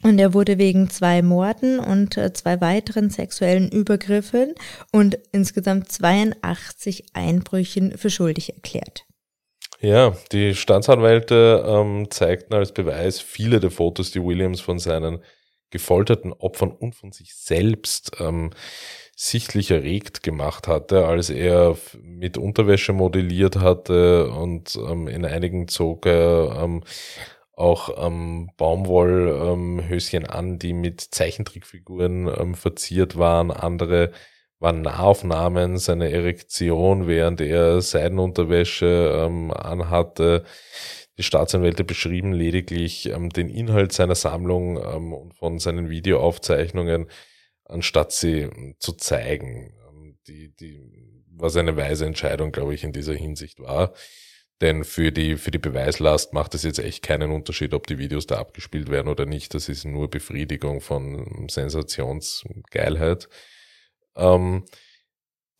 Und 0.03 0.19
er 0.19 0.33
wurde 0.33 0.57
wegen 0.57 0.89
zwei 0.89 1.21
Morden 1.21 1.79
und 1.79 2.17
äh, 2.17 2.33
zwei 2.33 2.59
weiteren 2.59 3.09
sexuellen 3.09 3.71
Übergriffen 3.71 4.53
und 4.91 5.17
insgesamt 5.31 5.89
82 5.91 7.05
Einbrüchen 7.13 7.97
für 7.97 8.09
schuldig 8.09 8.53
erklärt. 8.53 9.05
Ja, 9.79 10.15
die 10.31 10.55
Staatsanwälte 10.55 11.63
ähm, 11.65 12.07
zeigten 12.09 12.53
als 12.53 12.73
Beweis 12.73 13.21
viele 13.21 13.59
der 13.59 13.71
Fotos, 13.71 14.11
die 14.11 14.23
Williams 14.23 14.61
von 14.61 14.77
seinen 14.77 15.23
gefolterten 15.71 16.33
Opfern 16.33 16.71
und 16.71 16.95
von 16.95 17.11
sich 17.11 17.35
selbst 17.35 18.11
ähm, 18.19 18.51
sichtlich 19.23 19.71
erregt 19.71 20.21
gemacht 20.21 20.67
hatte, 20.67 21.05
als 21.05 21.29
er 21.29 21.77
mit 22.01 22.37
Unterwäsche 22.37 22.91
modelliert 22.91 23.55
hatte 23.55 24.29
und 24.29 24.75
ähm, 24.75 25.07
in 25.07 25.25
einigen 25.25 25.69
zog 25.69 26.05
er 26.05 26.59
ähm, 26.61 26.83
auch 27.53 28.05
ähm, 28.05 28.49
Baumwollhöschen 28.57 30.25
an, 30.25 30.59
die 30.59 30.73
mit 30.73 30.99
Zeichentrickfiguren 30.99 32.27
ähm, 32.37 32.55
verziert 32.55 33.17
waren. 33.17 33.51
Andere 33.51 34.11
waren 34.59 34.81
Nahaufnahmen 34.81 35.77
seiner 35.77 36.09
Erektion, 36.09 37.07
während 37.07 37.39
er 37.39 37.81
Seidenunterwäsche 37.81 39.25
ähm, 39.25 39.51
anhatte. 39.51 40.43
Die 41.17 41.23
Staatsanwälte 41.23 41.85
beschrieben 41.85 42.33
lediglich 42.33 43.09
ähm, 43.09 43.29
den 43.29 43.47
Inhalt 43.47 43.93
seiner 43.93 44.15
Sammlung 44.15 44.75
und 44.75 45.33
von 45.35 45.59
seinen 45.59 45.89
Videoaufzeichnungen 45.89 47.07
anstatt 47.65 48.11
sie 48.11 48.41
ähm, 48.41 48.75
zu 48.79 48.93
zeigen. 48.93 49.73
Ähm, 49.89 50.17
die, 50.27 50.55
die, 50.55 51.23
was 51.35 51.57
eine 51.57 51.75
weise 51.75 52.05
Entscheidung, 52.05 52.51
glaube 52.51 52.73
ich, 52.73 52.83
in 52.83 52.93
dieser 52.93 53.15
Hinsicht 53.15 53.59
war. 53.59 53.93
Denn 54.61 54.83
für 54.83 55.11
die, 55.11 55.35
für 55.35 55.51
die 55.51 55.57
Beweislast 55.57 56.33
macht 56.33 56.55
es 56.55 56.63
jetzt 56.63 56.79
echt 56.79 57.03
keinen 57.03 57.31
Unterschied, 57.31 57.73
ob 57.73 57.87
die 57.87 57.97
Videos 57.97 58.27
da 58.27 58.37
abgespielt 58.37 58.89
werden 58.89 59.09
oder 59.09 59.25
nicht. 59.25 59.53
Das 59.53 59.67
ist 59.67 59.83
nur 59.83 60.09
Befriedigung 60.09 60.79
von 60.79 61.47
Sensationsgeilheit. 61.49 63.27
Ähm, 64.15 64.63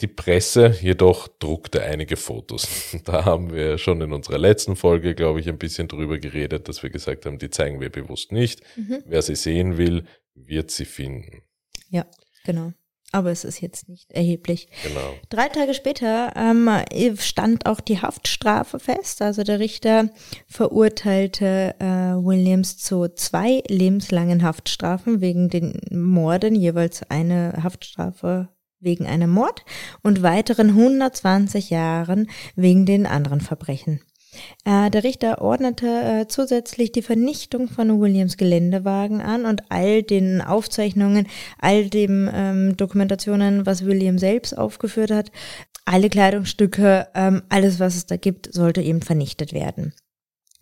die 0.02 0.08
Presse 0.08 0.76
jedoch 0.82 1.28
druckte 1.28 1.84
einige 1.84 2.18
Fotos. 2.18 2.96
Da 3.04 3.26
haben 3.26 3.52
wir 3.54 3.78
schon 3.78 4.02
in 4.02 4.14
unserer 4.14 4.38
letzten 4.38 4.76
Folge, 4.76 5.16
glaube 5.16 5.40
ich, 5.40 5.50
ein 5.50 5.58
bisschen 5.58 5.88
drüber 5.88 6.18
geredet, 6.20 6.68
dass 6.68 6.84
wir 6.84 6.90
gesagt 6.90 7.26
haben, 7.26 7.40
die 7.40 7.50
zeigen 7.50 7.82
wir 7.82 7.90
bewusst 7.90 8.32
nicht. 8.32 8.62
Mhm. 8.78 9.04
Wer 9.06 9.22
sie 9.22 9.36
sehen 9.36 9.78
will, 9.78 10.06
wird 10.36 10.72
sie 10.72 10.86
finden. 10.86 11.44
Ja, 11.94 12.06
genau. 12.44 12.74
Aber 13.12 13.30
es 13.30 13.44
ist 13.44 13.62
jetzt 13.62 13.88
nicht 13.88 14.12
erheblich. 14.12 14.68
Genau. 14.82 15.14
Drei 15.30 15.48
Tage 15.48 15.76
später 15.76 16.34
ähm, 16.36 16.68
stand 17.20 17.68
auch 17.68 17.80
die 17.80 18.02
Haftstrafe 18.02 18.80
fest. 18.80 19.22
Also 19.22 19.44
der 19.44 19.60
Richter 19.60 20.10
verurteilte 20.48 21.76
äh, 21.78 21.86
Williams 21.86 22.80
zu 22.80 23.08
zwei 23.10 23.62
lebenslangen 23.68 24.42
Haftstrafen 24.42 25.22
wegen 25.22 25.50
den 25.50 25.80
Morden, 25.92 26.56
jeweils 26.56 27.04
eine 27.12 27.54
Haftstrafe 27.62 28.50
wegen 28.80 29.06
einem 29.06 29.30
Mord 29.30 29.64
und 30.02 30.24
weiteren 30.24 30.70
120 30.70 31.70
Jahren 31.70 32.32
wegen 32.56 32.88
den 32.88 33.06
anderen 33.06 33.42
Verbrechen. 33.42 34.02
Äh, 34.66 34.90
der 34.90 35.04
Richter 35.04 35.42
ordnete 35.42 35.88
äh, 35.88 36.28
zusätzlich 36.28 36.92
die 36.92 37.02
Vernichtung 37.02 37.68
von 37.68 38.00
Williams 38.00 38.38
Geländewagen 38.38 39.22
an 39.22 39.46
und 39.46 39.64
all 39.70 40.04
den 40.04 40.42
Aufzeichnungen, 40.42 41.28
all 41.60 41.90
den 41.90 42.30
ähm, 42.34 42.78
Dokumentationen, 42.78 43.66
was 43.66 43.86
William 43.86 44.18
selbst 44.18 44.58
aufgeführt 44.58 45.12
hat, 45.12 45.32
alle 45.86 46.10
Kleidungsstücke, 46.10 47.08
ähm, 47.14 47.44
alles, 47.50 47.80
was 47.80 47.96
es 47.96 48.06
da 48.06 48.18
gibt, 48.18 48.54
sollte 48.54 48.82
eben 48.82 49.02
vernichtet 49.02 49.54
werden. 49.54 49.94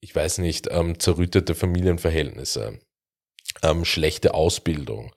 ich 0.00 0.14
weiß 0.14 0.38
nicht, 0.38 0.68
ähm, 0.70 0.98
zerrüttete 0.98 1.54
Familienverhältnisse, 1.54 2.78
ähm, 3.62 3.84
schlechte 3.84 4.34
Ausbildung, 4.34 5.12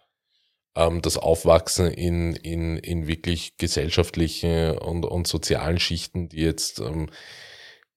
ähm, 0.75 1.01
das 1.01 1.17
Aufwachsen 1.17 1.91
in, 1.91 2.35
in, 2.35 2.77
in 2.77 3.07
wirklich 3.07 3.57
gesellschaftlichen 3.57 4.77
und, 4.77 5.05
und 5.05 5.27
sozialen 5.27 5.79
Schichten, 5.79 6.29
die 6.29 6.41
jetzt 6.41 6.79
ähm, 6.79 7.09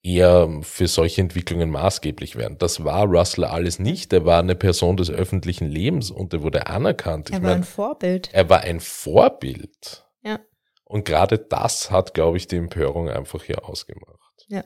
eher 0.02 0.48
für 0.62 0.88
solche 0.88 1.20
Entwicklungen 1.20 1.70
maßgeblich 1.70 2.36
werden. 2.36 2.58
Das 2.58 2.84
war 2.84 3.06
Russell 3.06 3.44
alles 3.44 3.78
nicht. 3.78 4.12
Er 4.12 4.24
war 4.24 4.40
eine 4.40 4.56
Person 4.56 4.96
des 4.96 5.10
öffentlichen 5.10 5.68
Lebens 5.68 6.10
und 6.10 6.32
er 6.32 6.42
wurde 6.42 6.66
anerkannt. 6.66 7.30
Er 7.30 7.36
ich 7.36 7.42
war 7.42 7.50
mein, 7.50 7.58
ein 7.60 7.64
Vorbild. 7.64 8.30
Er 8.32 8.48
war 8.48 8.60
ein 8.60 8.80
Vorbild. 8.80 10.04
Ja. 10.24 10.40
Und 10.84 11.04
gerade 11.04 11.38
das 11.38 11.90
hat, 11.90 12.14
glaube 12.14 12.36
ich, 12.36 12.48
die 12.48 12.56
Empörung 12.56 13.08
einfach 13.08 13.44
hier 13.44 13.68
ausgemacht. 13.68 14.18
Ja. 14.48 14.64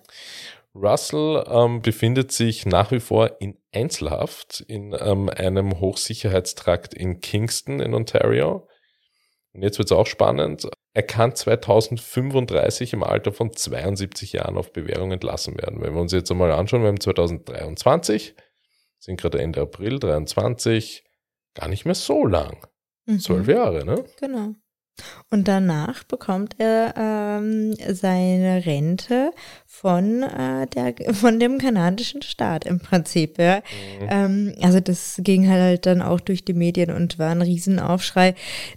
Russell 0.81 1.45
ähm, 1.49 1.83
befindet 1.83 2.33
sich 2.33 2.66
nach 2.66 2.91
wie 2.91 3.01
vor 3.01 3.41
in 3.41 3.59
Einzelhaft 3.72 4.61
in 4.61 4.97
ähm, 4.99 5.29
einem 5.29 5.81
Hochsicherheitstrakt 5.81 6.95
in 6.95 7.20
Kingston 7.20 7.81
in 7.81 7.95
Ontario. 7.95 8.68
Und 9.53 9.62
jetzt 9.62 9.79
wird 9.79 9.91
es 9.91 9.97
auch 9.97 10.07
spannend. 10.07 10.68
Er 10.93 11.03
kann 11.03 11.35
2035 11.35 12.93
im 12.93 13.03
Alter 13.03 13.33
von 13.33 13.53
72 13.53 14.33
Jahren 14.33 14.57
auf 14.57 14.72
Bewährung 14.72 15.12
entlassen 15.12 15.57
werden. 15.59 15.81
Wenn 15.81 15.95
wir 15.95 16.01
uns 16.01 16.12
jetzt 16.12 16.31
einmal 16.31 16.53
anschauen, 16.53 16.83
wir 16.83 16.89
haben 16.89 17.01
2023, 17.01 18.35
sind 18.99 19.20
gerade 19.20 19.41
Ende 19.41 19.61
April 19.61 19.99
23, 19.99 21.05
gar 21.55 21.68
nicht 21.68 21.85
mehr 21.85 21.95
so 21.95 22.27
lang. 22.27 22.66
Mhm. 23.07 23.20
Zwölf 23.20 23.49
Jahre, 23.49 23.85
ne? 23.85 24.05
Genau. 24.20 24.55
Und 25.31 25.49
danach 25.49 26.05
bekommt 26.05 26.57
er 26.59 26.95
ähm, 26.97 27.74
seine 27.74 28.64
Rente 28.64 29.33
von, 29.81 30.22
äh, 30.22 30.66
der, 30.68 30.95
von 31.14 31.39
dem 31.39 31.59
kanadischen 31.59 32.22
Staat 32.22 32.64
im 32.64 32.81
Prinzip. 32.81 33.39
Ja. 33.39 33.57
Mhm. 33.57 34.09
Ähm, 34.09 34.55
also 34.62 34.81
das 34.81 35.20
ging 35.22 35.51
halt 35.51 35.85
dann 35.85 36.01
auch 36.01 36.20
durch 36.20 36.45
die 36.47 36.55
Medien 36.55 36.91
und 36.91 37.18
war 37.18 37.31
ein 37.31 37.43
Riesenaufschrei, 37.43 38.35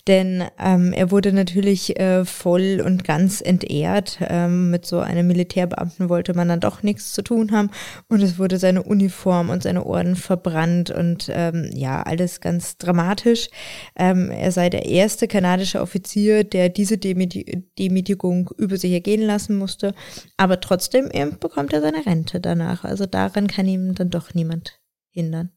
denn 0.08 0.44
ähm, 0.60 0.92
er 0.92 1.10
wurde 1.10 1.32
natürlich 1.32 1.98
äh, 2.00 2.26
voll 2.26 2.84
und 2.86 3.06
ganz 3.06 3.40
entehrt. 3.40 4.18
Ähm, 4.28 4.72
mit 4.72 4.86
so 4.86 5.00
einem 5.00 5.28
Militärbeamten 5.28 6.10
wollte 6.10 6.34
man 6.34 6.50
dann 6.50 6.60
doch 6.60 6.84
nichts 6.84 7.14
zu 7.14 7.22
tun 7.22 7.54
haben 7.54 7.72
und 8.10 8.22
es 8.22 8.38
wurde 8.38 8.58
seine 8.58 8.84
Uniform 8.84 9.50
und 9.50 9.64
seine 9.64 9.86
Orden 9.86 10.18
verbrannt 10.18 10.92
und 10.92 11.32
ähm, 11.34 11.70
ja, 11.74 12.02
alles 12.04 12.42
ganz 12.42 12.78
dramatisch. 12.78 13.48
Ähm, 13.96 14.32
er 14.32 14.52
sei 14.52 14.70
der 14.70 14.86
erste 14.86 15.30
kanadische 15.30 15.80
Offizier, 15.80 16.44
der 16.44 16.68
diese 16.68 16.98
Demütigung 16.98 18.50
über 18.58 18.76
sich 18.76 18.92
ergehen 18.92 19.22
lassen 19.22 19.58
musste, 19.58 19.94
aber 20.36 20.60
trotzdem 20.60 20.89
trotzdem 20.90 21.40
bekommt 21.40 21.74
er 21.74 21.82
seine 21.82 22.06
Rente 22.06 22.40
danach. 22.40 22.84
Also 22.84 23.06
daran 23.06 23.48
kann 23.48 23.68
ihm 23.68 23.96
dann 23.96 24.10
doch 24.10 24.34
niemand 24.34 24.80
hindern. 25.10 25.52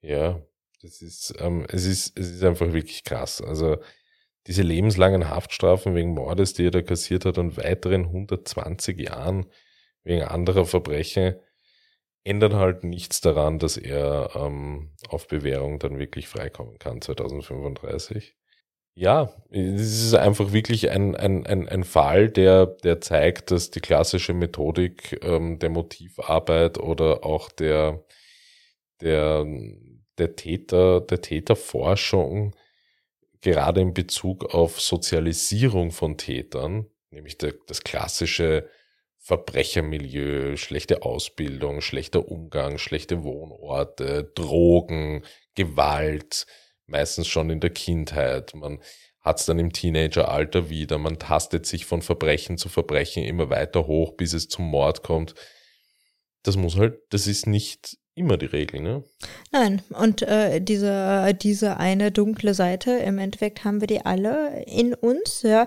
Ja, 0.00 0.40
das 0.82 1.02
ist, 1.02 1.34
ähm, 1.38 1.66
es 1.68 1.84
ist, 1.84 2.18
es 2.18 2.30
ist 2.30 2.44
einfach 2.44 2.72
wirklich 2.72 3.04
krass. 3.04 3.40
Also 3.40 3.78
diese 4.46 4.62
lebenslangen 4.62 5.28
Haftstrafen 5.28 5.94
wegen 5.94 6.14
Mordes, 6.14 6.52
die 6.52 6.66
er 6.66 6.70
da 6.70 6.82
kassiert 6.82 7.24
hat 7.24 7.38
und 7.38 7.56
weiteren 7.56 8.04
120 8.06 8.98
Jahren 9.00 9.46
wegen 10.04 10.22
anderer 10.22 10.66
Verbrechen, 10.66 11.34
ändern 12.22 12.54
halt 12.54 12.84
nichts 12.84 13.20
daran, 13.20 13.58
dass 13.58 13.76
er 13.76 14.30
ähm, 14.34 14.92
auf 15.08 15.26
Bewährung 15.26 15.78
dann 15.78 15.98
wirklich 15.98 16.28
freikommen 16.28 16.78
kann 16.78 17.00
2035. 17.00 18.36
Ja, 18.98 19.30
es 19.50 20.04
ist 20.04 20.14
einfach 20.14 20.52
wirklich 20.52 20.90
ein, 20.90 21.14
ein, 21.14 21.46
ein, 21.46 21.68
ein 21.68 21.84
Fall, 21.84 22.30
der, 22.30 22.64
der 22.64 22.98
zeigt, 23.02 23.50
dass 23.50 23.70
die 23.70 23.80
klassische 23.80 24.32
Methodik 24.32 25.18
ähm, 25.22 25.58
der 25.58 25.68
Motivarbeit 25.68 26.78
oder 26.78 27.22
auch 27.22 27.50
der, 27.50 28.02
der, 29.02 29.44
der 30.16 30.34
Täter, 30.36 31.02
der 31.02 31.20
Täterforschung 31.20 32.54
gerade 33.42 33.82
in 33.82 33.92
Bezug 33.92 34.54
auf 34.54 34.80
Sozialisierung 34.80 35.90
von 35.90 36.16
Tätern, 36.16 36.86
nämlich 37.10 37.36
der, 37.36 37.52
das 37.66 37.82
klassische 37.84 38.66
Verbrechermilieu, 39.18 40.56
schlechte 40.56 41.02
Ausbildung, 41.02 41.82
schlechter 41.82 42.28
Umgang, 42.30 42.78
schlechte 42.78 43.24
Wohnorte, 43.24 44.32
Drogen, 44.34 45.22
Gewalt, 45.54 46.46
meistens 46.86 47.28
schon 47.28 47.50
in 47.50 47.60
der 47.60 47.70
Kindheit. 47.70 48.54
Man 48.54 48.80
hat 49.20 49.40
es 49.40 49.46
dann 49.46 49.58
im 49.58 49.72
Teenageralter 49.72 50.70
wieder. 50.70 50.98
Man 50.98 51.18
tastet 51.18 51.66
sich 51.66 51.84
von 51.84 52.00
Verbrechen 52.00 52.58
zu 52.58 52.68
Verbrechen 52.68 53.24
immer 53.24 53.50
weiter 53.50 53.86
hoch, 53.86 54.12
bis 54.12 54.32
es 54.32 54.48
zum 54.48 54.66
Mord 54.66 55.02
kommt. 55.02 55.34
Das 56.42 56.56
muss 56.56 56.76
halt, 56.76 56.98
das 57.10 57.26
ist 57.26 57.46
nicht 57.46 57.98
immer 58.16 58.38
die 58.38 58.46
Regel, 58.46 58.80
ne? 58.80 59.04
Nein, 59.52 59.82
und 59.90 60.22
äh, 60.22 60.60
diese, 60.60 61.34
diese 61.34 61.76
eine 61.76 62.10
dunkle 62.10 62.54
Seite, 62.54 62.92
im 62.92 63.18
Endeffekt 63.18 63.64
haben 63.64 63.80
wir 63.82 63.86
die 63.86 64.06
alle 64.06 64.64
in 64.64 64.94
uns, 64.94 65.42
ja. 65.42 65.66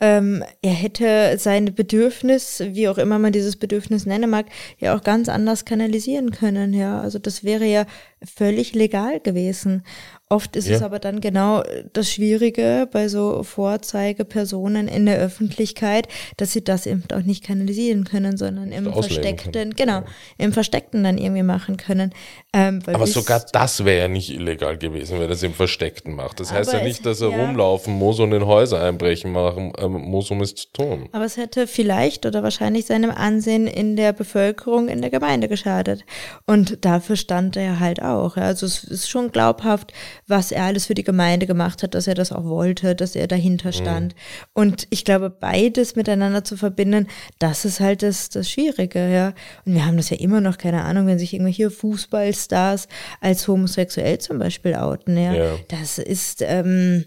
Ähm, 0.00 0.42
er 0.62 0.72
hätte 0.72 1.36
sein 1.38 1.74
Bedürfnis, 1.74 2.62
wie 2.64 2.88
auch 2.88 2.96
immer 2.96 3.18
man 3.18 3.32
dieses 3.32 3.56
Bedürfnis 3.56 4.06
nennen 4.06 4.30
mag, 4.30 4.46
ja 4.78 4.96
auch 4.96 5.02
ganz 5.02 5.28
anders 5.28 5.66
kanalisieren 5.66 6.30
können, 6.30 6.72
ja. 6.72 7.00
Also 7.00 7.18
das 7.18 7.44
wäre 7.44 7.66
ja 7.66 7.84
völlig 8.24 8.74
legal 8.74 9.20
gewesen. 9.20 9.84
Oft 10.32 10.54
ist 10.54 10.68
ja. 10.68 10.76
es 10.76 10.82
aber 10.82 11.00
dann 11.00 11.20
genau 11.20 11.64
das 11.92 12.08
Schwierige 12.08 12.88
bei 12.92 13.08
so 13.08 13.42
Vorzeigepersonen 13.42 14.86
in 14.86 15.04
der 15.06 15.18
Öffentlichkeit, 15.18 16.06
dass 16.36 16.52
sie 16.52 16.62
das 16.62 16.86
eben 16.86 17.02
auch 17.12 17.22
nicht 17.22 17.42
kanalisieren 17.42 18.04
können, 18.04 18.36
sondern 18.36 18.70
im 18.70 18.92
Versteckten, 18.92 19.50
können. 19.50 19.74
genau, 19.74 19.98
ja. 19.98 20.04
im 20.38 20.52
Versteckten 20.52 21.02
dann 21.02 21.18
irgendwie 21.18 21.42
machen 21.42 21.76
können. 21.78 22.14
Ähm, 22.52 22.80
aber 22.86 23.08
sogar 23.08 23.44
das 23.52 23.84
wäre 23.84 24.02
ja 24.02 24.08
nicht 24.08 24.30
illegal 24.30 24.78
gewesen, 24.78 25.18
wenn 25.18 25.26
er 25.26 25.30
es 25.30 25.42
im 25.42 25.52
Versteckten 25.52 26.14
macht. 26.14 26.38
Das 26.38 26.52
heißt 26.52 26.72
ja 26.72 26.84
nicht, 26.84 27.04
dass 27.04 27.20
er 27.20 27.30
ja. 27.30 27.36
rumlaufen 27.36 27.92
muss 27.92 28.20
und 28.20 28.32
in 28.32 28.46
Häuser 28.46 28.80
einbrechen 28.80 29.32
machen 29.32 29.72
ähm, 29.78 29.92
muss, 29.94 30.30
um 30.30 30.42
es 30.42 30.54
zu 30.54 30.68
tun. 30.72 31.08
Aber 31.10 31.24
es 31.24 31.38
hätte 31.38 31.66
vielleicht 31.66 32.24
oder 32.24 32.44
wahrscheinlich 32.44 32.86
seinem 32.86 33.10
Ansehen 33.10 33.66
in 33.66 33.96
der 33.96 34.12
Bevölkerung, 34.12 34.86
in 34.86 35.00
der 35.00 35.10
Gemeinde 35.10 35.48
geschadet. 35.48 36.04
Und 36.46 36.84
dafür 36.84 37.16
stand 37.16 37.56
er 37.56 37.80
halt 37.80 38.00
auch. 38.00 38.36
Also 38.36 38.64
es 38.66 38.84
ist 38.84 39.10
schon 39.10 39.32
glaubhaft, 39.32 39.92
was 40.30 40.52
er 40.52 40.64
alles 40.64 40.86
für 40.86 40.94
die 40.94 41.04
Gemeinde 41.04 41.46
gemacht 41.46 41.82
hat, 41.82 41.94
dass 41.94 42.06
er 42.06 42.14
das 42.14 42.32
auch 42.32 42.44
wollte, 42.44 42.94
dass 42.94 43.14
er 43.16 43.26
dahinter 43.26 43.72
stand. 43.72 44.14
Mhm. 44.14 44.18
Und 44.54 44.86
ich 44.90 45.04
glaube, 45.04 45.30
beides 45.30 45.96
miteinander 45.96 46.44
zu 46.44 46.56
verbinden, 46.56 47.08
das 47.38 47.64
ist 47.64 47.80
halt 47.80 48.02
das, 48.02 48.30
das 48.30 48.50
Schwierige, 48.50 49.10
ja. 49.10 49.34
Und 49.66 49.74
wir 49.74 49.84
haben 49.84 49.96
das 49.96 50.10
ja 50.10 50.16
immer 50.16 50.40
noch, 50.40 50.56
keine 50.56 50.84
Ahnung, 50.84 51.06
wenn 51.06 51.18
sich 51.18 51.34
irgendwelche 51.34 51.70
Fußballstars 51.70 52.88
als 53.20 53.46
homosexuell 53.46 54.18
zum 54.18 54.38
Beispiel 54.38 54.74
outen, 54.74 55.16
ja. 55.16 55.34
ja. 55.34 55.56
Das 55.68 55.98
ist, 55.98 56.42
ähm, 56.42 57.04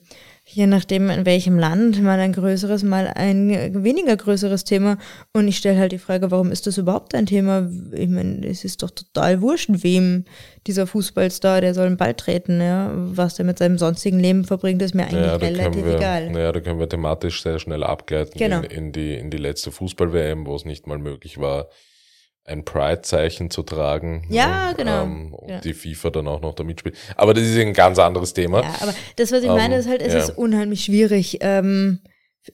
je 0.53 0.67
nachdem 0.67 1.09
in 1.09 1.25
welchem 1.25 1.57
Land, 1.57 2.01
mal 2.01 2.19
ein 2.19 2.33
größeres, 2.33 2.83
mal 2.83 3.07
ein 3.07 3.83
weniger 3.83 4.15
größeres 4.15 4.63
Thema. 4.63 4.97
Und 5.33 5.47
ich 5.47 5.57
stelle 5.57 5.79
halt 5.79 5.91
die 5.91 5.97
Frage, 5.97 6.31
warum 6.31 6.51
ist 6.51 6.67
das 6.67 6.77
überhaupt 6.77 7.15
ein 7.15 7.25
Thema? 7.25 7.69
Ich 7.91 8.09
meine, 8.09 8.45
es 8.47 8.63
ist 8.63 8.83
doch 8.83 8.91
total 8.91 9.41
wurscht, 9.41 9.69
wem 9.71 10.25
dieser 10.67 10.87
Fußballstar, 10.87 11.61
der 11.61 11.73
soll 11.73 11.87
einen 11.87 11.97
Ball 11.97 12.13
treten, 12.13 12.61
ja. 12.61 12.91
Was 12.93 13.35
der 13.35 13.45
mit 13.45 13.57
seinem 13.57 13.77
sonstigen 13.77 14.19
Leben 14.19 14.45
verbringt, 14.45 14.81
ist 14.81 14.93
mir 14.95 15.03
eigentlich 15.03 15.25
Ja, 15.25 15.37
da 15.37 15.45
relativ 15.45 15.85
wir, 15.85 15.95
egal. 15.95 16.31
ja, 16.37 16.51
da 16.51 16.59
können 16.59 16.79
wir 16.79 16.89
thematisch 16.89 17.41
sehr 17.43 17.59
schnell 17.59 17.83
abgleiten 17.83 18.37
Genau. 18.37 18.57
in, 18.59 18.63
in, 18.65 18.91
die, 18.91 19.15
in 19.15 19.29
die 19.29 19.37
letzte 19.37 19.71
Fußball-WM, 19.71 20.45
wo 20.45 20.55
es 20.55 20.65
nicht 20.65 20.87
mal 20.87 20.99
möglich 20.99 21.37
war, 21.39 21.67
ein 22.45 22.65
Pride-Zeichen 22.65 23.49
zu 23.49 23.63
tragen. 23.63 24.25
Ja, 24.29 24.69
Und, 24.71 24.77
genau. 24.77 25.03
Ähm, 25.03 25.33
und 25.33 25.49
Ja. 25.49 25.59
die 25.61 25.73
FIFA 25.73 26.09
dann 26.09 26.27
auch 26.27 26.41
noch 26.41 26.53
da 26.55 26.63
mitspielt. 26.63 26.97
Aber 27.15 27.33
das 27.33 27.43
ist 27.45 27.57
ein 27.57 27.73
ganz 27.73 27.99
anderes 27.99 28.33
Thema. 28.33 28.61
Ja, 28.63 28.73
aber 28.81 28.93
das, 29.15 29.31
was 29.31 29.43
ich 29.43 29.49
Ähm, 29.49 29.55
meine, 29.55 29.77
ist 29.77 29.87
halt, 29.87 30.01
es 30.01 30.13
ja. 30.13 30.19
ist 30.19 30.31
unheimlich 30.37 30.83
schwierig, 30.83 31.37
ähm, 31.41 31.99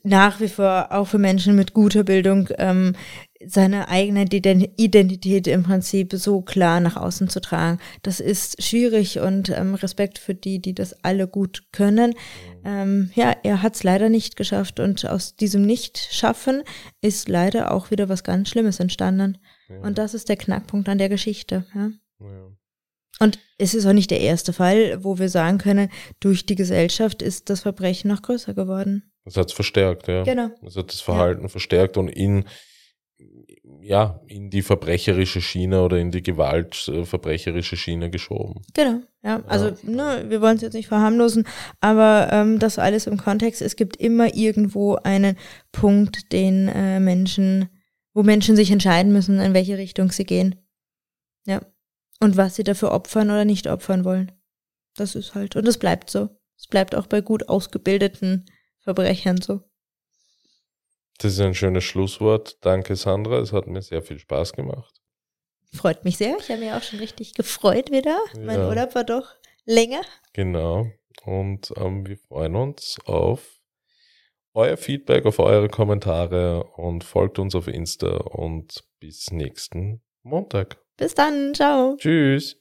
nach 0.04 0.40
wie 0.40 0.48
vor 0.50 0.90
auch 0.92 1.08
für 1.08 1.18
Menschen 1.18 1.56
mit 1.56 1.74
guter 1.74 2.04
Bildung 2.04 2.48
ähm, 2.60 2.96
seine 3.44 3.88
eigene 3.90 4.26
Ident- 4.26 4.70
Identität 4.78 5.48
im 5.48 5.64
Prinzip 5.64 6.14
so 6.14 6.42
klar 6.42 6.80
nach 6.80 6.96
außen 6.96 7.28
zu 7.30 7.42
tragen. 7.42 7.80
Das 8.04 8.20
ist 8.20 8.62
schwierig 8.62 9.20
und 9.20 9.50
ähm, 9.50 9.74
Respekt 9.74 10.20
für 10.20 10.36
die, 10.36 10.60
die 10.62 10.76
das 10.76 10.94
alle 11.04 11.28
gut 11.28 11.64
können. 11.72 12.14
Ähm, 12.64 13.10
ja, 13.16 13.34
er 13.42 13.64
hat 13.64 13.74
es 13.76 13.84
leider 13.84 14.10
nicht 14.10 14.36
geschafft 14.36 14.80
und 14.80 15.08
aus 15.10 15.36
diesem 15.36 15.64
Nicht-Schaffen 15.64 16.62
ist 17.02 17.28
leider 17.28 17.72
auch 17.72 17.90
wieder 17.90 18.10
was 18.10 18.24
ganz 18.24 18.50
Schlimmes 18.50 18.80
entstanden. 18.80 19.40
Und 19.70 19.98
das 19.98 20.14
ist 20.14 20.30
der 20.30 20.38
Knackpunkt 20.38 20.90
an 20.90 20.98
der 20.98 21.10
Geschichte. 21.10 21.66
Ja. 21.76 21.92
Ja. 22.20 22.52
Und 23.20 23.40
es 23.58 23.74
ist 23.74 23.86
auch 23.86 23.94
nicht 23.94 24.12
der 24.12 24.22
erste 24.22 24.54
Fall, 24.54 25.04
wo 25.04 25.20
wir 25.20 25.30
sagen 25.30 25.58
können, 25.58 25.90
durch 26.20 26.46
die 26.46 26.56
Gesellschaft 26.56 27.22
ist 27.22 27.50
das 27.50 27.62
Verbrechen 27.62 28.10
noch 28.10 28.22
größer 28.22 28.54
geworden. 28.54 29.12
Das 29.26 29.36
hat 29.36 29.48
es 29.50 29.54
verstärkt, 29.54 30.08
ja. 30.08 30.24
Genau. 30.24 30.50
Das 30.62 30.76
hat 30.78 30.92
das 30.92 31.02
Verhalten 31.02 31.50
verstärkt 31.50 31.98
und 31.98 32.08
in, 32.08 32.46
ja, 33.82 34.22
in 34.28 34.50
die 34.50 34.62
verbrecherische 34.62 35.42
Schiene 35.42 35.84
oder 35.84 35.98
in 35.98 36.12
die 36.12 36.24
gewaltverbrecherische 36.24 37.76
Schiene 37.76 38.10
geschoben. 38.10 38.62
Genau, 38.74 39.02
ja. 39.22 39.44
Also, 39.48 39.76
ne, 39.84 40.26
wir 40.30 40.42
wollen 40.42 40.56
es 40.56 40.62
jetzt 40.62 40.74
nicht 40.74 40.88
verharmlosen, 40.88 41.46
aber 41.82 42.30
ähm, 42.32 42.58
das 42.58 42.80
alles 42.80 43.06
im 43.06 43.18
Kontext. 43.18 43.62
Es 43.62 43.76
gibt 43.76 43.98
immer 43.98 44.34
irgendwo 44.34 44.96
einen 44.96 45.38
Punkt, 45.74 46.32
den 46.32 46.70
äh, 46.70 47.02
Menschen, 47.02 47.68
wo 48.14 48.24
Menschen 48.24 48.56
sich 48.56 48.72
entscheiden 48.72 49.12
müssen, 49.12 49.40
in 49.40 49.54
welche 49.54 49.78
Richtung 49.78 50.12
sie 50.12 50.26
gehen. 50.26 50.56
Ja. 51.46 51.62
Und 52.20 52.38
was 52.38 52.56
sie 52.56 52.64
dafür 52.64 52.92
opfern 52.92 53.30
oder 53.30 53.46
nicht 53.46 53.68
opfern 53.68 54.04
wollen. 54.04 54.32
Das 54.96 55.16
ist 55.16 55.36
halt, 55.36 55.56
und 55.56 55.68
es 55.68 55.78
bleibt 55.78 56.10
so. 56.10 56.30
Es 56.58 56.68
bleibt 56.68 56.94
auch 56.96 57.08
bei 57.08 57.22
gut 57.22 57.48
ausgebildeten 57.48 58.46
Verbrechern 58.80 59.42
so. 59.42 59.62
Das 61.20 61.34
ist 61.34 61.40
ein 61.40 61.56
schönes 61.56 61.84
Schlusswort. 61.84 62.58
Danke, 62.62 62.96
Sandra. 62.96 63.40
Es 63.40 63.54
hat 63.54 63.68
mir 63.68 63.82
sehr 63.82 64.02
viel 64.02 64.20
Spaß 64.20 64.54
gemacht. 64.54 65.02
Freut 65.74 66.04
mich 66.04 66.18
sehr. 66.18 66.38
Ich 66.40 66.50
habe 66.50 66.62
mich 66.62 66.72
auch 66.72 66.82
schon 66.82 67.00
richtig 67.00 67.34
gefreut 67.34 67.92
wieder. 67.92 68.18
Mein 68.36 68.60
Ja. 68.60 68.68
Urlaub 68.68 68.96
war 68.96 69.04
doch 69.04 69.34
länger. 69.66 70.02
Genau. 70.34 70.88
Und 71.26 71.72
ähm, 71.78 72.08
wir 72.08 72.18
freuen 72.18 72.56
uns 72.56 72.98
auf 73.06 73.59
euer 74.54 74.78
Feedback, 74.78 75.26
auf 75.26 75.40
eure 75.40 75.70
Kommentare 75.70 76.64
und 76.76 77.04
folgt 77.04 77.40
uns 77.40 77.56
auf 77.56 77.68
Insta 77.68 78.18
und 78.18 78.84
bis 79.00 79.32
nächsten 79.32 80.02
Montag. 80.24 80.78
Bis 80.98 81.16
dann. 81.16 81.54
Ciao. 81.54 81.96
Tschüss. 81.98 82.58